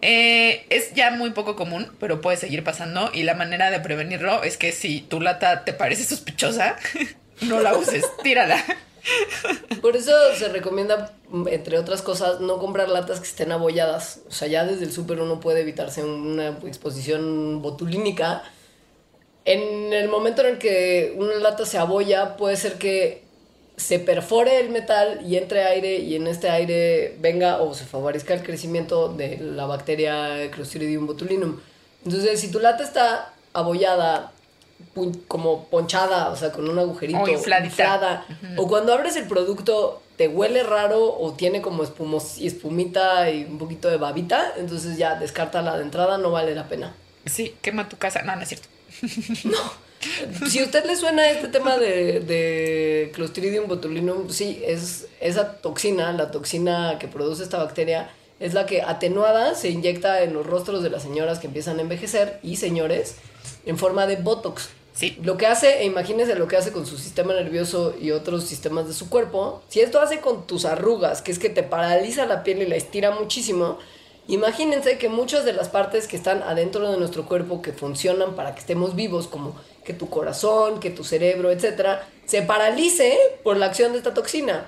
Eh, 0.01 0.65
es 0.69 0.93
ya 0.93 1.11
muy 1.11 1.31
poco 1.31 1.55
común, 1.55 1.91
pero 1.99 2.21
puede 2.21 2.37
seguir 2.37 2.63
pasando. 2.63 3.09
Y 3.13 3.23
la 3.23 3.33
manera 3.33 3.71
de 3.71 3.79
prevenirlo 3.79 4.43
es 4.43 4.57
que 4.57 4.71
si 4.71 5.01
tu 5.01 5.19
lata 5.19 5.65
te 5.65 5.73
parece 5.73 6.03
sospechosa, 6.03 6.75
no 7.41 7.59
la 7.59 7.75
uses, 7.75 8.05
tírala. 8.23 8.63
Por 9.81 9.95
eso 9.95 10.11
se 10.35 10.49
recomienda, 10.49 11.13
entre 11.47 11.79
otras 11.79 12.01
cosas, 12.01 12.41
no 12.41 12.59
comprar 12.59 12.89
latas 12.89 13.19
que 13.19 13.27
estén 13.27 13.51
abolladas. 13.51 14.21
O 14.27 14.31
sea, 14.31 14.47
ya 14.47 14.65
desde 14.65 14.83
el 14.85 14.91
súper 14.91 15.21
uno 15.21 15.39
puede 15.39 15.61
evitarse 15.61 16.03
una 16.03 16.49
exposición 16.65 17.61
botulínica. 17.61 18.43
En 19.45 19.93
el 19.93 20.09
momento 20.09 20.41
en 20.41 20.55
el 20.55 20.57
que 20.57 21.13
una 21.15 21.35
lata 21.35 21.65
se 21.65 21.77
abolla, 21.77 22.35
puede 22.35 22.57
ser 22.57 22.73
que 22.73 23.26
se 23.77 23.99
perfore 23.99 24.59
el 24.59 24.69
metal 24.69 25.21
y 25.25 25.37
entre 25.37 25.63
aire 25.63 25.99
y 25.99 26.15
en 26.15 26.25
este 26.25 26.49
aire 26.49 27.15
venga 27.19 27.61
o 27.61 27.75
se 27.75 27.85
favorezca 27.85 28.33
el 28.33 28.41
crecimiento 28.41 29.13
de 29.13 29.37
la 29.37 29.65
bacteria 29.65 30.49
Clostridium 30.51 31.05
botulinum. 31.05 31.59
Entonces, 32.03 32.39
si 32.39 32.49
tu 32.51 32.59
lata 32.59 32.83
está 32.83 33.33
abollada, 33.53 34.31
como 35.27 35.65
ponchada, 35.65 36.29
o 36.29 36.35
sea, 36.35 36.51
con 36.51 36.69
un 36.69 36.79
agujerito, 36.79 37.19
O 37.19 37.29
inflada, 37.29 38.25
o 38.57 38.67
cuando 38.67 38.93
abres 38.93 39.15
el 39.15 39.27
producto 39.27 40.01
te 40.17 40.27
huele 40.27 40.63
raro 40.63 41.15
o 41.15 41.33
tiene 41.33 41.61
como 41.61 41.83
espumos 41.83 42.39
y 42.39 42.47
espumita 42.47 43.29
y 43.29 43.43
un 43.43 43.59
poquito 43.59 43.89
de 43.89 43.97
babita, 43.97 44.53
entonces 44.57 44.97
ya 44.97 45.15
descártala 45.15 45.77
de 45.77 45.83
entrada, 45.83 46.17
no 46.17 46.31
vale 46.31 46.55
la 46.55 46.67
pena. 46.67 46.95
Sí, 47.25 47.55
quema 47.61 47.87
tu 47.87 47.97
casa. 47.97 48.23
No, 48.23 48.35
no 48.35 48.41
es 48.41 48.49
cierto. 48.49 48.67
Si 50.49 50.59
a 50.59 50.63
usted 50.63 50.85
le 50.85 50.95
suena 50.95 51.29
este 51.29 51.47
tema 51.47 51.77
de, 51.77 52.19
de 52.19 53.11
Clostridium 53.13 53.67
botulinum, 53.67 54.29
sí, 54.29 54.61
es 54.65 55.07
esa 55.19 55.53
toxina, 55.53 56.11
la 56.13 56.31
toxina 56.31 56.97
que 56.99 57.07
produce 57.07 57.43
esta 57.43 57.57
bacteria, 57.57 58.09
es 58.39 58.53
la 58.53 58.65
que 58.65 58.81
atenuada 58.81 59.55
se 59.55 59.69
inyecta 59.69 60.21
en 60.23 60.33
los 60.33 60.45
rostros 60.45 60.83
de 60.83 60.89
las 60.89 61.03
señoras 61.03 61.39
que 61.39 61.47
empiezan 61.47 61.79
a 61.79 61.81
envejecer 61.81 62.39
y 62.43 62.57
señores 62.57 63.15
en 63.65 63.77
forma 63.77 64.07
de 64.07 64.17
botox. 64.17 64.69
Sí. 64.93 65.17
Lo 65.21 65.37
que 65.37 65.45
hace, 65.45 65.81
e 65.81 65.85
imagínense 65.85 66.33
lo 66.35 66.47
que 66.47 66.57
hace 66.57 66.71
con 66.71 66.87
su 66.87 66.97
sistema 66.97 67.33
nervioso 67.33 67.93
y 67.99 68.11
otros 68.11 68.45
sistemas 68.45 68.87
de 68.87 68.93
su 68.93 69.09
cuerpo. 69.09 69.61
Si 69.67 69.79
esto 69.79 70.01
hace 70.01 70.21
con 70.21 70.47
tus 70.47 70.65
arrugas, 70.65 71.21
que 71.21 71.31
es 71.31 71.37
que 71.37 71.49
te 71.49 71.61
paraliza 71.61 72.25
la 72.25 72.43
piel 72.43 72.63
y 72.63 72.65
la 72.65 72.77
estira 72.77 73.11
muchísimo, 73.11 73.77
imagínense 74.27 74.97
que 74.97 75.07
muchas 75.07 75.45
de 75.45 75.53
las 75.53 75.69
partes 75.69 76.07
que 76.07 76.17
están 76.17 76.41
adentro 76.41 76.91
de 76.91 76.97
nuestro 76.97 77.27
cuerpo 77.27 77.61
que 77.61 77.73
funcionan 77.73 78.35
para 78.35 78.55
que 78.55 78.59
estemos 78.59 78.95
vivos, 78.95 79.27
como 79.27 79.55
que 79.87 79.93
tu 79.93 80.09
corazón, 80.09 80.81
que 80.81 80.89
tu 80.91 81.03
cerebro, 81.05 81.49
etcétera, 81.49 82.05
se 82.25 82.41
paralice 82.41 83.17
por 83.41 83.55
la 83.55 83.67
acción 83.67 83.93
de 83.93 83.99
esta 83.99 84.13
toxina. 84.13 84.67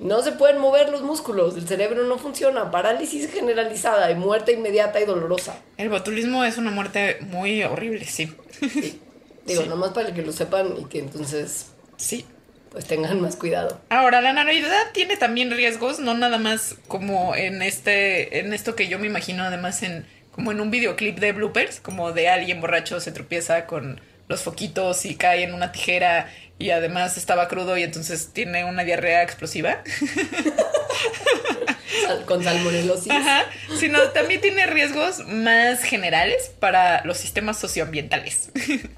No 0.00 0.20
se 0.22 0.32
pueden 0.32 0.58
mover 0.58 0.90
los 0.90 1.02
músculos, 1.02 1.56
el 1.56 1.66
cerebro 1.66 2.04
no 2.04 2.18
funciona, 2.18 2.70
parálisis 2.72 3.30
generalizada 3.32 4.10
y 4.10 4.16
muerte 4.16 4.52
inmediata 4.52 5.00
y 5.00 5.04
dolorosa. 5.04 5.56
El 5.76 5.88
botulismo 5.88 6.44
es 6.44 6.58
una 6.58 6.70
muerte 6.72 7.18
muy 7.20 7.62
horrible, 7.62 8.04
sí. 8.04 8.32
Digo, 9.46 9.62
Sí. 9.62 9.68
nomás 9.68 9.92
para 9.92 10.12
que 10.12 10.22
lo 10.22 10.32
sepan 10.32 10.74
y 10.78 10.84
que 10.86 10.98
entonces 10.98 11.66
Sí. 11.96 12.26
pues 12.70 12.84
tengan 12.84 13.20
más 13.20 13.36
cuidado. 13.36 13.80
Ahora, 13.90 14.20
la 14.20 14.32
Navidad 14.32 14.90
tiene 14.92 15.16
también 15.16 15.50
riesgos, 15.52 16.00
no 16.00 16.14
nada 16.14 16.38
más 16.38 16.74
como 16.88 17.34
en 17.34 17.62
este, 17.62 18.40
en 18.40 18.52
esto 18.52 18.74
que 18.76 18.88
yo 18.88 18.98
me 18.98 19.06
imagino, 19.06 19.44
además 19.44 19.82
en 19.84 20.04
como 20.32 20.52
en 20.52 20.60
un 20.60 20.70
videoclip 20.70 21.18
de 21.18 21.32
bloopers, 21.32 21.80
como 21.80 22.12
de 22.12 22.28
alguien 22.28 22.60
borracho 22.60 23.00
se 23.00 23.10
tropieza 23.10 23.66
con 23.66 24.00
los 24.28 24.42
foquitos 24.42 25.04
y 25.04 25.16
cae 25.16 25.42
en 25.42 25.54
una 25.54 25.72
tijera 25.72 26.32
y 26.58 26.70
además 26.70 27.16
estaba 27.16 27.48
crudo 27.48 27.76
y 27.78 27.82
entonces 27.82 28.30
tiene 28.32 28.64
una 28.64 28.84
diarrea 28.84 29.22
explosiva. 29.22 29.82
Con 32.26 32.44
salmonelosis. 32.44 33.10
Ajá. 33.10 33.46
Sino 33.78 34.00
también 34.10 34.40
tiene 34.40 34.66
riesgos 34.66 35.26
más 35.26 35.82
generales 35.82 36.52
para 36.60 37.04
los 37.04 37.18
sistemas 37.18 37.58
socioambientales. 37.58 38.50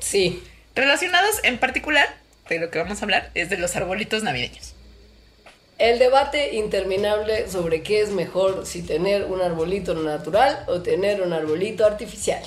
Sí. 0.00 0.42
Relacionados 0.74 1.36
en 1.42 1.58
particular, 1.58 2.06
de 2.48 2.58
lo 2.58 2.70
que 2.70 2.78
vamos 2.78 3.00
a 3.00 3.04
hablar, 3.04 3.30
es 3.34 3.50
de 3.50 3.58
los 3.58 3.76
arbolitos 3.76 4.22
navideños. 4.22 4.74
El 5.78 5.98
debate 5.98 6.54
interminable 6.54 7.50
sobre 7.50 7.82
qué 7.82 8.00
es 8.00 8.10
mejor, 8.10 8.66
si 8.66 8.82
tener 8.82 9.24
un 9.24 9.40
arbolito 9.40 9.94
natural 9.94 10.64
o 10.68 10.80
tener 10.80 11.22
un 11.22 11.32
arbolito 11.32 11.86
artificial. 11.86 12.42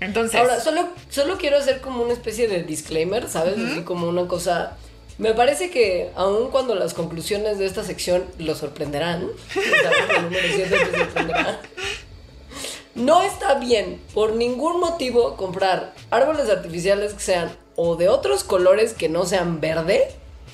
Entonces, 0.00 0.40
Ahora, 0.40 0.60
solo, 0.60 0.88
solo 1.10 1.36
quiero 1.36 1.58
hacer 1.58 1.80
como 1.80 2.02
una 2.02 2.12
especie 2.12 2.48
de 2.48 2.62
disclaimer, 2.62 3.28
¿sabes? 3.28 3.58
Así 3.58 3.82
como 3.82 4.08
una 4.08 4.26
cosa... 4.26 4.76
Me 5.18 5.34
parece 5.34 5.70
que 5.70 6.10
aun 6.16 6.50
cuando 6.50 6.74
las 6.74 6.94
conclusiones 6.94 7.58
de 7.58 7.66
esta 7.66 7.84
sección 7.84 8.24
lo 8.38 8.54
sorprenderán, 8.54 9.28
no 12.94 13.22
está 13.22 13.54
bien 13.54 14.00
por 14.14 14.34
ningún 14.34 14.80
motivo 14.80 15.36
comprar 15.36 15.92
árboles 16.10 16.48
artificiales 16.48 17.12
que 17.12 17.20
sean 17.20 17.52
o 17.76 17.96
de 17.96 18.08
otros 18.08 18.44
colores 18.44 18.94
que 18.94 19.10
no 19.10 19.26
sean 19.26 19.60
verde 19.60 20.08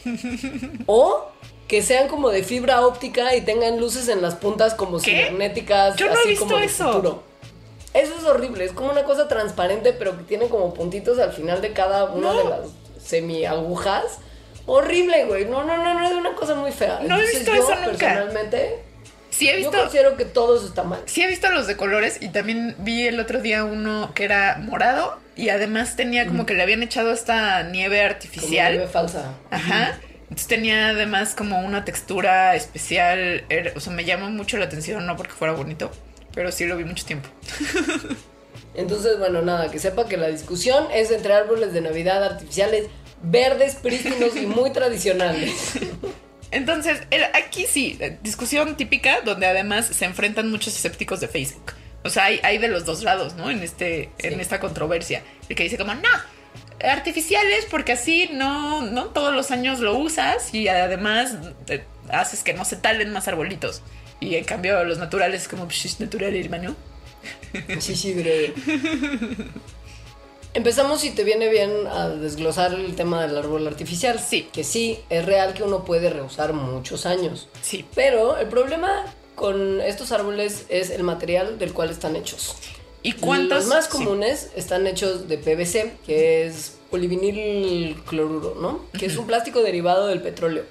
o 0.86 1.26
que 1.68 1.82
sean 1.82 2.08
como 2.08 2.30
de 2.30 2.42
fibra 2.42 2.86
óptica 2.86 3.34
y 3.34 3.40
tengan 3.42 3.80
luces 3.80 4.08
en 4.08 4.22
las 4.22 4.36
puntas 4.36 4.74
como 4.74 4.98
¿Qué? 4.98 5.10
cibernéticas, 5.10 5.96
Yo 5.96 6.06
no 6.06 6.12
he 6.12 6.18
así 6.18 6.28
visto 6.30 6.44
como 6.44 6.58
eso. 6.58 7.22
Eso 7.96 8.14
es 8.18 8.24
horrible, 8.24 8.64
es 8.64 8.72
como 8.72 8.90
una 8.92 9.04
cosa 9.04 9.26
transparente 9.28 9.92
pero 9.92 10.16
que 10.16 10.24
tiene 10.24 10.48
como 10.48 10.74
puntitos 10.74 11.18
al 11.18 11.32
final 11.32 11.60
de 11.62 11.72
cada 11.72 12.04
una 12.04 12.32
No. 12.32 12.38
de 12.38 12.44
las 12.50 12.60
semi 13.02 13.44
agujas 13.44 14.18
Horrible, 14.68 15.26
güey. 15.26 15.44
No, 15.44 15.62
no, 15.62 15.76
no, 15.76 15.94
no, 15.94 16.04
es 16.08 16.12
una 16.14 16.34
cosa 16.34 16.56
muy 16.56 16.72
fea. 16.72 16.94
No 16.94 17.00
he 17.00 17.02
Entonces, 17.24 17.34
visto 17.36 17.54
yo, 17.54 17.62
eso 17.62 17.74
nunca. 17.76 17.96
Personalmente, 17.98 18.82
Sí 19.30 19.48
he 19.48 19.52
yo 19.62 19.70
visto, 19.70 19.78
considero 19.78 20.16
que 20.16 20.24
todo 20.24 20.56
eso 20.56 20.66
está 20.66 20.82
mal. 20.82 21.00
sí 21.06 21.22
he 21.22 21.28
visto 21.28 21.48
los 21.50 21.68
de 21.68 21.76
colores 21.76 22.18
y 22.20 22.30
también 22.30 22.74
vi 22.78 23.06
el 23.06 23.20
otro 23.20 23.40
día 23.40 23.64
uno 23.64 24.10
que 24.14 24.24
era 24.24 24.56
morado 24.60 25.18
y 25.36 25.50
además 25.50 25.94
tenía 25.94 26.26
como 26.26 26.46
que 26.46 26.54
le 26.54 26.62
habían 26.64 26.82
echado 26.82 27.12
esta 27.12 27.62
nieve 27.62 27.98
Como 27.98 28.10
artificial. 28.10 28.72
nieve 28.72 28.88
falsa. 28.88 29.34
Ajá. 29.50 30.00
Entonces 30.22 30.48
tenía 30.48 30.88
además 30.88 31.34
como 31.36 31.60
una 31.60 31.84
textura 31.84 32.56
especial. 32.56 33.44
Era- 33.48 33.72
o 33.76 33.80
sea, 33.80 33.92
me 33.92 34.04
llamó 34.04 34.30
mucho 34.30 34.56
la 34.56 34.64
atención, 34.64 35.06
no 35.06 35.14
porque 35.16 35.32
fuera 35.32 35.52
bonito, 35.54 35.92
pero 36.36 36.52
sí 36.52 36.66
lo 36.66 36.76
vi 36.76 36.84
mucho 36.84 37.04
tiempo. 37.04 37.28
Entonces, 38.74 39.18
bueno, 39.18 39.40
nada, 39.40 39.70
que 39.70 39.78
sepa 39.78 40.06
que 40.06 40.18
la 40.18 40.28
discusión 40.28 40.86
es 40.92 41.10
entre 41.10 41.32
árboles 41.32 41.72
de 41.72 41.80
Navidad 41.80 42.22
artificiales 42.22 42.86
verdes, 43.22 43.76
prístinos 43.76 44.36
y 44.36 44.46
muy 44.46 44.70
tradicionales. 44.70 45.72
Entonces, 46.50 47.00
aquí 47.32 47.66
sí, 47.66 47.96
eh, 48.00 48.18
discusión 48.22 48.76
típica 48.76 49.22
donde 49.22 49.46
además 49.46 49.86
se 49.86 50.04
enfrentan 50.04 50.50
muchos 50.50 50.76
escépticos 50.76 51.20
de 51.20 51.28
Facebook. 51.28 51.72
O 52.04 52.10
sea, 52.10 52.26
hay, 52.26 52.38
hay 52.42 52.58
de 52.58 52.68
los 52.68 52.84
dos 52.84 53.02
lados, 53.02 53.34
¿no? 53.34 53.50
En, 53.50 53.62
este, 53.62 54.10
en 54.18 54.38
esta 54.38 54.60
controversia. 54.60 55.22
El 55.48 55.56
que 55.56 55.64
dice 55.64 55.78
como, 55.78 55.94
no, 55.94 56.08
artificiales 56.84 57.66
porque 57.70 57.92
así 57.92 58.28
no, 58.32 58.82
no 58.82 59.06
todos 59.06 59.34
los 59.34 59.50
años 59.50 59.80
lo 59.80 59.96
usas 59.96 60.52
y 60.54 60.68
además 60.68 61.34
eh, 61.68 61.82
haces 62.10 62.42
que 62.42 62.52
no 62.52 62.66
se 62.66 62.76
talen 62.76 63.10
más 63.10 63.26
arbolitos. 63.26 63.82
Y 64.20 64.34
en 64.36 64.44
cambio 64.44 64.82
los 64.84 64.98
naturales 64.98 65.42
es 65.42 65.48
como, 65.48 65.64
pues 65.66 65.84
es 65.84 66.00
natural, 66.00 66.34
hermano. 66.34 66.74
Sí, 67.80 67.96
sí, 67.96 68.14
breve. 68.14 68.54
Empezamos, 70.54 71.00
si 71.02 71.10
te 71.10 71.22
viene 71.24 71.48
bien, 71.50 71.70
a 71.86 72.08
desglosar 72.08 72.72
el 72.74 72.94
tema 72.94 73.26
del 73.26 73.36
árbol 73.36 73.66
artificial. 73.66 74.18
Sí. 74.18 74.48
Que 74.52 74.64
sí, 74.64 74.98
es 75.10 75.24
real 75.26 75.52
que 75.52 75.62
uno 75.62 75.84
puede 75.84 76.08
reusar 76.08 76.52
muchos 76.54 77.04
años. 77.04 77.48
Sí. 77.62 77.84
Pero 77.94 78.38
el 78.38 78.48
problema 78.48 79.04
con 79.34 79.80
estos 79.82 80.12
árboles 80.12 80.64
es 80.70 80.88
el 80.90 81.02
material 81.02 81.58
del 81.58 81.74
cual 81.74 81.90
están 81.90 82.16
hechos. 82.16 82.56
¿Y 83.02 83.12
cuántos? 83.12 83.58
Los 83.58 83.66
más 83.66 83.84
sí. 83.84 83.90
comunes 83.92 84.50
están 84.56 84.86
hechos 84.86 85.28
de 85.28 85.36
PVC, 85.36 85.92
que 86.06 86.46
es 86.46 86.78
polivinil 86.90 88.02
cloruro, 88.06 88.56
¿no? 88.60 88.86
Que 88.98 89.06
es 89.06 89.16
un 89.18 89.26
plástico 89.26 89.60
derivado 89.62 90.06
del 90.06 90.22
petróleo. 90.22 90.64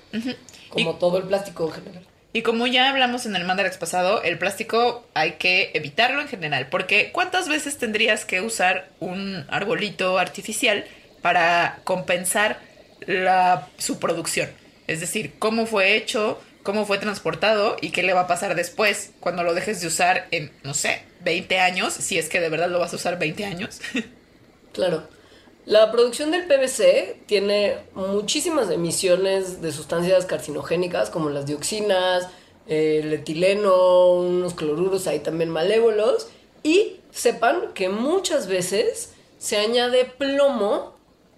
Como 0.70 0.92
Y- 0.92 0.96
todo 0.96 1.18
el 1.20 1.24
plástico 1.26 1.66
en 1.68 1.72
general. 1.74 2.08
Y 2.36 2.42
como 2.42 2.68
ya 2.68 2.90
hablamos 2.90 3.26
en 3.26 3.38
el 3.38 3.46
Mandarax 3.46 3.78
pasado, 3.78 4.22
el 4.22 4.38
plástico 4.38 5.08
hay 5.14 5.36
que 5.36 5.72
evitarlo 5.74 6.20
en 6.20 6.28
general, 6.28 6.68
porque 6.70 7.14
¿cuántas 7.14 7.48
veces 7.48 7.78
tendrías 7.78 8.26
que 8.26 8.42
usar 8.42 8.90
un 9.00 9.46
arbolito 9.48 10.20
artificial 10.20 10.84
para 11.22 11.80
compensar 11.86 12.60
la, 13.08 13.70
su 13.78 14.00
producción? 14.00 14.50
Es 14.86 15.00
decir, 15.00 15.36
cómo 15.40 15.66
fue 15.66 15.96
hecho, 15.96 16.44
cómo 16.62 16.86
fue 16.86 16.98
transportado 16.98 17.78
y 17.80 17.92
qué 17.92 18.04
le 18.04 18.12
va 18.12 18.24
a 18.24 18.28
pasar 18.28 18.54
después 18.56 19.12
cuando 19.22 19.44
lo 19.44 19.54
dejes 19.54 19.80
de 19.80 19.88
usar 19.88 20.28
en, 20.32 20.52
no 20.62 20.74
sé, 20.74 21.04
20 21.24 21.62
años, 21.62 21.94
si 21.94 22.18
es 22.18 22.28
que 22.28 22.42
de 22.42 22.50
verdad 22.50 22.70
lo 22.70 22.80
vas 22.80 22.92
a 22.92 22.98
usar 22.98 23.18
20 23.18 23.46
años. 23.46 23.80
Claro. 24.74 25.08
La 25.66 25.92
producción 25.92 26.30
del 26.30 26.46
PVC 26.46 27.24
tiene 27.26 27.78
muchísimas 27.96 28.70
emisiones 28.70 29.64
de 29.64 29.72
sustancias 29.72 30.28
carcinogénicas 30.28 31.10
como 31.10 31.32
las 31.32 31.48
dioxinas, 31.48 32.28
el 32.68 33.12
etileno, 33.12 34.12
unos 34.14 34.54
cloruros 34.54 35.08
ahí 35.08 35.20
también 35.20 35.50
malévolos. 35.50 36.28
Y 36.62 36.98
sepan 37.12 37.74
que 37.74 37.90
muchas 37.90 38.48
veces 38.48 39.14
se 39.40 39.58
añade 39.58 40.06
plomo 40.06 40.95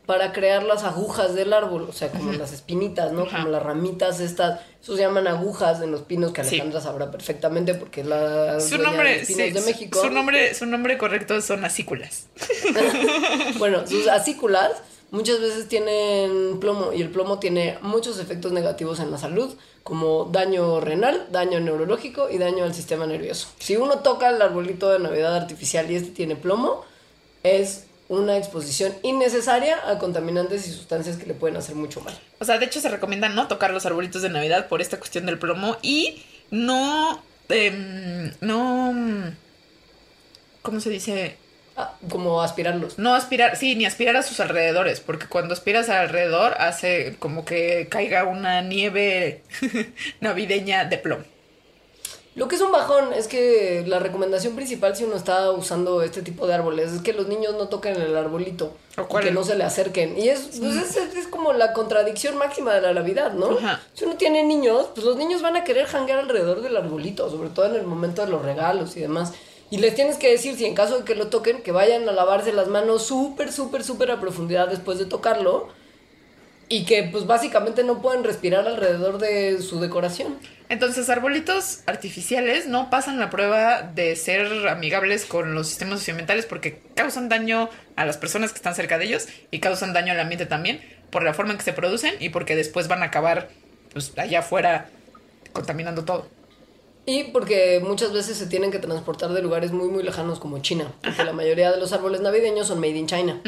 para 0.08 0.32
crear 0.34 0.64
las 0.64 0.84
agujas 0.84 1.36
del 1.36 1.53
árbol, 1.53 1.86
o 1.88 1.93
sea, 1.93 2.10
como 2.10 2.32
las 2.34 2.53
espinitas, 2.53 3.12
¿no? 3.12 3.24
Ajá. 3.24 3.39
Como 3.39 3.49
las 3.49 3.62
ramitas 3.62 4.20
estas, 4.22 4.62
eso 4.82 4.95
se 4.95 5.01
llaman 5.03 5.28
agujas 5.28 5.82
en 5.82 5.91
los 5.91 6.01
pinos 6.01 6.32
que 6.32 6.43
Sí. 6.43 6.55
Alejandra 6.55 6.82
sabrá 6.82 7.12
perfectamente 7.12 7.76
porque 7.76 8.01
es 8.01 8.08
la 8.08 8.60
su 8.62 8.78
de 8.78 8.84
nombre, 8.84 9.18
los 9.20 9.28
pinos 9.28 9.43
sí, 9.47 9.51
de 9.53 9.60
su- 9.60 9.66
México. 9.68 10.01
su 10.01 10.10
nombre, 10.10 10.53
su 10.55 10.66
nombre 10.66 10.97
correcto 10.97 11.39
son 11.41 11.64
acículas. 11.66 12.28
Bueno, 13.60 13.86
sus 13.88 14.08
acículas 14.08 14.72
muchas 15.12 15.39
veces 15.41 15.68
tienen 15.68 16.60
plomo 16.60 16.93
y 16.93 17.01
el 17.01 17.10
plomo 17.10 17.39
tiene 17.39 17.78
muchos 17.82 18.20
efectos 18.20 18.51
negativos 18.51 18.99
en 18.99 19.12
la 19.12 19.18
salud, 19.18 19.55
como 19.84 20.26
daño 20.26 20.80
renal, 20.80 21.28
daño 21.32 21.60
neurológico 21.60 22.30
y 22.30 22.38
daño 22.38 22.64
al 22.66 22.74
sistema 22.74 23.05
nervioso. 23.08 23.47
Si 23.60 23.78
uno 23.78 23.99
toca 23.99 24.30
el 24.30 24.41
arbolito 24.41 24.89
de 24.89 24.99
Navidad 24.99 25.36
artificial 25.36 25.89
y 25.91 25.95
este 25.95 26.12
tiene 26.12 26.36
plomo, 26.36 26.84
es 27.43 27.86
una 28.10 28.38
exposición 28.38 28.93
innecesaria 29.03 29.78
a 29.89 29.97
contaminantes 29.97 30.68
y 30.68 30.72
sustancias 30.72 31.18
que 31.18 31.26
le 31.26 31.34
pueden 31.34 31.58
hacer 31.58 31.76
mucho 31.76 32.01
mal. 32.01 32.18
O 32.39 32.45
sea, 32.45 32.58
de 32.58 32.66
hecho 32.66 32.80
se 32.80 32.89
recomienda 32.89 33.30
no 33.30 33.47
tocar 33.47 33.72
los 33.72 33.86
arbolitos 33.86 34.22
de 34.22 34.30
Navidad 34.30 34.68
por 34.68 34.82
esta 34.82 34.97
cuestión 34.97 35.26
del 35.26 35.39
plomo 35.39 35.78
y 35.82 36.24
no, 36.49 37.22
em, 37.49 38.32
no, 38.39 39.34
¿cómo 40.62 40.80
se 40.80 40.89
dice? 40.89 41.38
Ah, 41.76 41.93
como 42.10 42.41
aspirarlos. 42.41 42.97
No 42.97 43.14
aspirar, 43.14 43.55
sí, 43.55 43.76
ni 43.76 43.86
aspirar 43.86 44.16
a 44.16 44.24
sus 44.24 44.39
alrededores, 44.39 44.99
porque 44.99 45.28
cuando 45.28 45.53
aspiras 45.53 45.89
alrededor 45.89 46.55
hace 46.60 47.16
como 47.20 47.45
que 47.45 47.88
caiga 47.88 48.24
una 48.24 48.62
nieve 48.62 49.43
navideña 50.20 50.86
de 50.86 50.97
plomo. 50.97 51.24
Lo 52.38 52.47
que 52.47 52.55
es 52.55 52.61
un 52.61 52.71
bajón 52.71 53.13
es 53.13 53.27
que 53.27 53.83
la 53.88 53.97
recomendación 53.97 54.55
principal 54.55 54.95
si 54.95 55.03
uno 55.03 55.15
está 55.15 55.51
usando 55.51 56.03
este 56.03 56.21
tipo 56.21 56.45
de 56.45 56.53
árboles 56.53 56.93
es 56.93 57.01
que 57.01 57.11
los 57.11 57.27
niños 57.27 57.55
no 57.55 57.67
toquen 57.67 57.99
el 57.99 58.15
arbolito, 58.15 58.73
¿O 58.95 59.01
y 59.01 59.05
cuál? 59.05 59.23
que 59.23 59.31
no 59.31 59.43
se 59.43 59.55
le 59.55 59.63
acerquen. 59.63 60.15
Y 60.19 60.29
es, 60.29 60.59
pues 60.59 60.95
es, 60.97 61.15
es 61.15 61.27
como 61.27 61.51
la 61.53 61.73
contradicción 61.73 62.38
máxima 62.38 62.75
de 62.75 62.81
la 62.81 62.93
Navidad, 62.93 63.33
¿no? 63.33 63.57
Ajá. 63.57 63.81
Si 63.95 64.05
uno 64.05 64.17
tiene 64.17 64.43
niños, 64.43 64.85
pues 64.93 65.03
los 65.03 65.17
niños 65.17 65.41
van 65.41 65.55
a 65.55 65.63
querer 65.63 65.88
janguear 65.88 66.19
alrededor 66.19 66.61
del 66.61 66.77
arbolito, 66.77 67.27
sobre 67.31 67.49
todo 67.49 67.65
en 67.65 67.75
el 67.75 67.88
momento 67.88 68.23
de 68.23 68.29
los 68.29 68.45
regalos 68.45 68.95
y 68.97 68.99
demás. 68.99 69.33
Y 69.71 69.79
les 69.79 69.95
tienes 69.95 70.17
que 70.17 70.29
decir, 70.29 70.55
si 70.55 70.65
en 70.65 70.75
caso 70.75 70.99
de 70.99 71.05
que 71.05 71.15
lo 71.15 71.29
toquen, 71.29 71.63
que 71.63 71.71
vayan 71.71 72.07
a 72.07 72.11
lavarse 72.11 72.53
las 72.53 72.67
manos 72.67 73.01
súper, 73.01 73.51
súper, 73.51 73.83
súper 73.83 74.11
a 74.11 74.19
profundidad 74.19 74.67
después 74.67 74.99
de 74.99 75.05
tocarlo. 75.05 75.69
Y 76.70 76.86
que 76.86 77.03
pues 77.03 77.26
básicamente 77.26 77.84
no 77.84 78.01
pueden 78.01 78.24
respirar 78.24 78.68
alrededor 78.68 79.20
de 79.20 79.61
su 79.61 79.80
decoración. 79.80 80.38
Entonces, 80.70 81.09
arbolitos 81.09 81.82
artificiales 81.86 82.68
no 82.68 82.89
pasan 82.89 83.20
la 83.20 83.30
prueba 83.30 83.84
de 83.84 84.15
ser 84.18 84.68
amigables 84.68 85.26
con 85.26 85.55
los 85.55 85.68
sistemas 85.68 85.99
socioambientales 85.99 86.45
porque 86.45 86.82
causan 86.93 87.30
daño 87.30 87.70
a 87.95 88.05
las 88.05 88.18
personas 88.18 88.51
que 88.51 88.57
están 88.57 88.76
cerca 88.76 88.97
de 88.97 89.05
ellos 89.05 89.28
y 89.49 89.59
causan 89.59 89.93
daño 89.93 90.11
al 90.11 90.20
ambiente 90.20 90.45
también 90.45 90.82
por 91.09 91.24
la 91.24 91.34
forma 91.34 91.53
en 91.53 91.57
que 91.57 91.63
se 91.63 91.72
producen 91.72 92.15
y 92.20 92.30
porque 92.30 92.57
después 92.57 92.89
van 92.89 93.01
a 93.01 93.05
acabar 93.05 93.47
pues, 93.93 94.11
allá 94.18 94.39
afuera 94.39 94.89
contaminando 95.53 96.03
todo. 96.03 96.28
Y 97.05 97.24
porque 97.32 97.82
muchas 97.82 98.11
veces 98.11 98.38
se 98.38 98.47
tienen 98.47 98.70
que 98.70 98.80
transportar 98.80 99.32
de 99.32 99.41
lugares 99.41 99.72
muy, 99.72 99.88
muy 99.88 100.03
lejanos 100.03 100.39
como 100.39 100.59
China. 100.59 100.91
Porque 101.01 101.24
la 101.24 101.32
mayoría 101.32 101.72
de 101.72 101.80
los 101.80 101.93
árboles 101.93 102.20
navideños 102.20 102.68
son 102.68 102.82
made 102.82 102.97
in 102.97 103.07
China. 103.07 103.41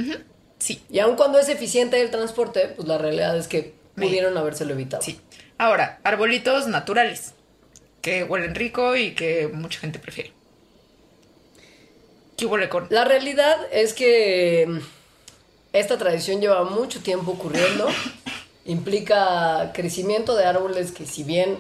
Sí, 0.70 0.84
Y 0.92 1.00
aun 1.00 1.16
cuando 1.16 1.40
es 1.40 1.50
eficiente 1.50 2.00
el 2.00 2.12
transporte, 2.12 2.68
pues 2.76 2.88
la 2.88 3.00
realidad 3.00 3.36
es 3.36 3.48
que 3.48 3.74
pudieron 3.96 4.38
habérselo 4.38 4.74
evitado. 4.74 5.02
sí. 5.02 5.20
Ahora, 5.58 6.00
arbolitos 6.04 6.68
naturales 6.68 7.34
que 8.04 8.24
huelen 8.24 8.54
rico 8.54 8.96
y 8.96 9.16
que 9.16 9.48
mucha 9.48 9.80
gente 9.80 9.98
prefiere. 9.98 10.32
¿Qué 12.38 12.46
huele 12.46 12.70
con? 12.70 12.86
La 12.92 13.04
realidad 13.04 13.58
es 13.72 13.94
que 13.96 14.68
mm, 14.70 14.78
esta 15.74 15.98
tradición 15.98 16.40
lleva 16.40 16.64
mucho 16.66 17.02
tiempo 17.02 17.32
ocurriendo. 17.32 17.88
Implica 18.66 19.72
crecimiento 19.74 20.36
de 20.36 20.46
árboles 20.46 20.92
que 20.92 21.08
si 21.08 21.24
bien 21.24 21.58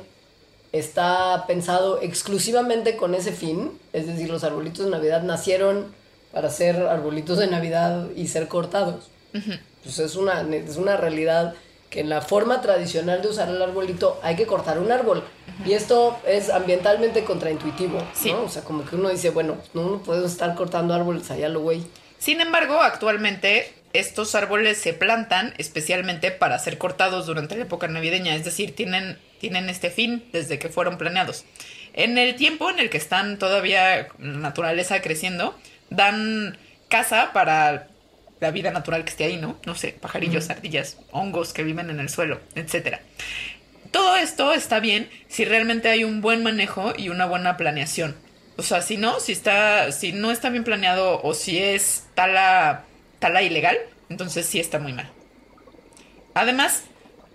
está 0.72 1.46
pensado 1.48 2.00
exclusivamente 2.00 2.96
con 2.96 3.16
ese 3.16 3.32
fin, 3.32 3.72
es 3.92 4.06
decir, 4.06 4.30
los 4.30 4.44
arbolitos 4.44 4.86
de 4.86 4.92
Navidad 4.92 5.24
nacieron 5.24 5.98
para 6.32 6.50
ser 6.50 6.78
arbolitos 6.78 7.38
de 7.38 7.48
Navidad 7.48 8.08
y 8.16 8.28
ser 8.28 8.48
cortados. 8.48 9.10
Pues 9.84 10.00
es 10.00 10.16
una, 10.16 10.42
es 10.42 10.78
una 10.78 10.98
realidad 10.98 11.54
que 11.90 12.02
en 12.02 12.10
la 12.10 12.22
forma 12.22 12.62
tradicional 12.62 13.22
de 13.22 13.30
usar 13.30 13.50
el 13.50 13.62
arbolito 13.62 14.20
hay 14.22 14.36
que 14.36 14.46
cortar 14.46 14.78
un 14.80 14.92
árbol. 14.92 15.24
Y 15.66 15.74
esto 15.74 16.20
es 16.28 16.50
ambientalmente 16.50 17.24
contraintuitivo, 17.24 18.00
Sí. 18.14 18.32
¿no? 18.32 18.44
O 18.44 18.50
sea, 18.50 18.64
como 18.64 18.86
que 18.86 18.96
uno 18.96 19.10
dice, 19.10 19.32
bueno, 19.32 19.58
no, 19.74 19.90
no 19.90 20.04
podemos 20.04 20.32
estar 20.32 20.54
cortando 20.56 20.94
árboles 20.94 21.30
allá 21.32 21.50
lo 21.50 21.62
güey. 21.62 21.84
Sin 22.20 22.42
embargo, 22.42 22.80
actualmente 22.80 23.74
estos 23.94 24.36
árboles 24.36 24.78
se 24.78 24.94
plantan 24.94 25.54
especialmente 25.58 26.32
para 26.32 26.60
ser 26.60 26.78
cortados 26.78 27.26
durante 27.26 27.56
la 27.56 27.64
época 27.64 27.88
navideña, 27.88 28.36
es 28.36 28.46
decir, 28.46 28.76
tienen, 28.76 29.18
tienen 29.40 29.68
este 29.68 29.90
fin 29.90 30.24
desde 30.32 30.60
que 30.60 30.70
fueron 30.70 30.98
planeados. 31.00 31.44
En 31.94 32.20
el 32.20 32.36
tiempo 32.36 32.70
en 32.70 32.78
el 32.80 32.92
que 32.92 32.98
están 32.98 33.40
todavía 33.40 34.10
naturaleza 34.20 35.02
creciendo, 35.02 35.56
dan 35.90 36.58
casa 36.88 37.32
para 37.34 37.88
la 38.40 38.52
vida 38.52 38.72
natural 38.72 39.04
que 39.04 39.10
esté 39.10 39.26
ahí, 39.26 39.38
¿no? 39.38 39.58
No 39.66 39.76
sé, 39.76 39.90
pajarillos, 40.00 40.50
ardillas, 40.50 40.98
hongos 41.12 41.54
que 41.54 41.64
viven 41.64 41.90
en 41.90 42.00
el 42.00 42.10
suelo, 42.10 42.40
etcétera. 42.56 43.02
Todo 43.92 44.18
esto 44.18 44.54
está 44.54 44.80
bien 44.80 45.10
si 45.28 45.46
realmente 45.46 45.90
hay 45.90 46.04
un 46.04 46.22
buen 46.22 46.44
manejo 46.44 46.94
y 46.96 47.10
una 47.10 47.26
buena 47.26 47.58
planeación. 47.58 48.16
O 48.58 48.62
sea, 48.62 48.82
si 48.82 48.98
no, 48.98 49.20
si 49.20 49.32
está, 49.32 49.92
si 49.92 50.12
no 50.12 50.32
está 50.32 50.50
bien 50.50 50.64
planeado 50.64 51.22
o 51.24 51.34
si 51.34 51.58
es 51.58 52.08
tala, 52.14 52.84
tala 53.20 53.42
ilegal, 53.42 53.78
entonces 54.10 54.46
sí 54.46 54.60
está 54.60 54.80
muy 54.80 54.94
mal. 54.94 55.10
Además, 56.34 56.84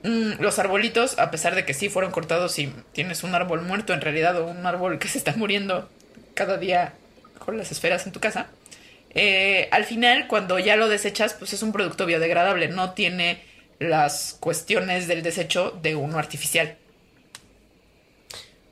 mm, 0.04 0.40
los 0.40 0.58
arbolitos, 0.58 1.18
a 1.18 1.30
pesar 1.30 1.54
de 1.54 1.64
que 1.64 1.74
sí 1.74 1.88
fueron 1.88 2.12
cortados 2.12 2.58
y 2.58 2.72
tienes 2.92 3.24
un 3.24 3.34
árbol 3.34 3.62
muerto 3.62 3.92
en 3.92 4.00
realidad 4.00 4.40
o 4.40 4.46
un 4.46 4.64
árbol 4.66 4.98
que 4.98 5.08
se 5.08 5.18
está 5.18 5.34
muriendo 5.36 5.88
cada 6.34 6.56
día 6.56 6.94
con 7.44 7.58
las 7.58 7.70
esferas 7.70 8.06
en 8.06 8.12
tu 8.12 8.20
casa, 8.20 8.48
eh, 9.14 9.68
al 9.70 9.84
final 9.84 10.26
cuando 10.26 10.58
ya 10.58 10.76
lo 10.76 10.88
desechas, 10.88 11.34
pues 11.34 11.52
es 11.52 11.62
un 11.62 11.72
producto 11.72 12.06
biodegradable, 12.06 12.68
no 12.68 12.92
tiene 12.92 13.42
las 13.78 14.36
cuestiones 14.40 15.06
del 15.06 15.22
desecho 15.22 15.72
de 15.82 15.94
uno 15.94 16.18
artificial. 16.18 16.76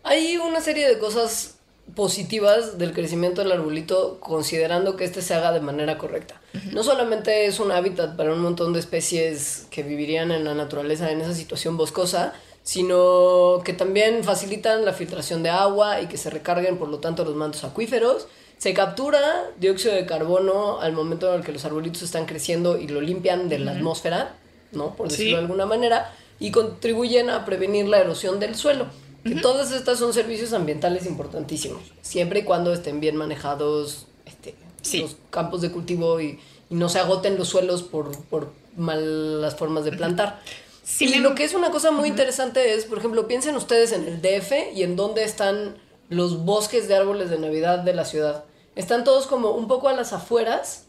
Hay 0.02 0.36
una 0.36 0.60
serie 0.60 0.88
de 0.88 0.98
cosas 0.98 1.56
positivas 1.94 2.78
del 2.78 2.92
crecimiento 2.92 3.42
del 3.42 3.52
arbolito 3.52 4.18
considerando 4.20 4.96
que 4.96 5.04
este 5.04 5.22
se 5.22 5.34
haga 5.34 5.52
de 5.52 5.60
manera 5.60 5.98
correcta. 5.98 6.40
No 6.72 6.82
solamente 6.82 7.46
es 7.46 7.60
un 7.60 7.70
hábitat 7.70 8.16
para 8.16 8.32
un 8.32 8.40
montón 8.40 8.72
de 8.72 8.80
especies 8.80 9.66
que 9.70 9.82
vivirían 9.82 10.30
en 10.32 10.44
la 10.44 10.54
naturaleza 10.54 11.10
en 11.10 11.20
esa 11.20 11.34
situación 11.34 11.76
boscosa, 11.76 12.34
sino 12.62 13.62
que 13.64 13.72
también 13.72 14.24
facilitan 14.24 14.84
la 14.84 14.92
filtración 14.92 15.42
de 15.42 15.50
agua 15.50 16.00
y 16.00 16.06
que 16.06 16.16
se 16.16 16.30
recarguen 16.30 16.78
por 16.78 16.88
lo 16.88 16.98
tanto 16.98 17.24
los 17.24 17.34
mantos 17.34 17.64
acuíferos. 17.64 18.26
Se 18.62 18.74
captura 18.74 19.50
dióxido 19.58 19.92
de 19.92 20.06
carbono 20.06 20.80
al 20.80 20.92
momento 20.92 21.28
en 21.30 21.40
el 21.40 21.44
que 21.44 21.50
los 21.50 21.64
arbolitos 21.64 22.02
están 22.02 22.26
creciendo 22.26 22.78
y 22.78 22.86
lo 22.86 23.00
limpian 23.00 23.48
de 23.48 23.58
la 23.58 23.72
atmósfera, 23.72 24.36
¿no? 24.70 24.94
Por 24.94 25.08
decirlo 25.08 25.30
Sí. 25.30 25.34
de 25.34 25.40
alguna 25.40 25.66
manera, 25.66 26.14
y 26.38 26.52
contribuyen 26.52 27.28
a 27.28 27.44
prevenir 27.44 27.88
la 27.88 27.98
erosión 27.98 28.38
del 28.38 28.54
suelo. 28.54 28.86
Todas 29.42 29.72
estas 29.72 29.98
son 29.98 30.14
servicios 30.14 30.52
ambientales 30.52 31.06
importantísimos, 31.06 31.82
siempre 32.02 32.38
y 32.38 32.42
cuando 32.44 32.72
estén 32.72 33.00
bien 33.00 33.16
manejados 33.16 34.06
este, 34.26 34.54
los 35.00 35.16
campos 35.30 35.60
de 35.60 35.72
cultivo 35.72 36.20
y, 36.20 36.38
y 36.70 36.76
no 36.76 36.88
se 36.88 37.00
agoten 37.00 37.36
los 37.38 37.48
suelos 37.48 37.82
por, 37.82 38.16
por 38.26 38.52
malas 38.76 39.56
formas 39.56 39.84
de 39.84 39.90
plantar. 39.90 40.38
Sin 40.84 41.08
y 41.08 41.14
em- 41.14 41.22
lo 41.24 41.34
que 41.34 41.42
es 41.42 41.54
una 41.54 41.72
cosa 41.72 41.90
muy 41.90 42.08
interesante 42.08 42.74
es, 42.74 42.84
por 42.84 42.98
ejemplo, 42.98 43.26
piensen 43.26 43.56
ustedes 43.56 43.90
en 43.90 44.06
el 44.06 44.22
DF 44.22 44.52
y 44.72 44.84
en 44.84 44.94
dónde 44.94 45.24
están 45.24 45.78
los 46.10 46.44
bosques 46.44 46.86
de 46.86 46.94
árboles 46.94 47.28
de 47.28 47.40
Navidad 47.40 47.80
de 47.80 47.94
la 47.94 48.04
ciudad. 48.04 48.44
Están 48.74 49.04
todos 49.04 49.26
como 49.26 49.50
un 49.50 49.68
poco 49.68 49.88
a 49.88 49.92
las 49.92 50.12
afueras 50.12 50.86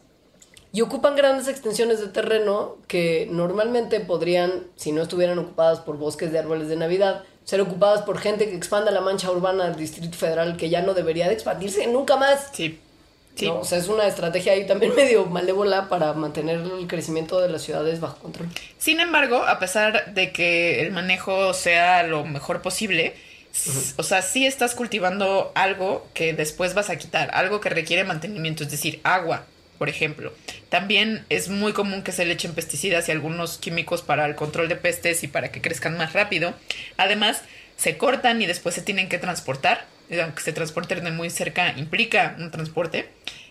y 0.72 0.80
ocupan 0.80 1.14
grandes 1.14 1.48
extensiones 1.48 2.00
de 2.00 2.08
terreno 2.08 2.78
que 2.88 3.28
normalmente 3.30 4.00
podrían, 4.00 4.64
si 4.74 4.90
no 4.90 5.02
estuvieran 5.02 5.38
ocupadas 5.38 5.80
por 5.80 5.98
bosques 5.98 6.32
de 6.32 6.38
árboles 6.38 6.68
de 6.68 6.76
Navidad, 6.76 7.22
ser 7.44 7.60
ocupadas 7.60 8.02
por 8.02 8.18
gente 8.18 8.48
que 8.48 8.56
expanda 8.56 8.90
la 8.90 9.00
mancha 9.00 9.30
urbana 9.30 9.66
del 9.66 9.76
Distrito 9.76 10.16
Federal 10.16 10.56
que 10.56 10.70
ya 10.70 10.82
no 10.82 10.94
debería 10.94 11.28
de 11.28 11.34
expandirse 11.34 11.86
nunca 11.86 12.16
más. 12.16 12.50
Sí. 12.52 12.80
¿no? 13.42 13.60
O 13.60 13.64
sea, 13.64 13.78
es 13.78 13.88
una 13.88 14.06
estrategia 14.06 14.52
ahí 14.52 14.66
también 14.66 14.94
medio 14.96 15.26
malévola 15.26 15.88
para 15.88 16.12
mantener 16.14 16.60
el 16.60 16.86
crecimiento 16.86 17.40
de 17.40 17.48
las 17.48 17.62
ciudades 17.62 18.00
bajo 18.00 18.18
control. 18.18 18.48
Sin 18.78 19.00
embargo, 19.00 19.36
a 19.36 19.58
pesar 19.58 20.14
de 20.14 20.32
que 20.32 20.80
el 20.82 20.92
manejo 20.92 21.52
sea 21.54 22.02
lo 22.04 22.24
mejor 22.24 22.62
posible, 22.62 23.14
o 23.96 24.02
sea, 24.02 24.22
sí 24.22 24.46
estás 24.46 24.74
cultivando 24.74 25.52
algo 25.54 26.08
que 26.14 26.32
después 26.32 26.74
vas 26.74 26.90
a 26.90 26.96
quitar, 26.96 27.30
algo 27.34 27.60
que 27.60 27.68
requiere 27.70 28.04
mantenimiento, 28.04 28.64
es 28.64 28.70
decir, 28.70 29.00
agua, 29.04 29.46
por 29.78 29.88
ejemplo. 29.88 30.32
También 30.68 31.24
es 31.28 31.48
muy 31.48 31.72
común 31.72 32.02
que 32.02 32.12
se 32.12 32.24
le 32.24 32.34
echen 32.34 32.54
pesticidas 32.54 33.08
y 33.08 33.12
algunos 33.12 33.58
químicos 33.58 34.02
para 34.02 34.26
el 34.26 34.34
control 34.34 34.68
de 34.68 34.76
pestes 34.76 35.22
y 35.24 35.28
para 35.28 35.50
que 35.52 35.60
crezcan 35.60 35.96
más 35.96 36.12
rápido. 36.12 36.54
Además, 36.96 37.42
se 37.76 37.96
cortan 37.96 38.42
y 38.42 38.46
después 38.46 38.74
se 38.74 38.82
tienen 38.82 39.08
que 39.08 39.18
transportar. 39.18 39.86
eh, 40.10 40.20
Aunque 40.22 40.42
se 40.42 40.52
transporten 40.52 41.02
de 41.04 41.10
muy 41.12 41.30
cerca, 41.30 41.72
implica 41.76 42.36
un 42.38 42.50
transporte. 42.50 43.08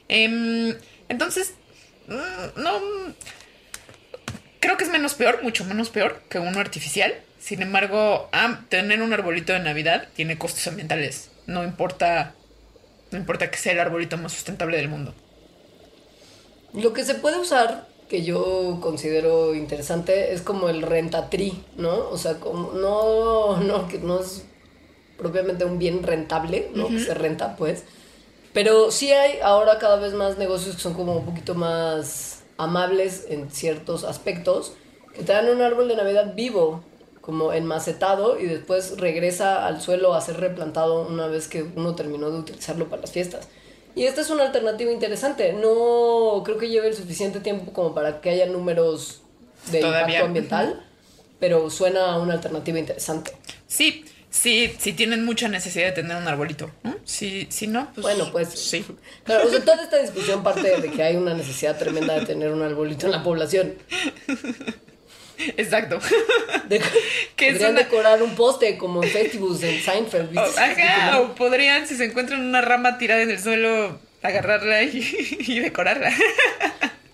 Em, 0.07 0.75
entonces, 1.09 1.53
mm, 2.07 2.61
no, 2.61 2.81
creo 4.59 4.77
que 4.77 4.83
es 4.83 4.89
menos 4.89 5.13
peor, 5.15 5.43
mucho 5.43 5.65
menos 5.65 5.89
peor 5.89 6.21
que 6.29 6.39
uno 6.39 6.59
artificial. 6.59 7.13
Sin 7.43 7.61
embargo, 7.61 8.29
ah, 8.31 8.61
tener 8.69 9.01
un 9.01 9.11
arbolito 9.11 9.51
de 9.51 9.59
Navidad 9.59 10.07
tiene 10.15 10.37
costos 10.37 10.65
ambientales. 10.67 11.29
No 11.45 11.65
importa, 11.65 12.35
no 13.11 13.17
importa 13.17 13.51
que 13.51 13.57
sea 13.57 13.73
el 13.73 13.81
arbolito 13.81 14.15
más 14.15 14.31
sustentable 14.31 14.77
del 14.77 14.87
mundo. 14.87 15.13
Lo 16.71 16.93
que 16.93 17.03
se 17.03 17.15
puede 17.15 17.37
usar, 17.37 17.89
que 18.07 18.23
yo 18.23 18.79
considero 18.81 19.55
interesante, 19.55 20.31
es 20.31 20.41
como 20.41 20.69
el 20.69 20.83
rentatri, 20.83 21.65
¿no? 21.75 22.07
O 22.11 22.17
sea, 22.17 22.35
como 22.35 22.71
no, 22.71 23.57
no, 23.57 23.89
que 23.89 23.97
no 23.97 24.21
es 24.21 24.45
propiamente 25.17 25.65
un 25.65 25.79
bien 25.79 26.01
rentable, 26.01 26.71
¿no? 26.73 26.87
Que 26.87 26.99
se 26.99 27.13
renta, 27.13 27.57
pues. 27.57 27.83
Pero 28.53 28.89
sí 28.89 29.11
hay 29.11 29.39
ahora 29.43 29.79
cada 29.79 29.97
vez 29.97 30.13
más 30.13 30.37
negocios 30.37 30.77
que 30.77 30.81
son 30.81 30.93
como 30.93 31.17
un 31.17 31.25
poquito 31.25 31.55
más 31.55 32.43
amables 32.55 33.25
en 33.27 33.51
ciertos 33.51 34.05
aspectos, 34.05 34.75
que 35.13 35.23
te 35.23 35.33
dan 35.33 35.49
un 35.49 35.61
árbol 35.61 35.89
de 35.89 35.97
Navidad 35.97 36.35
vivo, 36.35 36.85
como 37.23 37.53
enmacetado, 37.53 38.37
y 38.37 38.45
después 38.47 38.97
regresa 38.97 39.65
al 39.65 39.81
suelo 39.81 40.13
a 40.13 40.19
ser 40.19 40.41
replantado 40.41 41.07
una 41.07 41.27
vez 41.27 41.47
que 41.47 41.63
uno 41.63 41.95
terminó 41.95 42.29
de 42.29 42.37
utilizarlo 42.37 42.89
para 42.89 43.03
las 43.03 43.13
fiestas. 43.13 43.47
Y 43.95 44.03
esta 44.07 44.19
es 44.19 44.29
una 44.29 44.43
alternativa 44.43 44.91
interesante. 44.91 45.53
No 45.53 46.41
creo 46.43 46.57
que 46.57 46.67
lleve 46.67 46.89
el 46.89 46.95
suficiente 46.95 47.39
tiempo 47.39 47.71
como 47.71 47.95
para 47.95 48.19
que 48.19 48.29
haya 48.29 48.45
números 48.47 49.21
de 49.71 49.79
Todavía. 49.79 50.01
impacto 50.01 50.25
ambiental, 50.25 50.85
pero 51.39 51.69
suena 51.69 52.11
a 52.11 52.19
una 52.19 52.33
alternativa 52.33 52.77
interesante. 52.77 53.31
Sí, 53.67 54.03
sí, 54.29 54.75
sí 54.77 54.91
tienen 54.91 55.23
mucha 55.23 55.47
necesidad 55.47 55.85
de 55.85 55.91
tener 55.93 56.17
un 56.17 56.27
arbolito. 56.27 56.71
¿no? 56.83 56.93
Si, 57.05 57.47
si 57.49 57.67
no, 57.67 57.87
pues. 57.93 58.01
Bueno, 58.01 58.29
pues. 58.33 58.49
Sí. 58.49 58.83
Claro, 59.23 59.47
o 59.47 59.49
sea, 59.49 59.63
toda 59.63 59.81
esta 59.81 59.97
discusión 59.97 60.43
parte 60.43 60.81
de 60.81 60.91
que 60.91 61.01
hay 61.01 61.15
una 61.15 61.33
necesidad 61.33 61.77
tremenda 61.79 62.15
de 62.19 62.25
tener 62.25 62.51
un 62.51 62.61
arbolito 62.63 63.05
en 63.05 63.13
la 63.13 63.23
población. 63.23 63.75
Exacto. 65.57 65.99
De, 66.67 66.79
Que 67.35 67.47
es 67.47 67.53
podrían 67.53 67.71
una- 67.71 67.81
decorar 67.83 68.21
un 68.23 68.35
poste 68.35 68.77
como 68.77 69.03
en 69.03 69.09
Festivus 69.09 69.63
en 69.63 69.81
Seinfeld. 69.81 70.29
¿viste? 70.31 70.39
O, 70.39 70.63
ajá, 70.63 71.19
o 71.19 71.35
podrían, 71.35 71.87
si 71.87 71.95
se 71.95 72.05
encuentran 72.05 72.41
una 72.41 72.61
rama 72.61 72.97
tirada 72.97 73.21
en 73.21 73.29
el 73.31 73.39
suelo, 73.39 73.99
agarrarla 74.21 74.83
y, 74.83 75.37
y 75.47 75.59
decorarla. 75.59 76.11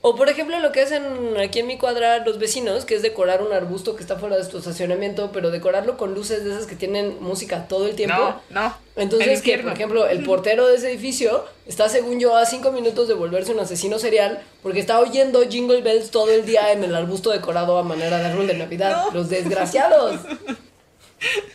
O 0.02 0.16
por 0.16 0.30
ejemplo 0.30 0.58
lo 0.60 0.72
que 0.72 0.82
hacen 0.82 1.04
aquí 1.38 1.60
en 1.60 1.68
mi 1.68 1.78
cuadra 1.78 2.20
los 2.20 2.40
vecinos, 2.40 2.86
que 2.86 2.96
es 2.96 3.02
decorar 3.02 3.42
un 3.42 3.52
arbusto 3.52 3.98
que 3.98 4.02
está 4.02 4.18
fuera 4.18 4.38
de 4.38 4.46
su 4.46 4.58
estacionamiento, 4.58 5.32
pero 5.34 5.52
decorarlo 5.52 5.98
con 5.98 6.14
luces 6.14 6.46
de 6.46 6.52
esas 6.52 6.68
que 6.68 6.78
tienen 6.78 7.22
música 7.22 7.68
todo 7.68 7.86
el 7.86 7.96
tiempo. 7.96 8.16
No, 8.50 8.62
no. 8.62 8.78
Entonces, 8.96 9.42
que 9.42 9.60
por 9.60 9.74
ejemplo, 9.74 10.08
el 10.08 10.24
portero 10.24 10.68
de 10.68 10.78
ese 10.78 10.90
edificio 10.90 11.44
está, 11.66 11.90
según 11.90 12.18
yo, 12.20 12.38
a 12.38 12.46
cinco 12.46 12.72
minutos 12.72 13.10
de 13.10 13.14
volverse 13.14 13.52
un 13.52 13.60
asesino 13.60 14.00
serial 14.00 14.42
porque 14.64 14.80
está 14.80 15.00
oyendo 15.00 15.42
Jingle 15.50 15.82
Bells 15.82 16.12
todo 16.12 16.32
el 16.32 16.46
día 16.46 16.72
en 16.72 16.86
el 16.86 16.96
arbusto 16.96 17.32
decorado 17.32 17.78
a 17.78 17.84
manera 17.84 18.20
de 18.20 18.26
árbol 18.26 18.48
de 18.48 18.54
Navidad. 18.54 19.08
Los 19.14 19.30
desgraciados. 19.30 20.22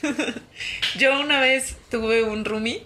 Yo 0.99 1.19
una 1.19 1.41
vez 1.41 1.77
tuve 1.91 2.23
un 2.23 2.45
roomie 2.45 2.83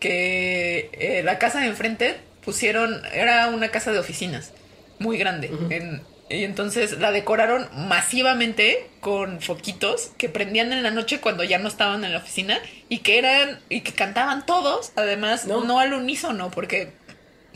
que 0.00 0.88
eh, 0.92 1.22
la 1.22 1.38
casa 1.38 1.60
de 1.60 1.66
enfrente 1.66 2.16
pusieron, 2.42 3.02
era 3.12 3.48
una 3.48 3.70
casa 3.70 3.92
de 3.92 3.98
oficinas 3.98 4.52
muy 4.98 5.18
grande. 5.18 5.50
en- 5.70 6.02
y 6.28 6.42
entonces 6.42 6.98
la 6.98 7.12
decoraron 7.12 7.68
masivamente 7.72 8.90
con 9.00 9.40
foquitos 9.40 10.10
que 10.18 10.28
prendían 10.28 10.72
en 10.72 10.82
la 10.82 10.90
noche 10.90 11.20
cuando 11.20 11.44
ya 11.44 11.58
no 11.58 11.68
estaban 11.68 12.04
en 12.04 12.10
la 12.12 12.18
oficina 12.18 12.58
y 12.88 12.98
que 12.98 13.18
eran 13.18 13.60
y 13.68 13.82
que 13.82 13.92
cantaban 13.92 14.44
todos, 14.44 14.90
además 14.96 15.46
no, 15.46 15.78
al 15.78 15.92
unísono 15.94 16.50
porque 16.50 16.90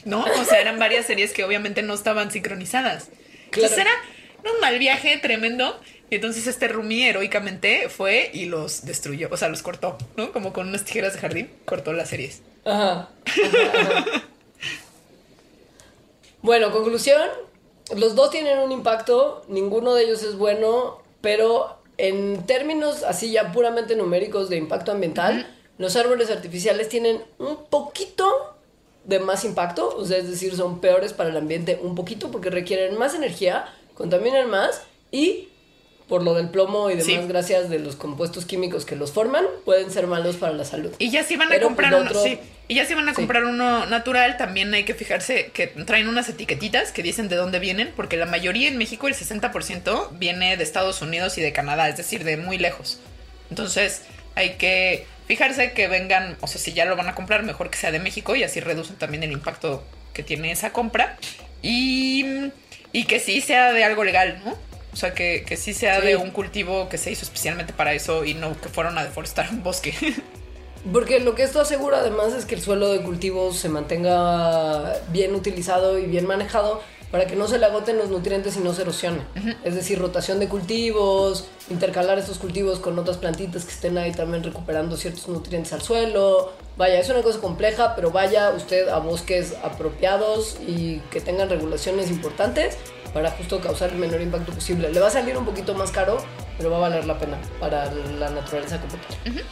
no, 0.04 0.24
o 0.24 0.44
sea, 0.44 0.60
eran 0.60 0.78
varias 0.78 1.06
series 1.06 1.32
que 1.32 1.42
obviamente 1.44 1.82
no 1.82 1.94
estaban 1.94 2.30
sincronizadas. 2.30 3.08
Entonces 3.46 3.74
Claro. 3.74 3.90
era 3.90 4.52
un 4.54 4.60
mal 4.60 4.78
viaje 4.78 5.18
tremendo. 5.18 5.80
Y 6.12 6.16
entonces 6.16 6.46
este 6.48 6.66
roomie 6.66 7.08
heroicamente 7.08 7.88
fue 7.88 8.30
y 8.32 8.46
los 8.46 8.84
destruyó, 8.84 9.28
o 9.30 9.36
sea, 9.36 9.48
los 9.48 9.62
cortó, 9.62 9.96
¿no? 10.16 10.32
Como 10.32 10.52
con 10.52 10.66
unas 10.68 10.84
tijeras 10.84 11.12
de 11.14 11.20
jardín, 11.20 11.50
cortó 11.64 11.92
las 11.92 12.08
series. 12.08 12.42
Ajá. 12.64 13.10
Ajá, 13.44 13.80
ajá. 13.80 14.04
Bueno, 16.42 16.72
conclusión. 16.72 17.28
Los 17.96 18.14
dos 18.14 18.30
tienen 18.30 18.58
un 18.60 18.72
impacto, 18.72 19.42
ninguno 19.48 19.94
de 19.94 20.04
ellos 20.04 20.22
es 20.22 20.36
bueno, 20.36 21.02
pero 21.20 21.76
en 21.98 22.46
términos 22.46 23.02
así 23.02 23.32
ya 23.32 23.52
puramente 23.52 23.94
numéricos 23.94 24.48
de 24.48 24.56
impacto 24.56 24.92
ambiental, 24.92 25.54
los 25.76 25.96
árboles 25.96 26.30
artificiales 26.30 26.88
tienen 26.88 27.22
un 27.38 27.64
poquito 27.68 28.54
de 29.04 29.18
más 29.18 29.44
impacto, 29.44 29.94
o 29.96 30.04
sea, 30.04 30.18
es 30.18 30.30
decir, 30.30 30.56
son 30.56 30.80
peores 30.80 31.12
para 31.12 31.30
el 31.30 31.36
ambiente 31.36 31.78
un 31.82 31.94
poquito 31.94 32.30
porque 32.30 32.48
requieren 32.48 32.96
más 32.96 33.14
energía, 33.14 33.66
contaminan 33.94 34.48
más 34.48 34.82
y 35.10 35.48
por 36.10 36.22
lo 36.24 36.34
del 36.34 36.48
plomo 36.50 36.90
y 36.90 36.94
demás, 36.96 37.06
Sí. 37.06 37.18
gracias 37.28 37.70
de 37.70 37.78
los 37.78 37.94
compuestos 37.96 38.44
químicos 38.44 38.84
que 38.84 38.96
los 38.96 39.12
forman, 39.12 39.44
pueden 39.64 39.90
ser 39.92 40.06
malos 40.08 40.36
para 40.36 40.52
la 40.52 40.64
salud. 40.64 40.92
Y 40.98 41.10
ya 41.10 41.22
si 41.22 41.36
van 41.36 41.46
a 41.48 41.52
Pero, 41.52 41.68
comprar 41.68 41.90
pues, 41.92 42.02
uno, 42.02 42.10
otro- 42.10 42.22
sí, 42.24 42.38
y 42.68 42.74
ya 42.74 42.84
si 42.84 42.94
van 42.94 43.08
a 43.08 43.14
comprar 43.14 43.44
uno 43.44 43.86
natural, 43.86 44.36
también 44.36 44.74
hay 44.74 44.82
que 44.84 44.94
fijarse 44.94 45.52
que 45.54 45.68
traen 45.68 46.08
unas 46.08 46.28
etiquetitas 46.28 46.90
que 46.92 47.02
dicen 47.04 47.28
de 47.28 47.36
dónde 47.36 47.60
vienen, 47.60 47.92
porque 47.94 48.16
la 48.16 48.26
mayoría 48.26 48.66
en 48.68 48.76
México, 48.76 49.06
el 49.08 49.14
60% 49.14 50.10
viene 50.18 50.56
de 50.56 50.62
Estados 50.64 51.00
Unidos 51.00 51.38
y 51.38 51.40
de 51.42 51.52
Canadá, 51.52 51.88
es 51.88 51.96
decir, 51.96 52.24
de 52.24 52.36
muy 52.36 52.58
lejos. 52.58 52.98
Entonces, 53.48 54.02
hay 54.34 54.50
que 54.54 55.06
fijarse 55.28 55.72
que 55.72 55.86
vengan, 55.86 56.36
o 56.40 56.48
sea, 56.48 56.60
si 56.60 56.72
ya 56.72 56.86
lo 56.86 56.96
van 56.96 57.08
a 57.08 57.14
comprar, 57.14 57.44
mejor 57.44 57.70
que 57.70 57.78
sea 57.78 57.92
de 57.92 58.00
México 58.00 58.34
y 58.34 58.42
así 58.42 58.58
reducen 58.58 58.96
también 58.96 59.22
el 59.22 59.30
impacto 59.30 59.84
que 60.12 60.24
tiene 60.24 60.50
esa 60.50 60.72
compra. 60.72 61.16
Y, 61.62 62.24
y 62.92 63.04
que 63.04 63.20
sí 63.20 63.40
sea 63.40 63.72
de 63.72 63.84
algo 63.84 64.02
legal, 64.02 64.40
¿no? 64.44 64.56
O 64.92 64.96
sea, 64.96 65.14
que, 65.14 65.44
que 65.46 65.56
sí 65.56 65.72
sea 65.74 66.00
Sí. 66.00 66.06
de 66.08 66.16
un 66.16 66.30
cultivo 66.30 66.88
que 66.88 66.98
se 66.98 67.10
hizo 67.10 67.24
especialmente 67.24 67.72
para 67.72 67.92
eso 67.94 68.24
y 68.24 68.34
no 68.34 68.60
que 68.60 68.68
fueron 68.68 68.98
a 68.98 69.04
deforestar 69.04 69.48
un 69.50 69.62
bosque. 69.62 69.94
Porque 70.92 71.20
lo 71.20 71.34
que 71.34 71.42
esto 71.42 71.60
asegura 71.60 71.98
además 71.98 72.32
es 72.32 72.46
que 72.46 72.54
el 72.54 72.62
suelo 72.62 72.88
de 72.88 73.02
cultivos 73.02 73.56
se 73.58 73.68
mantenga 73.68 74.94
bien 75.12 75.34
utilizado 75.34 75.98
y 75.98 76.06
bien 76.06 76.26
manejado 76.26 76.80
para 77.10 77.26
que 77.26 77.34
no 77.36 77.48
se 77.48 77.58
le 77.58 77.66
agoten 77.66 77.98
los 77.98 78.08
nutrientes 78.08 78.56
y 78.56 78.60
no 78.60 78.72
se 78.72 78.82
erosione. 78.82 79.18
Es 79.64 79.74
decir, 79.74 79.98
rotación 79.98 80.38
de 80.38 80.48
cultivos, 80.48 81.48
intercalar 81.68 82.18
estos 82.18 82.38
cultivos 82.38 82.78
con 82.78 82.98
otras 82.98 83.16
plantitas 83.18 83.64
que 83.64 83.72
estén 83.72 83.98
ahí 83.98 84.12
también 84.12 84.44
recuperando 84.44 84.96
ciertos 84.96 85.26
nutrientes 85.28 85.72
al 85.72 85.82
suelo. 85.82 86.52
Vaya, 86.76 87.00
es 87.00 87.08
una 87.10 87.22
cosa 87.22 87.40
compleja, 87.40 87.94
pero 87.96 88.10
vaya 88.12 88.50
usted 88.50 88.88
a 88.88 89.00
bosques 89.00 89.54
apropiados 89.62 90.56
y 90.66 91.00
que 91.10 91.20
tengan 91.20 91.50
regulaciones 91.50 92.10
importantes 92.10 92.78
para 93.12 93.30
justo 93.32 93.60
causar 93.60 93.90
el 93.90 93.96
menor 93.96 94.20
impacto 94.20 94.52
posible. 94.52 94.90
Le 94.90 95.00
va 95.00 95.08
a 95.08 95.10
salir 95.10 95.36
un 95.36 95.44
poquito 95.44 95.74
más 95.74 95.90
caro, 95.90 96.18
pero 96.56 96.70
va 96.70 96.76
a 96.78 96.80
valer 96.80 97.04
la 97.06 97.18
pena 97.18 97.38
para 97.58 97.90
la 97.92 98.30
naturaleza 98.30 98.80
como 98.80 98.94
tal. 98.94 99.44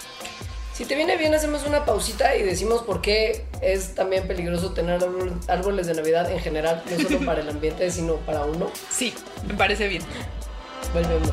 Si 0.72 0.84
te 0.84 0.94
viene 0.94 1.16
bien, 1.16 1.34
hacemos 1.34 1.66
una 1.66 1.84
pausita 1.84 2.36
y 2.36 2.42
decimos 2.44 2.82
por 2.82 3.00
qué 3.00 3.44
es 3.60 3.96
también 3.96 4.28
peligroso 4.28 4.72
tener 4.74 5.00
árbol- 5.02 5.32
árboles 5.48 5.88
de 5.88 5.94
Navidad 5.94 6.30
en 6.30 6.38
general, 6.38 6.82
no 6.88 7.00
solo 7.02 7.26
para 7.26 7.40
el 7.40 7.48
ambiente, 7.48 7.90
sino 7.90 8.14
para 8.16 8.44
uno. 8.44 8.70
sí, 8.88 9.12
me 9.48 9.54
parece 9.54 9.88
bien. 9.88 10.02
Volvemos. 10.94 11.32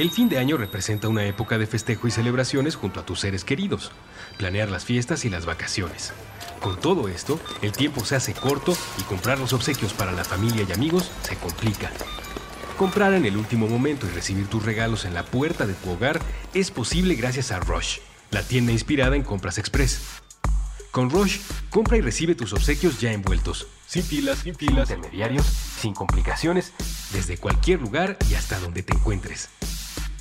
El 0.00 0.10
fin 0.10 0.30
de 0.30 0.38
año 0.38 0.56
representa 0.56 1.08
una 1.08 1.26
época 1.26 1.58
de 1.58 1.66
festejo 1.66 2.08
y 2.08 2.10
celebraciones 2.10 2.74
junto 2.74 3.00
a 3.00 3.04
tus 3.04 3.20
seres 3.20 3.44
queridos, 3.44 3.92
planear 4.38 4.70
las 4.70 4.86
fiestas 4.86 5.26
y 5.26 5.28
las 5.28 5.44
vacaciones. 5.44 6.14
Con 6.58 6.80
todo 6.80 7.06
esto, 7.06 7.38
el 7.60 7.72
tiempo 7.72 8.02
se 8.06 8.16
hace 8.16 8.32
corto 8.32 8.74
y 8.98 9.02
comprar 9.02 9.38
los 9.38 9.52
obsequios 9.52 9.92
para 9.92 10.12
la 10.12 10.24
familia 10.24 10.64
y 10.66 10.72
amigos 10.72 11.10
se 11.20 11.36
complica. 11.36 11.92
Comprar 12.78 13.12
en 13.12 13.26
el 13.26 13.36
último 13.36 13.68
momento 13.68 14.06
y 14.06 14.14
recibir 14.14 14.46
tus 14.46 14.64
regalos 14.64 15.04
en 15.04 15.12
la 15.12 15.22
puerta 15.22 15.66
de 15.66 15.74
tu 15.74 15.90
hogar 15.90 16.18
es 16.54 16.70
posible 16.70 17.14
gracias 17.14 17.52
a 17.52 17.60
Rush, 17.60 17.98
la 18.30 18.42
tienda 18.42 18.72
inspirada 18.72 19.16
en 19.16 19.22
compras 19.22 19.58
express. 19.58 20.00
Con 20.92 21.10
Rush, 21.10 21.40
compra 21.68 21.98
y 21.98 22.00
recibe 22.00 22.34
tus 22.34 22.54
obsequios 22.54 23.00
ya 23.00 23.12
envueltos, 23.12 23.66
sin 23.86 24.02
filas, 24.02 24.38
sin 24.38 24.54
filas, 24.54 24.88
intermediarios, 24.88 25.44
sin 25.44 25.92
complicaciones, 25.92 26.72
desde 27.12 27.36
cualquier 27.36 27.82
lugar 27.82 28.16
y 28.30 28.34
hasta 28.34 28.58
donde 28.60 28.82
te 28.82 28.94
encuentres. 28.94 29.50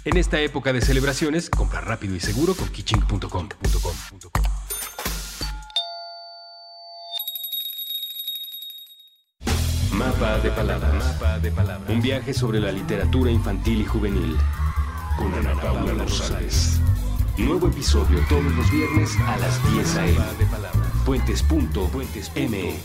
En 0.05 0.17
esta 0.17 0.39
época 0.39 0.71
de 0.71 0.81
celebraciones, 0.81 1.49
compra 1.49 1.81
rápido 1.81 2.15
y 2.15 2.19
seguro 2.19 2.55
con 2.55 2.69
kitching.com. 2.69 3.49
Mapa 9.91 10.39
de 10.39 10.51
palabras. 10.51 11.19
Un 11.89 12.01
viaje 12.01 12.33
sobre 12.33 12.61
la 12.61 12.71
literatura 12.71 13.29
infantil 13.29 13.81
y 13.81 13.85
juvenil. 13.85 14.37
Con 15.17 15.33
Ana 15.33 15.59
Paula 15.59 15.93
Rosales. 15.93 16.79
Nuevo 17.37 17.67
episodio 17.67 18.19
todos 18.29 18.43
los 18.55 18.71
viernes 18.71 19.17
a 19.27 19.37
las 19.37 19.73
10 19.73 19.95
a.m. 19.97 20.17
Puentes.me. 21.05 22.75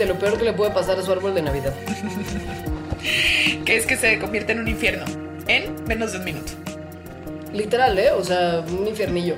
de 0.00 0.06
lo 0.06 0.18
peor 0.18 0.38
que 0.38 0.44
le 0.44 0.54
puede 0.54 0.70
pasar 0.70 0.98
a 0.98 1.02
su 1.02 1.12
árbol 1.12 1.34
de 1.34 1.42
Navidad. 1.42 1.74
Que 3.64 3.76
es 3.76 3.86
que 3.86 3.96
se 3.96 4.18
convierte 4.18 4.52
en 4.52 4.60
un 4.60 4.68
infierno 4.68 5.04
en 5.46 5.84
menos 5.84 6.12
de 6.12 6.18
un 6.18 6.24
minuto. 6.24 6.52
Literal, 7.52 7.98
¿eh? 7.98 8.10
O 8.10 8.22
sea, 8.22 8.62
un 8.66 8.86
infiernillo. 8.86 9.36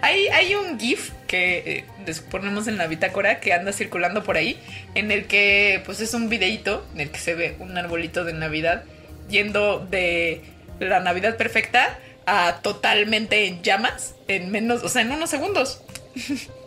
Hay, 0.00 0.28
hay 0.28 0.54
un 0.54 0.78
GIF 0.78 1.10
que 1.26 1.58
eh, 1.58 1.84
les 2.06 2.20
ponemos 2.20 2.68
en 2.68 2.76
la 2.76 2.86
bitácora 2.86 3.40
que 3.40 3.52
anda 3.52 3.72
circulando 3.72 4.22
por 4.22 4.36
ahí, 4.36 4.58
en 4.94 5.10
el 5.10 5.26
que 5.26 5.82
pues 5.84 6.00
es 6.00 6.14
un 6.14 6.28
videíto 6.28 6.86
en 6.94 7.00
el 7.00 7.10
que 7.10 7.18
se 7.18 7.34
ve 7.34 7.56
un 7.58 7.76
arbolito 7.76 8.24
de 8.24 8.34
Navidad 8.34 8.84
yendo 9.28 9.80
de 9.80 10.42
la 10.78 11.00
Navidad 11.00 11.36
perfecta 11.36 11.98
a 12.26 12.60
totalmente 12.62 13.46
en 13.46 13.62
llamas 13.62 14.14
en 14.28 14.50
menos, 14.50 14.84
o 14.84 14.88
sea, 14.88 15.02
en 15.02 15.12
unos 15.12 15.30
segundos. 15.30 15.82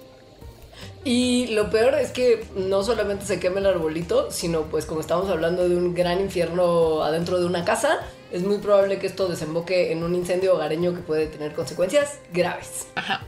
Y 1.06 1.45
lo 1.53 1.70
peor 1.70 1.93
es 1.93 2.10
que 2.10 2.43
no 2.56 2.84
solamente 2.84 3.28
se 3.28 3.39
quema 3.39 3.60
el 3.60 3.68
arbolito, 3.68 4.32
sino 4.32 4.64
pues 4.64 4.88
como 4.88 5.01
estamos 5.01 5.30
hablando 5.30 5.70
de 5.70 5.76
un 5.76 5.93
gran 5.93 6.20
infierno 6.20 7.03
adentro 7.03 7.39
de 7.39 7.45
una 7.45 7.64
casa, 7.64 7.99
es 8.32 8.41
muy 8.41 8.58
probable 8.58 8.97
que 8.97 9.06
esto 9.06 9.28
desemboque 9.28 9.91
en 9.91 10.03
un 10.03 10.16
incendio 10.16 10.56
hogareño 10.56 10.95
que 10.95 11.01
puede 11.01 11.28
tener 11.28 11.53
consecuencias 11.53 12.18
graves. 12.34 12.88
Ajá. 12.95 13.22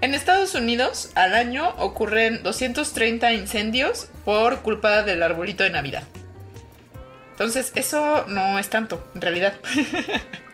En 0.00 0.14
Estados 0.14 0.54
Unidos 0.54 1.10
al 1.16 1.34
año 1.34 1.74
ocurren 1.78 2.44
230 2.44 3.32
incendios 3.32 4.06
por 4.24 4.60
culpa 4.60 5.02
del 5.02 5.20
arbolito 5.24 5.64
de 5.64 5.70
Navidad. 5.70 6.04
Entonces, 7.32 7.72
eso 7.74 8.26
no 8.28 8.60
es 8.60 8.70
tanto, 8.70 9.02
en 9.16 9.22
realidad. 9.22 9.54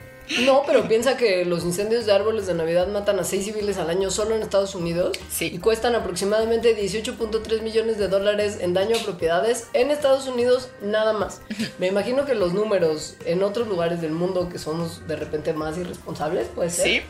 No, 0.47 0.63
pero 0.67 0.89
piensa 0.89 1.17
que 1.19 1.45
los 1.45 1.65
incendios 1.65 2.07
de 2.07 2.13
árboles 2.13 2.47
de 2.47 2.55
Navidad 2.55 2.87
matan 2.89 3.19
a 3.19 3.25
seis 3.25 3.45
civiles 3.45 3.77
al 3.77 3.91
año 3.91 4.11
solo 4.11 4.35
en 4.35 4.43
Estados 4.43 4.75
Unidos 4.75 5.19
Sí. 5.31 5.51
y 5.55 5.59
cuestan 5.59 5.95
aproximadamente 5.95 6.75
18.3 6.75 7.61
millones 7.63 7.99
de 7.99 8.09
dólares 8.09 8.59
en 8.61 8.73
daño 8.73 8.97
a 8.97 9.03
propiedades 9.05 9.69
en 9.75 9.91
Estados 9.91 10.27
Unidos 10.27 10.71
nada 10.81 11.13
más. 11.13 11.43
Me 11.79 11.89
imagino 11.89 12.25
que 12.25 12.35
los 12.35 12.55
números 12.55 13.17
en 13.27 13.43
otros 13.43 13.69
lugares 13.69 14.01
del 14.01 14.13
mundo 14.13 14.49
que 14.49 14.59
somos 14.59 15.07
de 15.07 15.17
repente 15.17 15.53
más 15.53 15.77
irresponsables, 15.77 16.49
puede 16.49 16.71
ser, 16.71 16.87
Sí. 16.87 17.03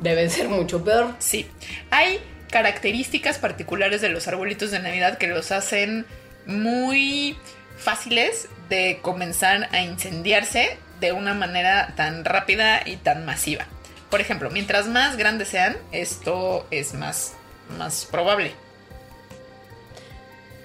deben 0.00 0.28
ser 0.28 0.48
mucho 0.48 0.82
peor. 0.84 1.14
Sí, 1.20 1.46
hay 1.90 2.18
características 2.50 3.38
particulares 3.38 4.00
de 4.00 4.08
los 4.08 4.26
arbolitos 4.28 4.70
de 4.72 4.80
Navidad 4.80 5.18
que 5.18 5.28
los 5.28 5.52
hacen 5.52 6.04
muy 6.46 7.36
fáciles 7.76 8.48
de 8.68 8.98
comenzar 9.02 9.68
a 9.72 9.82
incendiarse 9.82 10.78
de 11.04 11.12
una 11.12 11.34
manera 11.34 11.92
tan 11.96 12.24
rápida 12.24 12.80
y 12.86 12.96
tan 12.96 13.24
masiva. 13.24 13.66
Por 14.10 14.20
ejemplo, 14.20 14.50
mientras 14.50 14.86
más 14.86 15.16
grandes 15.16 15.48
sean, 15.48 15.76
esto 15.92 16.66
es 16.70 16.94
más, 16.94 17.34
más 17.78 18.06
probable. 18.10 18.52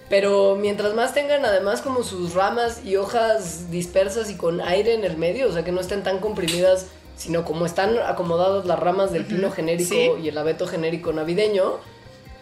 Pero 0.10 0.56
mientras 0.56 0.94
más 0.94 1.14
tengan 1.14 1.46
además 1.46 1.82
como 1.82 2.04
sus 2.04 2.34
ramas 2.34 2.82
y 2.84 2.96
hojas 2.96 3.70
dispersas 3.70 4.30
y 4.30 4.36
con 4.36 4.62
aire 4.62 4.94
en 4.94 5.04
el 5.04 5.18
medio, 5.18 5.48
o 5.50 5.52
sea 5.52 5.64
que 5.64 5.72
no 5.72 5.82
estén 5.82 6.04
tan 6.04 6.20
comprimidas, 6.20 6.88
sino 7.16 7.46
como 7.46 7.66
están 7.66 7.98
acomodadas 8.00 8.66
las 8.66 8.80
ramas 8.80 9.12
del 9.12 9.26
pino 9.26 9.52
genérico 9.52 9.90
sí. 9.90 10.10
y 10.24 10.30
el 10.30 10.38
abeto 10.38 10.68
genérico 10.68 11.12
navideño, 11.12 11.80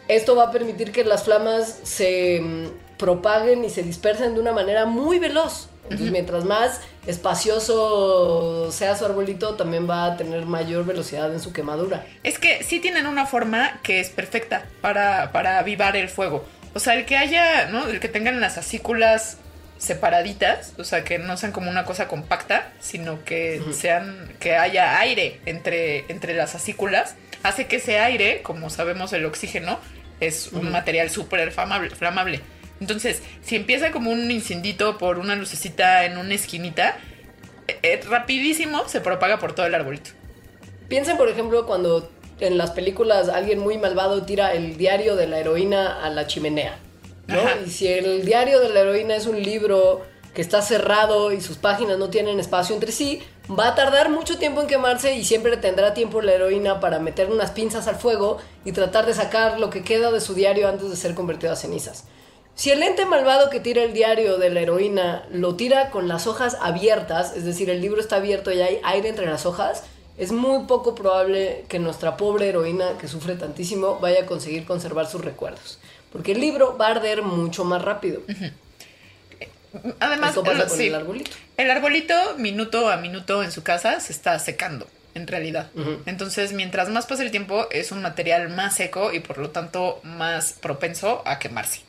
esto 0.07 0.35
va 0.35 0.43
a 0.43 0.51
permitir 0.51 0.91
que 0.91 1.03
las 1.03 1.23
flamas 1.23 1.79
se 1.83 2.39
mm, 2.39 2.97
propaguen 2.97 3.65
y 3.65 3.69
se 3.69 3.83
dispersen 3.83 4.35
de 4.35 4.39
una 4.39 4.53
manera 4.53 4.85
muy 4.85 5.19
veloz. 5.19 5.67
Entonces, 5.89 6.11
mientras 6.11 6.43
más 6.43 6.81
espacioso 7.05 8.71
sea 8.71 8.95
su 8.95 9.05
arbolito, 9.05 9.55
también 9.55 9.89
va 9.89 10.05
a 10.05 10.17
tener 10.17 10.45
mayor 10.45 10.85
velocidad 10.85 11.31
en 11.31 11.39
su 11.39 11.53
quemadura. 11.53 12.05
Es 12.23 12.39
que 12.39 12.63
sí 12.63 12.79
tienen 12.79 13.07
una 13.07 13.25
forma 13.25 13.79
que 13.83 13.99
es 13.99 14.09
perfecta 14.09 14.65
para, 14.81 15.31
para 15.31 15.59
avivar 15.59 15.95
el 15.95 16.09
fuego. 16.09 16.45
O 16.73 16.79
sea, 16.79 16.95
el 16.95 17.05
que 17.05 17.17
haya, 17.17 17.67
¿no? 17.69 17.88
El 17.88 17.99
que 17.99 18.09
tengan 18.09 18.39
las 18.39 18.57
acículas 18.57 19.38
separaditas, 19.77 20.73
o 20.77 20.83
sea, 20.83 21.03
que 21.03 21.19
no 21.19 21.38
sean 21.38 21.51
como 21.51 21.69
una 21.69 21.85
cosa 21.85 22.07
compacta, 22.07 22.71
sino 22.79 23.23
que 23.23 23.61
sean, 23.73 24.33
que 24.39 24.55
haya 24.55 24.99
aire 24.99 25.39
entre, 25.45 26.05
entre 26.11 26.33
las 26.33 26.55
acículas, 26.55 27.15
hace 27.43 27.67
que 27.67 27.77
ese 27.77 27.99
aire, 27.99 28.41
como 28.41 28.69
sabemos 28.69 29.13
el 29.13 29.25
oxígeno, 29.25 29.79
es 30.19 30.51
un 30.51 30.71
material 30.71 31.09
súper 31.09 31.51
flamable. 31.51 32.41
Entonces, 32.80 33.21
si 33.41 33.55
empieza 33.55 33.91
como 33.91 34.11
un 34.11 34.30
incendito 34.30 34.97
por 34.97 35.19
una 35.19 35.36
lucecita 35.36 36.05
en 36.05 36.17
una 36.17 36.34
esquinita, 36.34 36.97
eh, 37.67 37.80
eh, 37.84 38.01
rapidísimo 38.07 38.88
se 38.88 39.01
propaga 39.01 39.39
por 39.39 39.53
todo 39.53 39.65
el 39.65 39.75
arbolito. 39.75 40.11
Piensen, 40.88 41.17
por 41.17 41.30
ejemplo, 41.30 41.65
cuando 41.65 42.09
en 42.39 42.57
las 42.57 42.71
películas 42.71 43.30
alguien 43.30 43.59
muy 43.59 43.78
malvado 43.78 44.23
tira 44.23 44.53
el 44.53 44.78
diario 44.78 45.15
de 45.15 45.28
la 45.28 45.39
heroína 45.39 46.03
a 46.03 46.09
la 46.09 46.28
chimenea. 46.28 46.78
¿no? 47.28 47.39
Ajá. 47.39 47.57
Y 47.65 47.69
si 47.69 47.88
el 47.88 48.25
diario 48.25 48.59
de 48.59 48.69
la 48.69 48.82
heroína 48.82 49.15
es 49.15 49.25
un 49.25 49.41
libro 49.41 50.05
que 50.34 50.41
está 50.41 50.61
cerrado 50.61 51.32
y 51.32 51.41
sus 51.41 51.57
páginas 51.57 51.97
no 51.97 52.09
tienen 52.09 52.39
espacio 52.39 52.75
entre 52.75 52.91
sí, 52.91 53.23
va 53.49 53.69
a 53.69 53.75
tardar 53.75 54.09
mucho 54.09 54.38
tiempo 54.38 54.61
en 54.61 54.67
quemarse 54.67 55.15
y 55.15 55.25
siempre 55.25 55.57
tendrá 55.57 55.95
tiempo 55.95 56.21
la 56.21 56.34
heroína 56.34 56.80
para 56.80 56.99
meter 56.99 57.32
unas 57.32 57.51
pinzas 57.51 57.88
al 57.88 57.95
fuego 57.95 58.38
y 58.63 58.71
tratar 58.71 59.07
de 59.07 59.15
sacar 59.15 59.59
lo 59.59 59.69
que 59.69 59.84
queda 59.84 60.11
de 60.11 60.21
su 60.21 60.36
diario 60.36 60.67
antes 60.69 60.91
de 60.91 60.95
ser 60.95 61.15
convertido 61.15 61.53
a 61.53 61.55
cenizas. 61.55 62.03
Si 62.57 62.71
el 62.71 62.81
ente 62.81 63.05
malvado 63.05 63.51
que 63.51 63.59
tira 63.59 63.83
el 63.83 63.93
diario 63.93 64.39
de 64.39 64.49
la 64.49 64.61
heroína 64.61 65.27
lo 65.31 65.55
tira 65.55 65.91
con 65.91 66.07
las 66.07 66.25
hojas 66.25 66.57
abiertas, 66.59 67.33
es 67.37 67.45
decir, 67.45 67.69
el 67.69 67.81
libro 67.81 68.01
está 68.01 68.15
abierto 68.15 68.51
y 68.51 68.59
hay 68.59 68.79
aire 68.83 69.09
entre 69.09 69.27
las 69.27 69.45
hojas, 69.45 69.83
es 70.17 70.31
muy 70.31 70.65
poco 70.65 70.95
probable 70.95 71.65
que 71.69 71.77
nuestra 71.77 72.17
pobre 72.17 72.49
heroína, 72.49 72.97
que 72.99 73.07
sufre 73.07 73.35
tantísimo, 73.35 73.99
vaya 73.99 74.23
a 74.23 74.25
conseguir 74.25 74.65
conservar 74.65 75.05
sus 75.05 75.23
recuerdos. 75.23 75.77
Porque 76.11 76.31
el 76.31 76.41
libro 76.41 76.75
va 76.79 76.87
a 76.87 76.91
arder 76.91 77.21
mucho 77.21 77.63
más 77.63 77.83
rápido. 77.83 78.21
Además, 79.99 80.29
Esto 80.29 80.43
pasa 80.43 80.63
el, 80.63 80.67
con 80.67 80.77
sí, 80.79 80.87
el 80.87 80.95
arbolito. 80.95 81.31
el 81.57 81.69
arbolito, 81.69 82.15
minuto 82.39 82.89
a 82.89 82.97
minuto 82.97 83.43
en 83.43 83.51
su 83.51 83.61
casa, 83.61 83.99
se 83.99 84.11
está 84.11 84.39
secando, 84.39 84.87
en 85.13 85.27
realidad. 85.27 85.69
Entonces, 86.07 86.53
mientras 86.53 86.89
más 86.89 87.05
pasa 87.05 87.21
el 87.21 87.29
tiempo, 87.29 87.67
es 87.69 87.91
un 87.91 88.01
material 88.01 88.49
más 88.49 88.77
seco 88.77 89.13
y 89.13 89.19
por 89.19 89.37
lo 89.37 89.51
tanto 89.51 89.99
más 90.01 90.53
propenso 90.53 91.21
a 91.25 91.37
quemarse. 91.37 91.86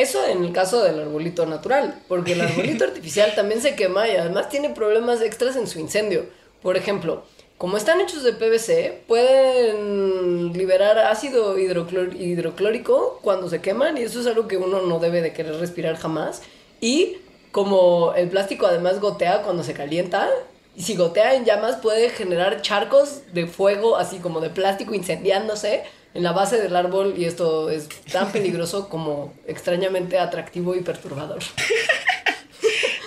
Eso 0.00 0.26
en 0.26 0.42
el 0.44 0.52
caso 0.52 0.82
del 0.82 0.98
arbolito 0.98 1.44
natural, 1.44 2.00
porque 2.08 2.32
el 2.32 2.40
arbolito 2.40 2.84
artificial 2.90 3.34
también 3.34 3.60
se 3.60 3.74
quema 3.74 4.08
y 4.08 4.16
además 4.16 4.48
tiene 4.48 4.70
problemas 4.70 5.20
extras 5.20 5.56
en 5.56 5.66
su 5.66 5.78
incendio. 5.78 6.24
Por 6.62 6.78
ejemplo, 6.78 7.24
como 7.58 7.76
están 7.76 8.00
hechos 8.00 8.22
de 8.22 8.32
PVC, 8.32 9.02
pueden 9.06 10.54
liberar 10.54 10.98
ácido 10.98 11.58
hidroclórico 11.58 13.18
cuando 13.20 13.50
se 13.50 13.60
queman 13.60 13.98
y 13.98 14.02
eso 14.02 14.20
es 14.20 14.26
algo 14.26 14.48
que 14.48 14.56
uno 14.56 14.80
no 14.80 15.00
debe 15.00 15.20
de 15.20 15.34
querer 15.34 15.56
respirar 15.56 15.96
jamás. 15.96 16.40
Y 16.80 17.18
como 17.52 18.14
el 18.14 18.30
plástico 18.30 18.66
además 18.66 19.00
gotea 19.00 19.42
cuando 19.42 19.62
se 19.62 19.74
calienta, 19.74 20.30
y 20.74 20.82
si 20.82 20.96
gotea 20.96 21.34
en 21.34 21.44
llamas 21.44 21.76
puede 21.76 22.08
generar 22.08 22.62
charcos 22.62 23.20
de 23.34 23.46
fuego 23.46 23.98
así 23.98 24.16
como 24.18 24.40
de 24.40 24.48
plástico 24.48 24.94
incendiándose 24.94 25.82
en 26.14 26.22
la 26.22 26.32
base 26.32 26.60
del 26.60 26.74
árbol 26.74 27.14
y 27.16 27.24
esto 27.24 27.70
es 27.70 27.88
tan 28.10 28.32
peligroso 28.32 28.88
como 28.88 29.34
extrañamente 29.46 30.18
atractivo 30.18 30.74
y 30.74 30.80
perturbador. 30.80 31.42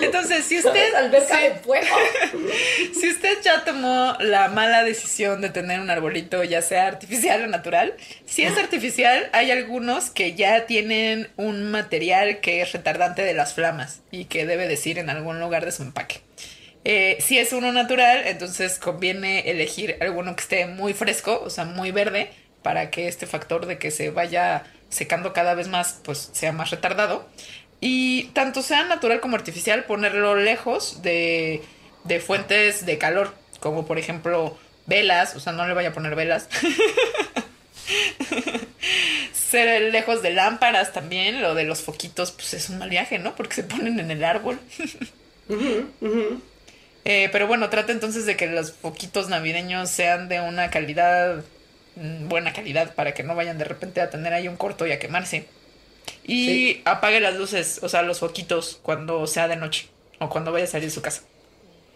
Entonces, 0.02 0.46
si 0.46 0.58
usted. 0.58 0.94
Alberca 0.96 1.38
sí. 1.38 1.44
de 1.44 1.56
fuego. 1.56 1.96
Si 2.94 3.10
usted 3.10 3.42
ya 3.42 3.64
tomó 3.64 4.16
la 4.20 4.48
mala 4.48 4.84
decisión 4.84 5.42
de 5.42 5.50
tener 5.50 5.80
un 5.80 5.90
arbolito, 5.90 6.44
ya 6.44 6.62
sea 6.62 6.88
artificial 6.88 7.44
o 7.44 7.48
natural, 7.48 7.96
si 8.26 8.44
es 8.44 8.58
artificial, 8.58 9.30
hay 9.34 9.52
algunos 9.52 10.10
que 10.10 10.36
ya 10.36 10.66
tienen 10.66 11.30
un 11.38 11.72
material 11.72 12.40
que 12.40 12.62
es 12.62 12.72
retardante 12.72 13.24
de 13.24 13.34
las 13.34 13.54
flamas 13.54 14.02
y 14.12 14.26
que 14.26 14.46
debe 14.46 14.68
decir 14.68 15.00
en 15.00 15.10
algún 15.10 15.40
lugar 15.40 15.66
de 15.66 15.72
su 15.72 15.84
empaque. 15.84 16.22
Eh, 16.86 17.18
si 17.22 17.38
es 17.38 17.54
uno 17.54 17.72
natural, 17.72 18.24
entonces 18.26 18.78
conviene 18.78 19.50
elegir 19.50 19.98
alguno 20.02 20.36
que 20.36 20.42
esté 20.42 20.66
muy 20.66 20.94
fresco, 20.94 21.42
o 21.44 21.50
sea, 21.50 21.64
muy 21.64 21.92
verde, 21.92 22.30
para 22.64 22.90
que 22.90 23.08
este 23.08 23.28
factor 23.28 23.66
de 23.66 23.78
que 23.78 23.92
se 23.92 24.10
vaya 24.10 24.64
secando 24.90 25.34
cada 25.34 25.54
vez 25.54 25.68
más, 25.68 26.00
pues 26.04 26.30
sea 26.34 26.52
más 26.52 26.72
retardado. 26.72 27.28
Y 27.82 28.26
tanto 28.34 28.62
sea 28.62 28.86
natural 28.86 29.20
como 29.20 29.36
artificial, 29.36 29.84
ponerlo 29.84 30.36
lejos 30.36 31.02
de, 31.02 31.62
de 32.06 32.20
fuentes 32.20 32.86
de 32.86 32.98
calor, 32.98 33.34
como 33.60 33.86
por 33.86 34.00
ejemplo 34.00 34.58
velas, 34.86 35.36
o 35.36 35.40
sea, 35.40 35.54
no 35.54 35.68
le 35.68 35.74
vaya 35.74 35.90
a 35.90 35.94
poner 35.94 36.16
velas. 36.16 36.48
Ser 39.34 39.92
lejos 39.92 40.22
de 40.22 40.32
lámparas 40.32 40.94
también, 40.94 41.42
lo 41.42 41.56
de 41.56 41.64
los 41.64 41.82
foquitos, 41.82 42.32
pues 42.32 42.54
es 42.54 42.70
un 42.70 42.80
mal 42.80 42.90
viaje, 42.90 43.20
¿no? 43.20 43.36
Porque 43.36 43.56
se 43.56 43.64
ponen 43.64 44.00
en 44.00 44.12
el 44.12 44.24
árbol. 44.24 44.60
Eh, 47.06 47.28
pero 47.34 47.48
bueno, 47.48 47.70
trata 47.70 47.92
entonces 47.92 48.26
de 48.26 48.38
que 48.38 48.48
los 48.48 48.72
foquitos 48.72 49.28
navideños 49.28 49.90
sean 49.90 50.30
de 50.30 50.40
una 50.40 50.70
calidad, 50.70 51.44
buena 51.96 52.54
calidad, 52.54 52.96
para 52.96 53.14
que 53.14 53.24
no 53.24 53.36
vayan 53.36 53.58
de 53.58 53.66
repente 53.66 54.02
a 54.02 54.10
tener 54.10 54.34
ahí 54.34 54.48
un 54.48 54.58
corto 54.58 54.88
y 54.88 54.92
a 54.92 55.00
quemarse. 55.00 55.46
Y 56.26 56.46
Sí. 56.46 56.82
apague 56.86 57.20
las 57.20 57.36
luces, 57.36 57.80
o 57.84 57.90
sea, 57.90 58.02
los 58.02 58.20
foquitos 58.20 58.80
cuando 58.82 59.26
sea 59.28 59.48
de 59.48 59.56
noche 59.56 59.88
o 60.20 60.30
cuando 60.30 60.52
vaya 60.52 60.66
a 60.66 60.68
salir 60.68 60.88
de 60.90 60.94
su 60.94 61.02
casa. 61.02 61.24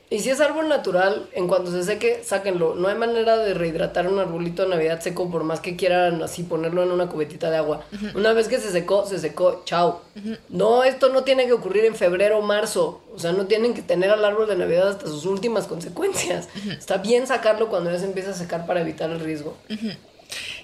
Y 0.09 0.19
si 0.19 0.29
es 0.29 0.39
árbol 0.39 0.69
natural, 0.69 1.27
en 1.33 1.49
cuanto 1.49 1.69
se 1.69 1.83
seque, 1.83 2.21
sáquenlo. 2.23 2.75
No 2.75 2.87
hay 2.87 2.95
manera 2.95 3.37
de 3.37 3.53
rehidratar 3.53 4.07
un 4.07 4.19
arbolito 4.19 4.63
de 4.63 4.69
Navidad 4.69 5.01
seco 5.01 5.29
por 5.29 5.43
más 5.43 5.59
que 5.59 5.75
quieran 5.75 6.23
así 6.23 6.43
ponerlo 6.43 6.81
en 6.83 6.91
una 6.91 7.09
cubetita 7.09 7.49
de 7.49 7.57
agua. 7.57 7.83
Una 8.15 8.31
vez 8.31 8.47
que 8.47 8.57
se 8.57 8.71
secó, 8.71 9.05
se 9.05 9.19
secó, 9.19 9.63
chao. 9.65 10.01
No, 10.47 10.85
esto 10.85 11.09
no 11.09 11.25
tiene 11.25 11.45
que 11.45 11.51
ocurrir 11.51 11.83
en 11.83 11.95
febrero 11.95 12.39
o 12.39 12.41
marzo. 12.41 13.01
O 13.13 13.19
sea, 13.19 13.33
no 13.33 13.47
tienen 13.47 13.73
que 13.73 13.81
tener 13.81 14.09
al 14.09 14.23
árbol 14.23 14.47
de 14.47 14.55
Navidad 14.55 14.87
hasta 14.87 15.07
sus 15.07 15.25
últimas 15.25 15.67
consecuencias. 15.67 16.47
Está 16.69 16.97
bien 16.99 17.27
sacarlo 17.27 17.67
cuando 17.67 17.91
ya 17.91 17.99
se 17.99 18.05
empieza 18.05 18.29
a 18.29 18.33
secar 18.33 18.65
para 18.65 18.79
evitar 18.79 19.09
el 19.09 19.19
riesgo. 19.19 19.57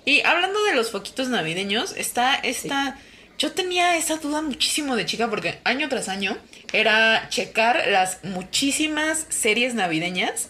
Y 0.06 0.22
hablando 0.22 0.64
de 0.64 0.74
los 0.74 0.90
foquitos 0.92 1.28
navideños, 1.28 1.98
está 1.98 2.36
esta... 2.36 2.98
Yo 3.44 3.52
tenía 3.52 3.98
esa 3.98 4.16
duda 4.16 4.42
muchísimo 4.42 4.96
de 4.96 5.06
chica 5.06 5.30
porque 5.30 5.60
año 5.66 5.90
tras 5.90 6.08
año 6.08 6.38
era 6.72 7.28
checar 7.28 7.88
las 7.90 8.24
muchísimas 8.24 9.26
series 9.28 9.74
navideñas 9.74 10.48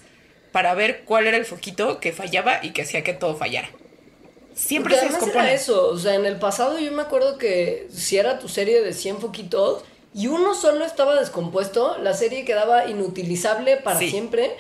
para 0.52 0.76
ver 0.76 1.02
cuál 1.04 1.26
era 1.26 1.38
el 1.38 1.46
foquito 1.46 2.00
que 2.00 2.12
fallaba 2.12 2.60
y 2.64 2.70
que 2.70 2.84
hacía 2.84 3.04
que 3.04 3.14
todo 3.14 3.36
fallara. 3.36 3.68
Siempre 4.54 4.94
se 4.94 5.00
además 5.00 5.22
descompone. 5.22 5.46
era 5.46 5.54
eso. 5.56 5.88
O 5.88 5.98
sea, 5.98 6.14
en 6.14 6.28
el 6.28 6.36
pasado 6.36 6.78
yo 6.78 6.92
me 6.92 7.02
acuerdo 7.02 7.40
que 7.40 7.88
si 7.92 8.18
era 8.18 8.38
tu 8.38 8.48
serie 8.48 8.84
de 8.84 8.94
100 8.94 9.22
foquitos 9.22 9.84
y 10.14 10.28
uno 10.28 10.54
solo 10.54 10.86
estaba 10.86 11.20
descompuesto, 11.20 11.98
la 11.98 12.14
serie 12.14 12.46
quedaba 12.46 12.88
inutilizable 12.88 13.78
para 13.78 13.98
Sí. 13.98 14.12
siempre. 14.12 14.52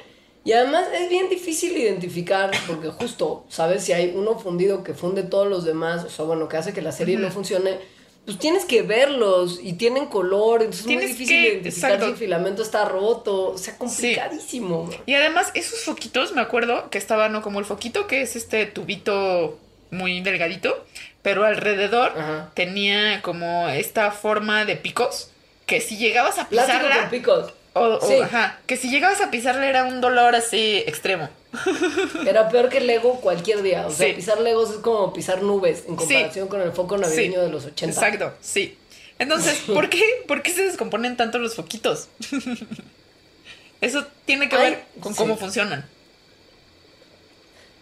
Y 0.43 0.53
además 0.53 0.87
es 0.91 1.07
bien 1.07 1.29
difícil 1.29 1.77
identificar, 1.77 2.49
porque 2.65 2.89
justo, 2.89 3.45
¿sabes? 3.47 3.83
Si 3.83 3.93
hay 3.93 4.11
uno 4.15 4.39
fundido 4.39 4.83
que 4.83 4.95
funde 4.95 5.21
todos 5.21 5.47
los 5.47 5.65
demás, 5.65 6.03
o 6.03 6.09
sea, 6.09 6.25
bueno, 6.25 6.49
que 6.49 6.57
hace 6.57 6.73
que 6.73 6.81
la 6.81 6.91
serie 6.91 7.15
no 7.17 7.29
funcione, 7.29 7.77
pues 8.25 8.39
tienes 8.39 8.63
que 8.65 8.81
verlos 8.83 9.59
y 9.61 9.73
tienen 9.73 10.05
color, 10.05 10.61
entonces 10.61 10.81
es 10.81 10.85
muy 10.87 10.95
Tienes 10.97 11.17
difícil 11.17 11.35
que- 11.43 11.49
identificar 11.55 11.91
exacto. 11.91 12.05
si 12.05 12.11
el 12.13 12.17
filamento 12.17 12.61
está 12.61 12.85
roto, 12.85 13.49
o 13.51 13.57
sea, 13.57 13.77
complicadísimo. 13.77 14.89
Y 15.05 15.13
además, 15.15 15.51
esos 15.53 15.81
foquitos, 15.83 16.31
me 16.33 16.41
acuerdo 16.41 16.89
que 16.89 16.97
estaban, 16.97 17.31
¿no? 17.33 17.41
Como 17.41 17.59
el 17.59 17.65
foquito, 17.65 18.07
que 18.07 18.21
es 18.21 18.35
este 18.35 18.65
tubito 18.65 19.59
muy 19.91 20.21
delgadito, 20.21 20.85
pero 21.21 21.43
alrededor 21.45 22.13
Ajá. 22.17 22.51
tenía 22.53 23.21
como 23.21 23.67
esta 23.69 24.11
forma 24.11 24.65
de 24.65 24.75
picos, 24.77 25.29
que 25.65 25.81
si 25.81 25.97
llegabas 25.97 26.39
a 26.39 26.47
pisarla, 26.49 27.01
con 27.01 27.09
picos. 27.09 27.53
o, 27.73 27.81
o- 27.81 28.01
Sí. 28.07 28.15
ajá, 28.21 28.59
que 28.67 28.77
si 28.77 28.89
llegabas 28.89 29.19
a 29.21 29.31
pisarla 29.31 29.67
era 29.67 29.83
un 29.85 29.99
dolor 30.01 30.35
así 30.35 30.83
extremo. 30.87 31.29
Era 32.27 32.49
peor 32.49 32.69
que 32.69 32.79
Lego 32.81 33.21
cualquier 33.21 33.61
día. 33.61 33.87
O 33.87 33.91
sea, 33.91 34.07
Sí. 34.07 34.13
pisar 34.13 34.39
Legos 34.41 34.71
es 34.71 34.77
como 34.77 35.13
pisar 35.13 35.41
nubes 35.43 35.83
en 35.87 35.95
comparación 35.95 36.47
con 36.47 36.61
el 36.61 36.71
foco 36.71 36.97
navideño 36.97 37.39
Sí, 37.39 37.45
de 37.45 37.49
los 37.49 37.65
80. 37.65 37.93
Exacto, 37.93 38.33
sí. 38.41 38.77
Entonces, 39.19 39.59
¿por 39.67 39.89
qué, 39.89 40.03
¿por 40.27 40.41
qué 40.41 40.51
se 40.51 40.63
descomponen 40.63 41.15
tanto 41.17 41.37
los 41.39 41.55
foquitos? 41.55 42.07
Eso 43.81 44.05
tiene 44.25 44.47
que 44.49 44.55
Ay, 44.55 44.71
ver 44.71 44.85
con 45.01 45.13
cómo 45.13 45.35
funcionan. 45.37 45.85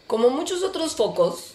Como 0.07 0.29
muchos 0.29 0.63
otros 0.63 0.95
focos, 0.95 1.53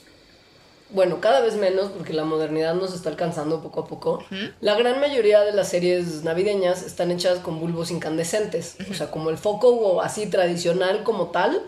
bueno, 0.90 1.20
cada 1.20 1.40
vez 1.40 1.56
menos 1.56 1.90
porque 1.90 2.12
la 2.12 2.24
modernidad 2.24 2.74
nos 2.74 2.94
está 2.94 3.08
alcanzando 3.10 3.60
poco 3.60 3.80
a 3.80 3.86
poco, 3.86 4.24
la 4.60 4.76
gran 4.76 5.00
mayoría 5.00 5.40
de 5.40 5.52
las 5.52 5.68
series 5.68 6.22
navideñas 6.22 6.82
están 6.82 7.10
hechas 7.10 7.40
con 7.40 7.58
bulbos 7.58 7.90
incandescentes. 7.90 8.76
O 8.90 8.94
sea, 8.94 9.10
como 9.10 9.30
el 9.30 9.36
foco 9.36 9.68
o 9.70 10.00
así 10.00 10.26
tradicional 10.26 11.02
como 11.02 11.26
tal, 11.30 11.60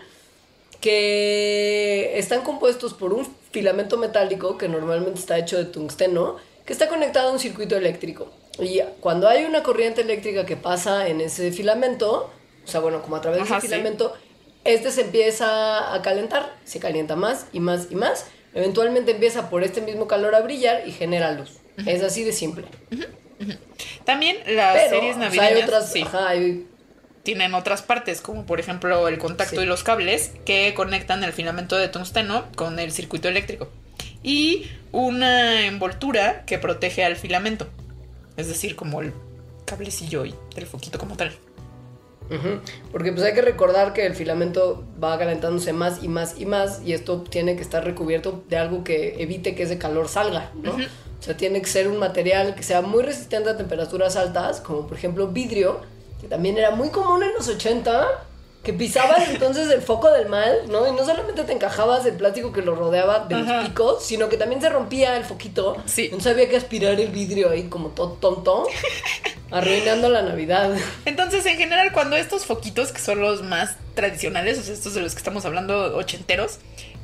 que 0.81 2.17
están 2.17 2.41
compuestos 2.41 2.93
por 2.93 3.13
un 3.13 3.27
filamento 3.51 3.97
metálico 3.97 4.57
que 4.57 4.67
normalmente 4.67 5.19
está 5.19 5.37
hecho 5.37 5.57
de 5.57 5.65
tungsteno, 5.65 6.37
que 6.65 6.73
está 6.73 6.87
conectado 6.87 7.29
a 7.29 7.31
un 7.33 7.39
circuito 7.39 7.75
eléctrico. 7.75 8.31
Y 8.59 8.81
cuando 8.99 9.27
hay 9.27 9.45
una 9.45 9.63
corriente 9.63 10.01
eléctrica 10.01 10.45
que 10.45 10.57
pasa 10.57 11.07
en 11.07 11.21
ese 11.21 11.51
filamento, 11.51 12.29
o 12.65 12.67
sea, 12.67 12.79
bueno, 12.81 13.01
como 13.01 13.15
a 13.15 13.21
través 13.21 13.41
Ajá, 13.41 13.55
del 13.55 13.61
sí. 13.61 13.67
filamento, 13.67 14.13
este 14.63 14.91
se 14.91 15.01
empieza 15.01 15.93
a 15.93 16.01
calentar, 16.01 16.55
se 16.65 16.79
calienta 16.79 17.15
más 17.15 17.45
y 17.53 17.59
más 17.59 17.87
y 17.89 17.95
más. 17.95 18.25
Eventualmente 18.53 19.11
empieza 19.11 19.49
por 19.49 19.63
este 19.63 19.81
mismo 19.81 20.07
calor 20.07 20.35
a 20.35 20.41
brillar 20.41 20.87
y 20.87 20.91
genera 20.91 21.31
luz. 21.31 21.51
Es 21.85 22.03
así 22.03 22.23
de 22.23 22.33
simple. 22.33 22.65
También 24.03 24.37
las 24.47 24.75
Pero 24.75 24.89
series 24.89 25.15
o 25.15 25.19
sea, 25.19 25.25
navideñas 25.29 25.51
hay 25.55 25.63
otras, 25.63 25.91
sí, 25.91 26.01
ajá, 26.01 26.27
hay- 26.29 26.67
tienen 27.23 27.53
otras 27.53 27.81
partes, 27.81 28.21
como 28.21 28.45
por 28.45 28.59
ejemplo 28.59 29.07
el 29.07 29.17
contacto 29.17 29.57
Sí. 29.57 29.63
y 29.63 29.65
los 29.65 29.83
cables 29.83 30.31
que 30.45 30.73
conectan 30.73 31.23
el 31.23 31.33
filamento 31.33 31.75
de 31.77 31.87
tungsteno 31.87 32.45
con 32.55 32.79
el 32.79 32.91
circuito 32.91 33.27
eléctrico. 33.27 33.69
Y 34.23 34.69
una 34.91 35.65
envoltura 35.65 36.43
que 36.45 36.57
protege 36.59 37.03
al 37.05 37.15
filamento. 37.15 37.67
Es 38.37 38.47
decir, 38.47 38.75
como 38.75 39.01
el 39.01 39.13
cablecillo 39.65 40.25
y 40.25 40.33
el 40.55 40.65
foquito 40.65 40.97
como 40.97 41.15
tal. 41.15 41.31
Porque 42.91 43.11
pues 43.11 43.23
hay 43.25 43.33
que 43.33 43.41
recordar 43.41 43.91
que 43.93 44.05
el 44.05 44.13
filamento 44.15 44.83
va 45.03 45.17
calentándose 45.17 45.73
más 45.73 46.03
y 46.03 46.07
más 46.07 46.35
y 46.39 46.45
más 46.45 46.79
y 46.85 46.93
esto 46.93 47.21
tiene 47.21 47.55
que 47.55 47.63
estar 47.63 47.83
recubierto 47.83 48.43
de 48.47 48.57
algo 48.57 48.83
que 48.83 49.15
evite 49.21 49.55
que 49.55 49.63
ese 49.63 49.79
calor 49.79 50.07
salga, 50.07 50.51
¿no? 50.61 50.73
O 50.73 51.21
sea, 51.23 51.35
tiene 51.35 51.59
que 51.59 51.67
ser 51.67 51.87
un 51.87 51.97
material 51.97 52.53
que 52.53 52.61
sea 52.63 52.81
muy 52.81 53.03
resistente 53.03 53.49
a 53.49 53.57
temperaturas 53.57 54.15
altas, 54.15 54.61
como 54.61 54.85
por 54.87 54.95
ejemplo 54.95 55.27
vidrio, 55.29 55.81
que 56.19 56.27
también 56.27 56.57
era 56.57 56.71
muy 56.71 56.89
común 56.89 57.23
en 57.23 57.33
los 57.33 57.47
80, 57.47 58.07
que 58.63 58.73
pisabas 58.73 59.29
entonces 59.29 59.69
el 59.69 59.81
foco 59.81 60.11
del 60.11 60.27
mal, 60.27 60.63
¿no? 60.69 60.87
Y 60.87 60.91
no 60.91 61.05
solamente 61.05 61.43
te 61.43 61.53
encajabas 61.53 62.05
el 62.05 62.15
plástico 62.15 62.51
que 62.51 62.61
lo 62.61 62.75
rodeaba 62.75 63.25
de 63.27 63.35
Ajá. 63.35 63.57
los 63.57 63.69
picos, 63.69 64.05
sino 64.05 64.27
que 64.29 64.37
también 64.37 64.61
se 64.61 64.69
rompía 64.69 65.15
el 65.17 65.23
foquito. 65.23 65.77
Sí. 65.85 66.05
Entonces 66.05 66.33
había 66.33 66.49
que 66.49 66.57
aspirar 66.57 66.99
el 66.99 67.07
vidrio 67.09 67.49
ahí 67.49 67.63
como 67.63 67.89
todo 67.89 68.13
tonto, 68.13 68.67
arruinando 69.51 70.09
la 70.09 70.21
Navidad. 70.21 70.75
Entonces, 71.05 71.45
en 71.45 71.57
general, 71.57 71.91
cuando 71.93 72.17
estos 72.17 72.45
foquitos, 72.45 72.91
que 72.91 72.99
son 72.99 73.21
los 73.21 73.41
más 73.43 73.77
tradicionales, 73.95 74.59
o 74.59 74.63
sea, 74.63 74.73
estos 74.73 74.93
de 74.93 75.01
los 75.01 75.13
que 75.13 75.19
estamos 75.19 75.45
hablando 75.45 75.95
ochenteros, 75.95 76.59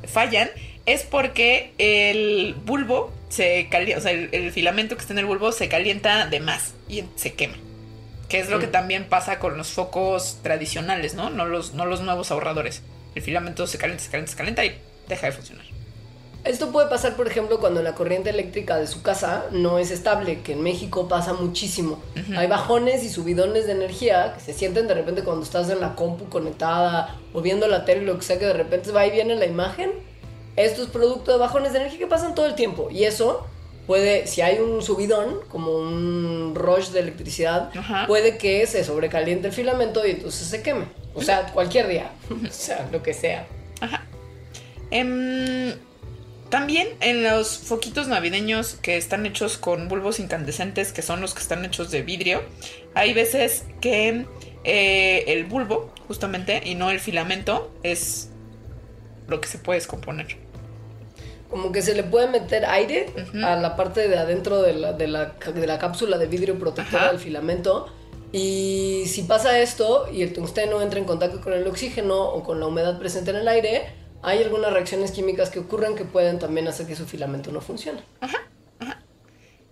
fallan, 0.06 0.50
es 0.84 1.02
porque 1.02 1.72
el 1.78 2.54
bulbo 2.64 3.10
se 3.28 3.68
calienta, 3.70 3.98
o 3.98 4.02
sea, 4.02 4.12
el, 4.12 4.28
el 4.30 4.52
filamento 4.52 4.94
que 4.94 5.00
está 5.00 5.14
en 5.14 5.18
el 5.18 5.26
bulbo 5.26 5.50
se 5.50 5.68
calienta 5.68 6.26
de 6.26 6.38
más 6.38 6.74
y 6.88 7.02
se 7.16 7.32
quema. 7.34 7.56
Que 8.28 8.40
es 8.40 8.48
lo 8.48 8.58
que 8.58 8.66
también 8.66 9.08
pasa 9.08 9.38
con 9.38 9.56
los 9.56 9.68
focos 9.68 10.38
tradicionales, 10.42 11.14
¿no? 11.14 11.30
No 11.30 11.46
los, 11.46 11.74
no 11.74 11.86
los 11.86 12.00
nuevos 12.00 12.30
ahorradores. 12.30 12.82
El 13.14 13.22
filamento 13.22 13.66
se 13.66 13.78
calienta, 13.78 14.04
se 14.04 14.10
calienta, 14.10 14.32
se 14.32 14.36
calienta 14.36 14.64
y 14.64 14.80
deja 15.08 15.26
de 15.26 15.32
funcionar. 15.32 15.64
Esto 16.46 16.70
puede 16.70 16.88
pasar, 16.88 17.16
por 17.16 17.26
ejemplo, 17.26 17.58
cuando 17.58 17.82
la 17.82 17.96
corriente 17.96 18.30
eléctrica 18.30 18.76
de 18.76 18.86
su 18.86 19.02
casa 19.02 19.46
no 19.50 19.80
es 19.80 19.90
estable, 19.90 20.42
que 20.42 20.52
en 20.52 20.62
México 20.62 21.08
pasa 21.08 21.32
muchísimo. 21.32 22.00
Hay 22.36 22.46
bajones 22.46 23.02
y 23.02 23.08
subidones 23.08 23.66
de 23.66 23.72
energía 23.72 24.32
que 24.32 24.40
se 24.40 24.52
sienten 24.52 24.86
de 24.86 24.94
repente 24.94 25.24
cuando 25.24 25.42
estás 25.42 25.68
en 25.70 25.80
la 25.80 25.96
compu 25.96 26.28
conectada 26.28 27.16
o 27.32 27.42
viendo 27.42 27.66
la 27.66 27.84
tele, 27.84 28.02
lo 28.02 28.16
que 28.16 28.24
sea, 28.24 28.38
que 28.38 28.46
de 28.46 28.52
repente 28.52 28.92
va 28.92 29.04
y 29.04 29.10
viene 29.10 29.34
la 29.34 29.46
imagen. 29.46 29.90
Esto 30.54 30.84
es 30.84 30.88
producto 30.88 31.32
de 31.32 31.38
bajones 31.38 31.72
de 31.72 31.80
energía 31.80 31.98
que 31.98 32.06
pasan 32.06 32.36
todo 32.36 32.46
el 32.46 32.54
tiempo. 32.54 32.90
Y 32.92 33.04
eso 33.04 33.48
puede, 33.86 34.26
si 34.26 34.40
hay 34.40 34.58
un 34.58 34.82
subidón, 34.82 35.40
como 35.48 35.72
un 35.72 36.54
rush 36.54 36.88
de 36.88 37.00
electricidad, 37.00 37.70
Ajá. 37.76 38.06
puede 38.06 38.38
que 38.38 38.66
se 38.66 38.84
sobrecaliente 38.84 39.48
el 39.48 39.52
filamento 39.52 40.06
y 40.06 40.12
entonces 40.12 40.46
se 40.48 40.62
queme. 40.62 40.86
O 41.14 41.22
sea, 41.22 41.46
cualquier 41.52 41.88
día. 41.88 42.10
o 42.30 42.52
sea, 42.52 42.88
lo 42.92 43.02
que 43.02 43.14
sea. 43.14 43.46
Em, 44.90 45.74
también 46.48 46.88
en 47.00 47.24
los 47.24 47.58
foquitos 47.58 48.06
navideños 48.06 48.74
que 48.76 48.96
están 48.96 49.26
hechos 49.26 49.58
con 49.58 49.88
bulbos 49.88 50.20
incandescentes, 50.20 50.92
que 50.92 51.02
son 51.02 51.20
los 51.20 51.34
que 51.34 51.40
están 51.40 51.64
hechos 51.64 51.90
de 51.90 52.02
vidrio, 52.02 52.42
hay 52.94 53.12
veces 53.12 53.64
que 53.80 54.26
eh, 54.64 55.24
el 55.26 55.44
bulbo, 55.44 55.92
justamente, 56.06 56.62
y 56.64 56.74
no 56.74 56.90
el 56.90 57.00
filamento, 57.00 57.72
es 57.82 58.30
lo 59.26 59.40
que 59.40 59.48
se 59.48 59.58
puede 59.58 59.78
descomponer. 59.78 60.36
Como 61.50 61.72
que 61.72 61.82
se 61.82 61.94
le 61.94 62.02
puede 62.02 62.28
meter 62.28 62.64
aire 62.64 63.12
a 63.44 63.56
la 63.56 63.76
parte 63.76 64.08
de 64.08 64.18
adentro 64.18 64.62
de 64.62 64.74
la, 64.74 64.92
de 64.92 65.06
la, 65.06 65.26
de 65.26 65.66
la 65.66 65.78
cápsula 65.78 66.18
de 66.18 66.26
vidrio 66.26 66.58
protectora 66.58 67.04
Ajá. 67.04 67.12
del 67.12 67.20
filamento. 67.20 67.86
Y 68.32 69.04
si 69.06 69.22
pasa 69.22 69.60
esto 69.60 70.08
y 70.12 70.22
el 70.22 70.32
tungsteno 70.32 70.82
entra 70.82 70.98
en 70.98 71.04
contacto 71.04 71.40
con 71.40 71.52
el 71.52 71.66
oxígeno 71.66 72.20
o 72.20 72.42
con 72.42 72.60
la 72.60 72.66
humedad 72.66 72.98
presente 72.98 73.30
en 73.30 73.36
el 73.36 73.48
aire, 73.48 73.86
hay 74.22 74.42
algunas 74.42 74.72
reacciones 74.72 75.12
químicas 75.12 75.50
que 75.50 75.60
ocurren 75.60 75.94
que 75.94 76.04
pueden 76.04 76.38
también 76.38 76.66
hacer 76.66 76.86
que 76.86 76.96
su 76.96 77.06
filamento 77.06 77.52
no 77.52 77.60
funcione. 77.60 78.02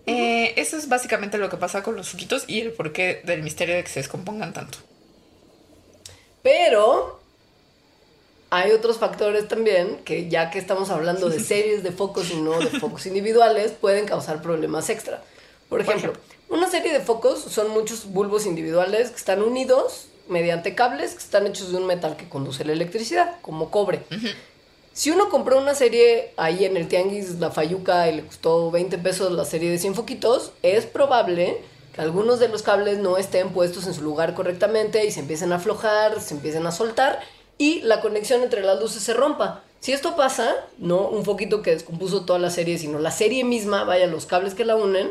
Eh, 0.06 0.54
eso 0.56 0.76
es 0.76 0.88
básicamente 0.88 1.38
lo 1.38 1.48
que 1.48 1.56
pasa 1.56 1.82
con 1.82 1.96
los 1.96 2.10
foquitos 2.10 2.44
y 2.46 2.60
el 2.60 2.72
porqué 2.72 3.22
del 3.24 3.42
misterio 3.42 3.74
de 3.74 3.82
que 3.82 3.90
se 3.90 4.00
descompongan 4.00 4.52
tanto. 4.52 4.78
Pero 6.42 7.20
hay 8.54 8.70
otros 8.70 8.98
factores 8.98 9.48
también 9.48 9.98
que 10.04 10.28
ya 10.28 10.50
que 10.50 10.60
estamos 10.60 10.90
hablando 10.90 11.28
de 11.28 11.40
series 11.52 11.82
de 11.82 11.90
focos 11.90 12.30
y 12.30 12.36
no 12.36 12.58
de 12.60 12.78
focos 12.78 13.04
individuales, 13.06 13.72
pueden 13.72 14.06
causar 14.06 14.42
problemas 14.42 14.90
extra. 14.90 15.22
Por 15.68 15.80
ejemplo, 15.80 16.12
una 16.48 16.70
serie 16.70 16.92
de 16.92 17.00
focos 17.00 17.40
son 17.40 17.70
muchos 17.70 18.06
bulbos 18.06 18.46
individuales 18.46 19.10
que 19.10 19.16
están 19.16 19.42
unidos 19.42 20.06
mediante 20.28 20.74
cables 20.74 21.12
que 21.12 21.18
están 21.18 21.46
hechos 21.48 21.72
de 21.72 21.78
un 21.78 21.86
metal 21.86 22.16
que 22.16 22.28
conduce 22.28 22.64
la 22.64 22.72
electricidad, 22.72 23.40
como 23.42 23.70
cobre. 23.70 24.02
Si 24.92 25.10
uno 25.10 25.28
compró 25.30 25.58
una 25.58 25.74
serie 25.74 26.32
ahí 26.36 26.64
en 26.64 26.76
el 26.76 26.86
Tianguis 26.86 27.40
La 27.40 27.50
Fayuca 27.50 28.08
y 28.08 28.16
le 28.16 28.24
costó 28.24 28.70
20 28.70 28.98
pesos 28.98 29.32
la 29.32 29.44
serie 29.44 29.70
de 29.70 29.78
100 29.78 29.96
foquitos, 29.96 30.52
es 30.62 30.86
probable 30.86 31.60
que 31.92 32.00
algunos 32.00 32.38
de 32.38 32.48
los 32.48 32.62
cables 32.62 32.98
no 32.98 33.18
estén 33.18 33.50
puestos 33.50 33.86
en 33.88 33.94
su 33.94 34.02
lugar 34.02 34.34
correctamente 34.34 35.04
y 35.04 35.10
se 35.10 35.20
empiecen 35.20 35.52
a 35.52 35.56
aflojar, 35.56 36.20
se 36.20 36.34
empiecen 36.34 36.66
a 36.66 36.72
soltar 36.72 37.20
y 37.58 37.80
la 37.82 38.00
conexión 38.00 38.42
entre 38.42 38.62
las 38.62 38.80
luces 38.80 39.02
se 39.02 39.14
rompa. 39.14 39.62
Si 39.80 39.92
esto 39.92 40.16
pasa, 40.16 40.54
no 40.78 41.08
un 41.08 41.24
foquito 41.24 41.60
que 41.60 41.72
descompuso 41.72 42.24
toda 42.24 42.38
la 42.38 42.50
serie, 42.50 42.78
sino 42.78 42.98
la 42.98 43.10
serie 43.10 43.44
misma, 43.44 43.84
vaya, 43.84 44.06
los 44.06 44.26
cables 44.26 44.54
que 44.54 44.64
la 44.64 44.76
unen, 44.76 45.10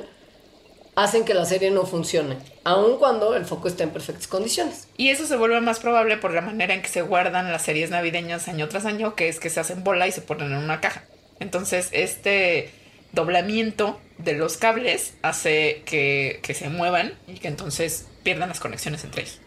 hacen 0.96 1.26
que 1.26 1.34
la 1.34 1.46
serie 1.46 1.72
no 1.72 1.86
funcione, 1.86 2.38
aun 2.64 2.98
cuando 2.98 3.36
el 3.36 3.46
foco 3.46 3.68
está 3.68 3.84
en 3.84 3.91
perfectas 3.91 4.28
condiciones. 4.28 4.88
Y 4.98 5.10
eso 5.10 5.26
se 5.26 5.38
vuelve 5.38 5.60
más 5.62 5.80
probable 5.80 6.18
por 6.18 6.34
la 6.34 6.41
manera 6.41 6.74
en 6.74 6.82
que 6.82 6.88
se 6.88 7.02
guardan 7.02 7.52
las 7.52 7.64
series 7.64 7.89
navideñas 7.89 8.48
año 8.48 8.68
tras 8.68 8.86
año, 8.86 9.16
que 9.16 9.30
es 9.30 9.39
que 9.39 9.50
se 9.50 9.60
hacen 9.60 9.84
bola 9.84 10.08
y 10.08 10.12
se 10.12 10.22
ponen 10.22 10.52
en 10.52 10.58
una 10.58 10.82
caja. 10.82 11.04
Entonces, 11.39 11.89
este 11.91 12.72
doblamiento 13.12 14.00
de 14.18 14.34
los 14.34 14.58
cables 14.58 15.14
hace 15.22 15.84
que, 15.86 16.39
que 16.41 16.54
se 16.54 16.70
muevan 16.70 17.14
y 17.28 17.36
que 17.36 17.48
entonces 17.48 18.08
pierdan 18.24 18.50
las 18.50 18.60
conexiones 18.60 19.04
entre 19.04 19.24
ellos. 19.24 19.39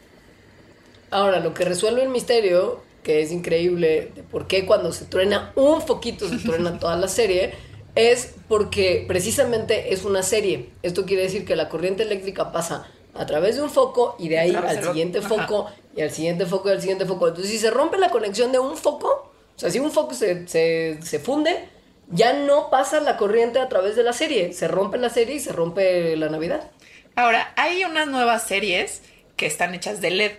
Ahora, 1.11 1.41
lo 1.41 1.55
que 1.55 1.65
resuelve 1.65 2.03
el 2.03 2.09
misterio, 2.09 2.83
que 3.07 3.23
es 3.23 3.31
increíble, 3.31 4.11
de 4.17 4.25
por 4.25 4.49
qué 4.49 4.67
cuando 4.67 4.91
se 4.91 5.05
truena 5.05 5.53
un 5.55 5.81
foquito 5.81 6.29
se 6.29 6.39
truena 6.39 6.77
toda 6.81 6.97
la 6.97 7.07
serie, 7.07 7.55
es 7.95 8.35
porque 8.49 9.05
precisamente 9.07 9.95
es 9.95 10.05
una 10.05 10.25
serie. 10.25 10.71
Esto 10.83 11.07
quiere 11.07 11.23
decir 11.23 11.45
que 11.45 11.55
la 11.55 11.69
corriente 11.69 12.03
eléctrica 12.03 12.51
pasa 12.51 12.89
a 13.15 13.25
través 13.25 13.55
de 13.55 13.63
un 13.63 13.71
foco 13.71 14.17
y 14.19 14.29
de 14.29 14.41
ahí 14.41 14.57
al 14.57 14.83
siguiente 14.83 15.23
foco 15.23 15.71
y 15.97 16.03
al 16.03 16.11
siguiente 16.11 16.47
foco 16.47 16.69
y 16.69 16.73
al 16.73 16.81
siguiente 16.81 17.07
foco. 17.07 17.29
Entonces, 17.29 17.53
si 17.53 17.59
se 17.59 17.71
rompe 17.71 17.97
la 17.97 18.11
conexión 18.11 18.51
de 18.51 18.59
un 18.59 18.77
foco, 18.77 19.31
o 19.55 19.59
sea, 19.59 19.71
si 19.71 19.79
un 19.79 19.93
foco 19.93 20.13
se, 20.13 20.49
se, 20.49 20.99
se 21.01 21.21
funde, 21.21 21.69
ya 22.09 22.33
no 22.33 22.71
pasa 22.71 23.01
la 23.01 23.17
corriente 23.17 23.61
a 23.61 23.69
través 23.69 23.95
de 23.95 24.03
la 24.03 24.15
serie. 24.15 24.53
Se 24.53 24.67
rompe 24.67 24.99
la 24.99 25.11
serie 25.11 25.37
y 25.37 25.41
se 25.41 25.53
rompe 25.53 26.17
la 26.17 26.29
Navidad. 26.29 26.73
Ahora, 27.15 27.53
hay 27.55 27.85
unas 27.85 28.09
nuevas 28.09 28.49
series 28.49 29.03
que 29.37 29.47
están 29.47 29.77
hechas 29.77 30.01
de 30.01 30.11
LED, 30.11 30.33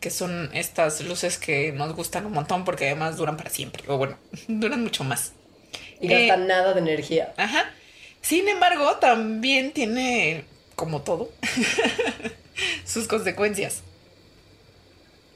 que 0.00 0.10
son 0.10 0.50
estas 0.54 1.00
luces 1.02 1.38
que 1.38 1.72
nos 1.72 1.94
gustan 1.94 2.26
un 2.26 2.32
montón 2.32 2.64
porque 2.64 2.86
además 2.86 3.16
duran 3.16 3.36
para 3.36 3.50
siempre, 3.50 3.82
o 3.88 3.96
bueno, 3.98 4.16
duran 4.48 4.82
mucho 4.82 5.04
más. 5.04 5.32
Y 6.00 6.12
Eh, 6.12 6.26
gasta 6.26 6.36
nada 6.44 6.74
de 6.74 6.80
energía. 6.80 7.34
Ajá. 7.36 7.70
Sin 8.22 8.48
embargo, 8.48 8.96
también 8.96 9.72
tiene, 9.72 10.44
como 10.74 11.02
todo, 11.02 11.30
sus 12.84 13.08
consecuencias. 13.08 13.82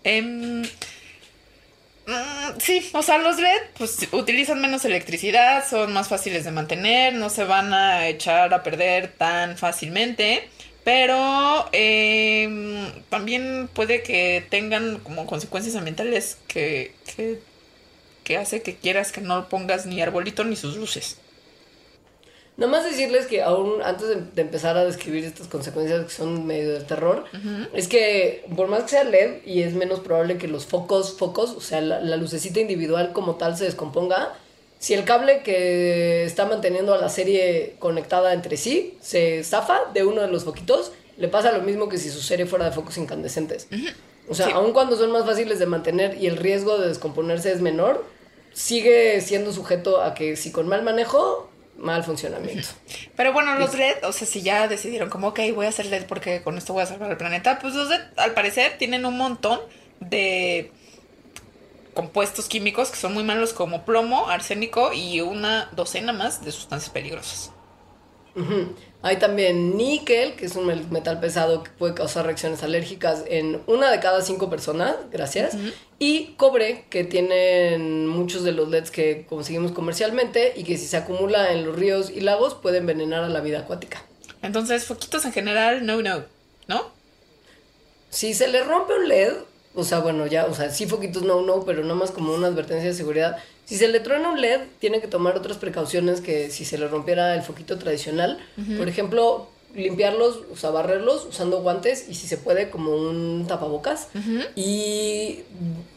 Em, 0.05 0.63
mm, 0.63 2.59
sí, 2.59 2.91
o 2.93 3.03
sea, 3.03 3.19
los 3.19 3.39
LED 3.39 3.63
pues 3.79 4.09
utilizan 4.13 4.61
menos 4.61 4.85
electricidad, 4.85 5.65
son 5.69 5.93
más 5.93 6.09
fáciles 6.09 6.45
de 6.45 6.51
mantener, 6.51 7.15
no 7.15 7.31
se 7.31 7.45
van 7.45 7.73
a 7.73 8.09
echar 8.09 8.53
a 8.53 8.63
perder 8.63 9.13
tan 9.13 9.57
fácilmente, 9.57 10.49
pero 10.85 11.69
em, 11.73 13.03
también 13.09 13.69
puede 13.73 14.03
que 14.03 14.45
tengan 14.51 14.99
como 14.99 15.27
consecuencias 15.27 15.77
ambientales 15.77 16.39
que, 16.49 16.95
que, 17.17 17.41
que 18.25 18.37
hace 18.37 18.63
que 18.63 18.77
quieras 18.77 19.13
que 19.13 19.21
no 19.21 19.49
pongas 19.49 19.87
ni 19.87 20.01
arbolito 20.01 20.45
ni 20.45 20.57
sus 20.57 20.77
luces. 20.77 21.19
Nomás 22.57 22.85
decirles 22.85 23.27
que 23.27 23.43
aún 23.43 23.81
antes 23.83 24.09
de, 24.09 24.17
de 24.17 24.43
empezar 24.43 24.77
a 24.77 24.85
describir 24.85 25.25
estas 25.25 25.49
consecuencias 25.49 26.05
que 26.05 26.11
son 26.11 26.47
medio 26.47 26.75
de 26.75 26.85
terror, 26.85 27.25
es 27.73 27.89
que 27.89 28.45
por 28.55 28.69
más 28.69 28.83
que 28.83 28.91
sea 28.91 29.05
LED 29.05 29.43
y 29.47 29.63
es 29.63 29.73
menos 29.73 30.01
probable 30.01 30.37
que 30.37 30.49
los 30.49 30.67
focos, 30.67 31.17
focos, 31.17 31.51
o 31.53 31.61
sea, 31.61 31.81
la, 31.81 32.01
la 32.01 32.17
lucecita 32.17 32.61
individual 32.61 33.13
como 33.15 33.37
tal 33.37 33.57
se 33.57 33.65
descomponga, 33.65 34.35
si 34.83 34.95
el 34.95 35.05
cable 35.05 35.43
que 35.45 36.25
está 36.25 36.45
manteniendo 36.45 36.93
a 36.93 36.99
la 36.99 37.09
serie 37.09 37.77
conectada 37.79 38.33
entre 38.33 38.57
sí 38.57 38.99
se 39.01 39.45
zafa 39.45 39.79
de 39.95 40.03
uno 40.05 40.23
de 40.23 40.27
los 40.27 40.43
foquitos, 40.43 40.91
le 41.19 41.29
pasa 41.29 41.53
lo 41.53 41.63
mismo 41.63 41.89
que 41.89 41.99
si 41.99 42.11
su 42.11 42.21
serie 42.21 42.47
fuera 42.47 42.65
de 42.65 42.73
focos 42.73 42.99
incandescentes. 42.99 43.69
O 44.29 44.35
sea, 44.35 44.47
Sí. 44.47 44.53
aun 44.53 44.73
cuando 44.73 44.97
son 44.97 45.13
más 45.13 45.25
fáciles 45.25 45.61
de 45.61 45.67
mantener 45.67 46.21
y 46.21 46.27
el 46.27 46.37
riesgo 46.37 46.79
de 46.79 46.89
descomponerse 46.89 47.53
es 47.53 47.61
menor, 47.61 48.05
sigue 48.53 49.21
siendo 49.21 49.53
sujeto 49.53 50.03
a 50.03 50.15
que 50.15 50.35
si 50.35 50.51
con 50.51 50.67
mal 50.67 50.83
manejo, 50.83 51.49
mal 51.79 52.03
funcionamiento. 52.03 52.67
Pero 53.15 53.33
bueno, 53.33 53.55
los 53.61 53.75
LED, 53.75 53.99
o 54.03 54.13
sea, 54.13 54.27
si 54.27 54.43
ya 54.43 54.67
decidieron 54.67 55.11
como, 55.11 55.29
ok, 55.29 55.39
voy 55.55 55.67
a 55.67 55.69
hacer 55.69 55.87
LED 55.87 56.07
porque 56.07 56.43
con 56.43 56.59
esto 56.59 56.73
voy 56.73 56.83
a 56.83 56.87
salvar 56.87 57.09
el 57.09 57.17
planeta, 57.17 57.61
pues 57.61 57.75
los 57.75 57.89
LED 57.89 58.01
al 58.17 58.33
parecer 58.35 58.79
tienen 58.79 59.07
un 59.07 59.17
montón 59.17 59.61
de 60.01 60.73
compuestos 61.95 62.49
químicos 62.49 62.91
que 62.91 62.97
son 62.97 63.15
muy 63.15 63.25
malos 63.25 63.53
como 63.53 63.85
plomo, 63.85 64.29
arsénico 64.29 64.93
y 64.93 65.21
una 65.21 65.69
docena 65.73 66.13
más 66.13 66.45
de 66.45 66.53
sustancias 66.53 66.91
peligrosas. 66.91 67.51
Hay 69.03 69.17
también 69.19 69.77
níquel, 69.77 70.37
que 70.37 70.47
es 70.47 70.57
un 70.57 70.67
metal 70.91 71.21
pesado 71.21 71.63
que 71.63 71.71
puede 71.71 71.93
causar 71.93 72.25
reacciones 72.25 72.63
alérgicas 72.63 73.25
en 73.27 73.61
una 73.67 73.91
de 73.91 74.01
cada 74.01 74.23
cinco 74.23 74.49
personas, 74.49 74.95
gracias. 75.11 75.57
Y 75.99 76.35
cobre, 76.37 76.87
que 76.89 77.05
tienen 77.05 78.07
muchos 78.07 78.43
de 78.43 78.53
los 78.53 78.69
LEDs 78.69 78.91
que 78.91 79.27
conseguimos 79.29 79.73
comercialmente 79.73 80.55
y 80.57 80.65
que 80.65 80.79
si 80.79 80.87
se 80.87 80.97
acumula 80.97 81.53
en 81.53 81.67
los 81.67 81.77
ríos 81.77 82.11
y 82.11 82.21
lagos 82.21 82.55
puede 82.55 82.79
envenenar 82.79 83.25
a 83.25 83.29
la 83.29 83.41
vida 83.41 83.61
acuática. 83.61 84.03
Entonces, 84.41 84.87
foquitos 84.87 85.25
en 85.25 85.33
general, 85.33 85.85
no, 85.85 86.01
no, 86.01 86.25
¿no? 86.69 86.91
Si 88.11 88.35
se 88.35 88.49
le 88.49 88.63
rompe 88.63 88.95
un 88.95 89.09
LED, 89.09 89.35
o 89.75 89.85
sea, 89.85 90.01
bueno, 90.01 90.27
ya, 90.27 90.47
o 90.47 90.55
sea, 90.55 90.71
sí 90.71 90.87
foquitos 90.87 91.23
no, 91.23 91.43
no, 91.43 91.65
pero 91.65 91.83
nada 91.83 91.95
más 91.95 92.11
como 92.11 92.35
una 92.35 92.49
advertencia 92.49 92.89
de 92.89 92.95
seguridad. 92.95 93.37
Si 93.65 93.77
se 93.77 93.89
le 93.89 94.01
truena 94.01 94.31
un 94.31 94.41
LED, 94.41 94.61
tiene 94.79 95.01
que 95.01 95.09
tomar 95.09 95.37
otras 95.37 95.57
precauciones 95.57 96.21
que 96.21 96.51
si 96.51 96.65
se 96.65 96.79
le 96.79 96.89
rompiera 96.89 97.35
el 97.35 97.43
foquito 97.43 97.79
tradicional. 97.79 98.39
Por 98.77 98.89
ejemplo, 98.89 99.49
limpiarlos, 99.75 100.41
o 100.53 100.57
sea, 100.57 100.71
barrerlos 100.71 101.25
usando 101.25 101.63
guantes 101.63 102.07
y 102.09 102.15
si 102.15 102.27
se 102.27 102.37
puede 102.37 102.71
como 102.71 102.95
un 102.95 103.47
tapabocas. 103.49 104.09
Y 104.57 105.41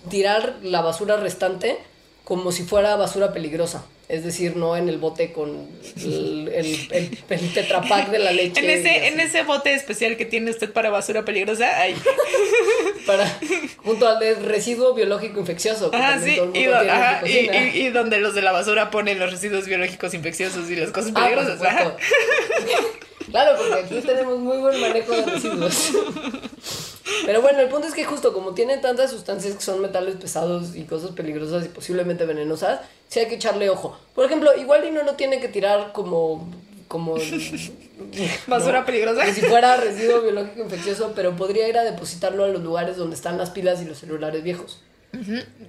tirar 0.09 0.57
la 0.63 0.81
basura 0.81 1.17
restante 1.17 1.77
como 2.25 2.51
si 2.51 2.63
fuera 2.63 2.95
basura 2.97 3.31
peligrosa. 3.31 3.85
Es 4.07 4.23
decir, 4.23 4.55
no 4.55 4.77
en 4.77 4.87
el 4.87 4.99
bote 4.99 5.31
con 5.31 5.67
el, 5.97 6.47
el, 6.53 6.87
el, 6.91 7.17
el 7.27 7.53
tetrapack 7.55 8.09
de 8.11 8.19
la 8.19 8.31
leche. 8.33 8.59
En 8.59 8.69
ese, 8.69 9.07
en 9.07 9.19
ese 9.19 9.41
bote 9.41 9.73
especial 9.73 10.15
que 10.15 10.25
tiene 10.25 10.51
usted 10.51 10.71
para 10.71 10.91
basura 10.91 11.25
peligrosa, 11.25 11.79
ahí. 11.79 11.95
Para, 13.07 13.27
junto 13.83 14.07
al 14.07 14.19
de 14.19 14.33
residuo 14.35 14.93
biológico 14.95 15.39
infeccioso. 15.39 15.91
Ajá, 15.93 16.19
sí, 16.19 16.39
y, 16.55 16.63
do- 16.65 16.75
ajá, 16.75 17.21
y- 17.27 17.49
y- 17.51 17.85
y 17.85 17.89
donde 17.89 18.19
los 18.19 18.33
de 18.35 18.41
la 18.41 18.51
basura 18.51 18.89
ponen 18.91 19.19
los 19.19 19.31
residuos 19.31 19.65
biológicos 19.67 20.13
infecciosos 20.15 20.69
y 20.71 20.75
las 20.75 20.89
cosas 20.91 21.11
Ah, 21.15 21.19
por 21.19 21.23
peligrosas. 21.29 21.61
ajá. 21.61 21.95
claro, 23.31 23.57
porque 23.57 23.73
aquí 23.85 24.05
tenemos 24.05 24.39
muy 24.39 24.57
buen 24.57 24.79
manejo 24.81 25.11
de 25.13 25.25
residuos. 25.25 25.91
Pero 27.25 27.41
bueno, 27.41 27.59
el 27.59 27.69
punto 27.69 27.87
es 27.87 27.93
que 27.93 28.03
justo 28.03 28.33
como 28.33 28.53
tienen 28.53 28.81
tantas 28.81 29.11
sustancias 29.11 29.55
que 29.55 29.61
son 29.61 29.81
metales 29.81 30.15
pesados 30.15 30.75
y 30.75 30.83
cosas 30.85 31.11
peligrosas 31.11 31.65
y 31.65 31.69
posiblemente 31.69 32.25
venenosas, 32.25 32.81
sí 33.09 33.19
hay 33.19 33.27
que 33.27 33.35
echarle 33.35 33.69
ojo. 33.69 33.97
Por 34.15 34.25
ejemplo, 34.25 34.55
igual 34.57 34.85
y 34.85 34.91
no 34.91 35.03
lo 35.03 35.13
tiene 35.13 35.39
que 35.39 35.47
tirar 35.47 35.91
como 35.91 36.49
como 36.87 37.15
Basura 38.47 38.79
no, 38.79 38.85
peligrosa. 38.85 39.21
como 39.21 39.33
si 39.33 39.41
fuera 39.41 39.77
residuo 39.77 40.21
biológico 40.21 40.61
infeccioso, 40.61 41.13
pero 41.15 41.35
podría 41.35 41.67
ir 41.67 41.77
a 41.77 41.83
depositarlo 41.83 42.43
a 42.43 42.47
los 42.47 42.61
lugares 42.61 42.97
donde 42.97 43.15
están 43.15 43.37
las 43.37 43.49
pilas 43.49 43.81
y 43.81 43.85
los 43.85 43.99
celulares 43.99 44.43
viejos. 44.43 44.81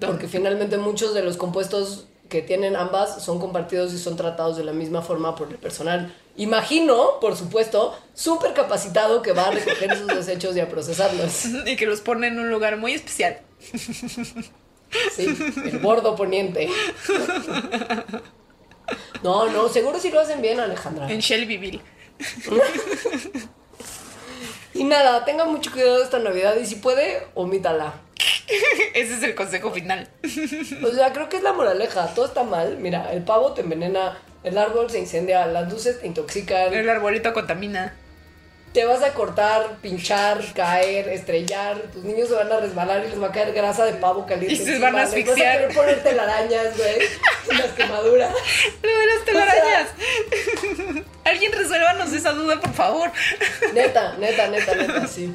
Porque 0.01 0.27
finalmente 0.27 0.77
muchos 0.77 1.15
de 1.15 1.23
los 1.23 1.37
compuestos 1.37 2.07
que 2.29 2.43
tienen 2.43 2.77
ambas 2.77 3.23
son 3.23 3.39
compartidos 3.39 3.93
y 3.93 3.99
son 3.99 4.17
tratados 4.17 4.57
de 4.57 4.65
la 4.65 4.73
misma 4.73 5.03
forma 5.03 5.35
por 5.35 5.49
el 5.49 5.57
personal. 5.57 6.15
Imagino, 6.37 7.19
por 7.21 7.37
supuesto, 7.37 7.99
súper 8.15 8.53
capacitado 8.53 9.23
que 9.23 9.33
va 9.33 9.49
a 9.49 9.51
recoger 9.53 9.93
esos 9.93 10.07
desechos 10.09 10.57
y 10.57 10.61
a 10.61 10.69
procesarlos. 10.69 11.47
Y 11.67 11.77
que 11.77 11.87
los 11.87 12.01
pone 12.01 12.29
en 12.29 12.39
un 12.39 12.51
lugar 12.51 12.77
muy 12.77 12.93
especial. 12.93 13.41
Sí, 15.13 15.37
el 15.65 15.79
bordo 15.79 16.15
poniente. 16.15 16.69
No, 19.23 19.51
no, 19.51 19.69
seguro 19.69 19.99
sí 19.99 20.11
lo 20.11 20.21
hacen 20.21 20.41
bien, 20.41 20.61
Alejandra. 20.61 21.11
En 21.11 21.21
Shelbyville. 21.21 21.81
Y 24.75 24.85
nada, 24.85 25.25
tenga 25.25 25.45
mucho 25.47 25.73
cuidado 25.73 26.03
esta 26.03 26.19
Navidad 26.19 26.57
y 26.57 26.67
si 26.67 26.77
puede, 26.77 27.27
omítala. 27.35 27.95
Ese 28.95 29.15
es 29.15 29.23
el 29.23 29.35
consejo 29.35 29.71
final. 29.73 30.09
O 30.85 30.91
sea, 30.93 31.13
creo 31.13 31.29
que 31.29 31.37
es 31.39 31.43
la 31.43 31.53
moraleja. 31.53 32.07
Todo 32.15 32.27
está 32.27 32.43
mal. 32.43 32.77
Mira, 32.79 33.13
el 33.13 33.23
pavo 33.23 33.53
te 33.53 33.63
envenena, 33.63 34.19
el 34.45 34.57
árbol 34.59 34.91
se 34.91 34.99
incendia, 34.99 35.47
las 35.47 35.71
luces 35.71 36.01
te 36.01 36.07
intoxican. 36.07 36.73
El 36.73 36.89
arbolito 36.89 37.33
contamina. 37.33 37.95
Te 38.73 38.85
vas 38.85 39.03
a 39.03 39.15
cortar, 39.15 39.79
pinchar, 39.81 40.39
caer, 40.53 41.09
estrellar. 41.09 41.79
Tus 41.95 42.05
niños 42.05 42.29
se 42.29 42.35
van 42.35 42.53
a 42.53 42.61
resbalar 42.61 43.05
y 43.07 43.09
les 43.11 43.23
va 43.23 43.29
a 43.29 43.33
caer 43.33 43.53
grasa 43.55 43.87
de 43.87 43.95
pavo 43.95 44.27
caliente. 44.27 44.53
Y 44.53 44.57
se 44.59 44.69
encima. 44.73 44.91
van 44.91 44.97
a 44.97 45.05
Les 45.05 45.11
vas 45.13 45.19
asfixiar. 45.19 45.59
querer 45.59 45.75
poner 45.75 46.03
telarañas, 46.03 46.77
güey. 46.77 46.97
las 47.59 47.71
quemaduras. 47.73 48.35
Lo 48.83 48.99
de 48.99 49.07
las 49.07 49.25
telarañas. 49.25 49.89
Alguien 51.25 51.53
resuélvanos 51.53 52.13
esa 52.13 52.33
duda, 52.33 52.61
por 52.61 52.73
favor. 52.75 53.11
Neta, 53.73 54.15
neta, 54.19 54.49
neta, 54.49 54.75
neta, 54.75 55.07
sí. 55.09 55.35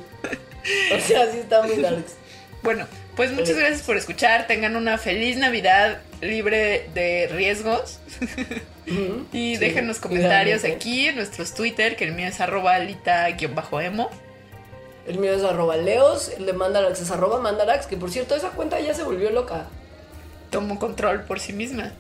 O 0.96 1.00
sea, 1.00 1.32
sí 1.32 1.40
está 1.40 1.64
muy 1.64 1.76
darks. 1.82 2.14
Bueno, 2.62 2.88
pues 3.16 3.32
muchas 3.32 3.56
gracias 3.56 3.82
por 3.82 3.98
escuchar. 3.98 4.48
Tengan 4.48 4.76
una 4.76 4.98
feliz 4.98 5.38
Navidad 5.38 6.00
libre 6.22 6.90
de 6.94 7.28
riesgos. 7.32 8.00
y 8.86 9.56
sí, 9.56 9.58
déjenos 9.58 10.00
comentarios 10.00 10.64
aquí 10.64 11.08
en 11.08 11.16
nuestros 11.16 11.54
Twitter, 11.54 11.96
que 11.96 12.06
el 12.06 12.14
mío 12.14 12.28
es 12.28 12.40
arroba 12.40 12.76
alita-emo. 12.76 14.10
El 15.08 15.18
mío 15.18 15.34
es 15.34 15.44
arroba 15.44 15.78
leos, 15.78 16.32
el 16.38 16.46
de 16.46 16.54
Mandarax 16.54 17.02
es 17.02 17.12
arroba 17.12 17.40
Mandarax, 17.40 17.88
que 17.88 17.98
por 17.98 18.12
cierto, 18.12 18.36
esa 18.36 18.52
cuenta 18.52 18.80
ya 18.80 18.94
se 18.94 19.04
volvió 19.04 19.32
loca. 19.32 19.68
Tomó 20.52 20.78
control 20.78 21.24
por 21.24 21.40
sí 21.40 21.54
misma. 21.54 21.92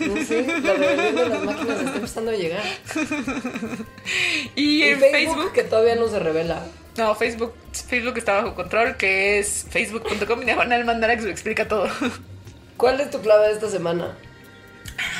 No 0.00 0.24
sé, 0.24 0.46
la 0.60 0.72
rebelión 0.74 1.14
de 1.16 1.28
las 1.28 1.42
máquinas 1.44 1.78
está 1.80 1.94
empezando 1.96 2.30
a 2.30 2.34
llegar. 2.34 2.62
Y 4.54 4.82
Y 4.82 4.82
en 4.84 5.00
Facebook, 5.00 5.12
Facebook, 5.34 5.52
que 5.52 5.62
todavía 5.64 5.94
no 5.96 6.08
se 6.08 6.18
revela. 6.18 6.64
no, 6.96 7.14
Facebook, 7.14 7.54
Facebook 7.72 8.18
está 8.18 8.34
bajo 8.34 8.54
control, 8.54 8.96
que 8.96 9.38
es 9.38 9.66
facebook.com 9.70 10.40
diagonal 10.44 10.84
mandarax, 10.84 11.24
lo 11.24 11.30
explica 11.30 11.66
todo. 11.68 11.88
¿Cuál 12.76 13.00
es 13.00 13.10
tu 13.10 13.20
clave 13.20 13.48
de 13.48 13.52
esta 13.54 13.68
semana? 13.70 14.16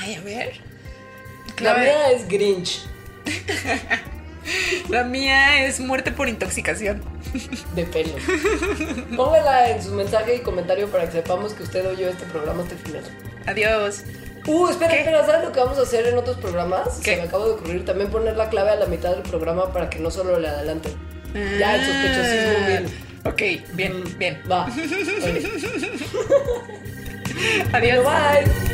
Ay, 0.03 0.15
a 0.17 0.21
ver. 0.23 0.61
La 1.61 1.75
mía 1.77 2.11
es 2.11 2.29
Grinch, 2.29 2.85
La 4.91 5.05
mía 5.05 5.65
es 5.67 5.81
muerte 5.81 6.11
por 6.13 6.29
intoxicación. 6.29 7.03
de 7.75 7.85
pelo. 7.85 8.13
Póngala 9.17 9.71
en 9.71 9.83
su 9.83 9.93
mensaje 9.93 10.37
y 10.37 10.41
comentario 10.41 10.89
para 10.89 11.07
que 11.07 11.13
sepamos 11.13 11.55
que 11.55 11.63
usted 11.63 11.87
oyó 11.89 12.09
este 12.09 12.25
programa 12.27 12.63
hasta 12.63 12.75
el 12.75 12.81
final. 12.81 13.03
Adiós. 13.47 14.03
Uh, 14.47 14.69
espera, 14.69 14.91
¿Qué? 14.93 14.99
espera, 15.01 15.25
¿sabes 15.25 15.45
lo 15.47 15.53
que 15.53 15.61
vamos 15.61 15.79
a 15.79 15.83
hacer 15.83 16.07
en 16.07 16.19
otros 16.19 16.37
programas? 16.39 17.01
¿Qué? 17.03 17.15
Se 17.15 17.23
me 17.23 17.23
acaba 17.29 17.47
de 17.47 17.53
ocurrir 17.53 17.85
también 17.85 18.11
poner 18.11 18.37
la 18.37 18.49
clave 18.51 18.71
a 18.71 18.77
la 18.77 18.87
mitad 18.87 19.11
del 19.11 19.23
programa 19.23 19.73
para 19.73 19.89
que 19.89 19.99
no 19.99 20.11
solo 20.11 20.39
le 20.39 20.49
adelante. 20.49 20.91
Ya, 21.59 21.77
el 21.77 21.85
sospechosismo 21.87 22.67
bien. 22.67 22.87
Ah, 22.87 23.31
Ok, 23.31 23.43
bien, 23.73 24.19
bien. 24.19 24.43
Va. 24.51 24.67
Vale. 25.23 25.43
Adiós. 27.73 28.05
Bye. 28.05 28.74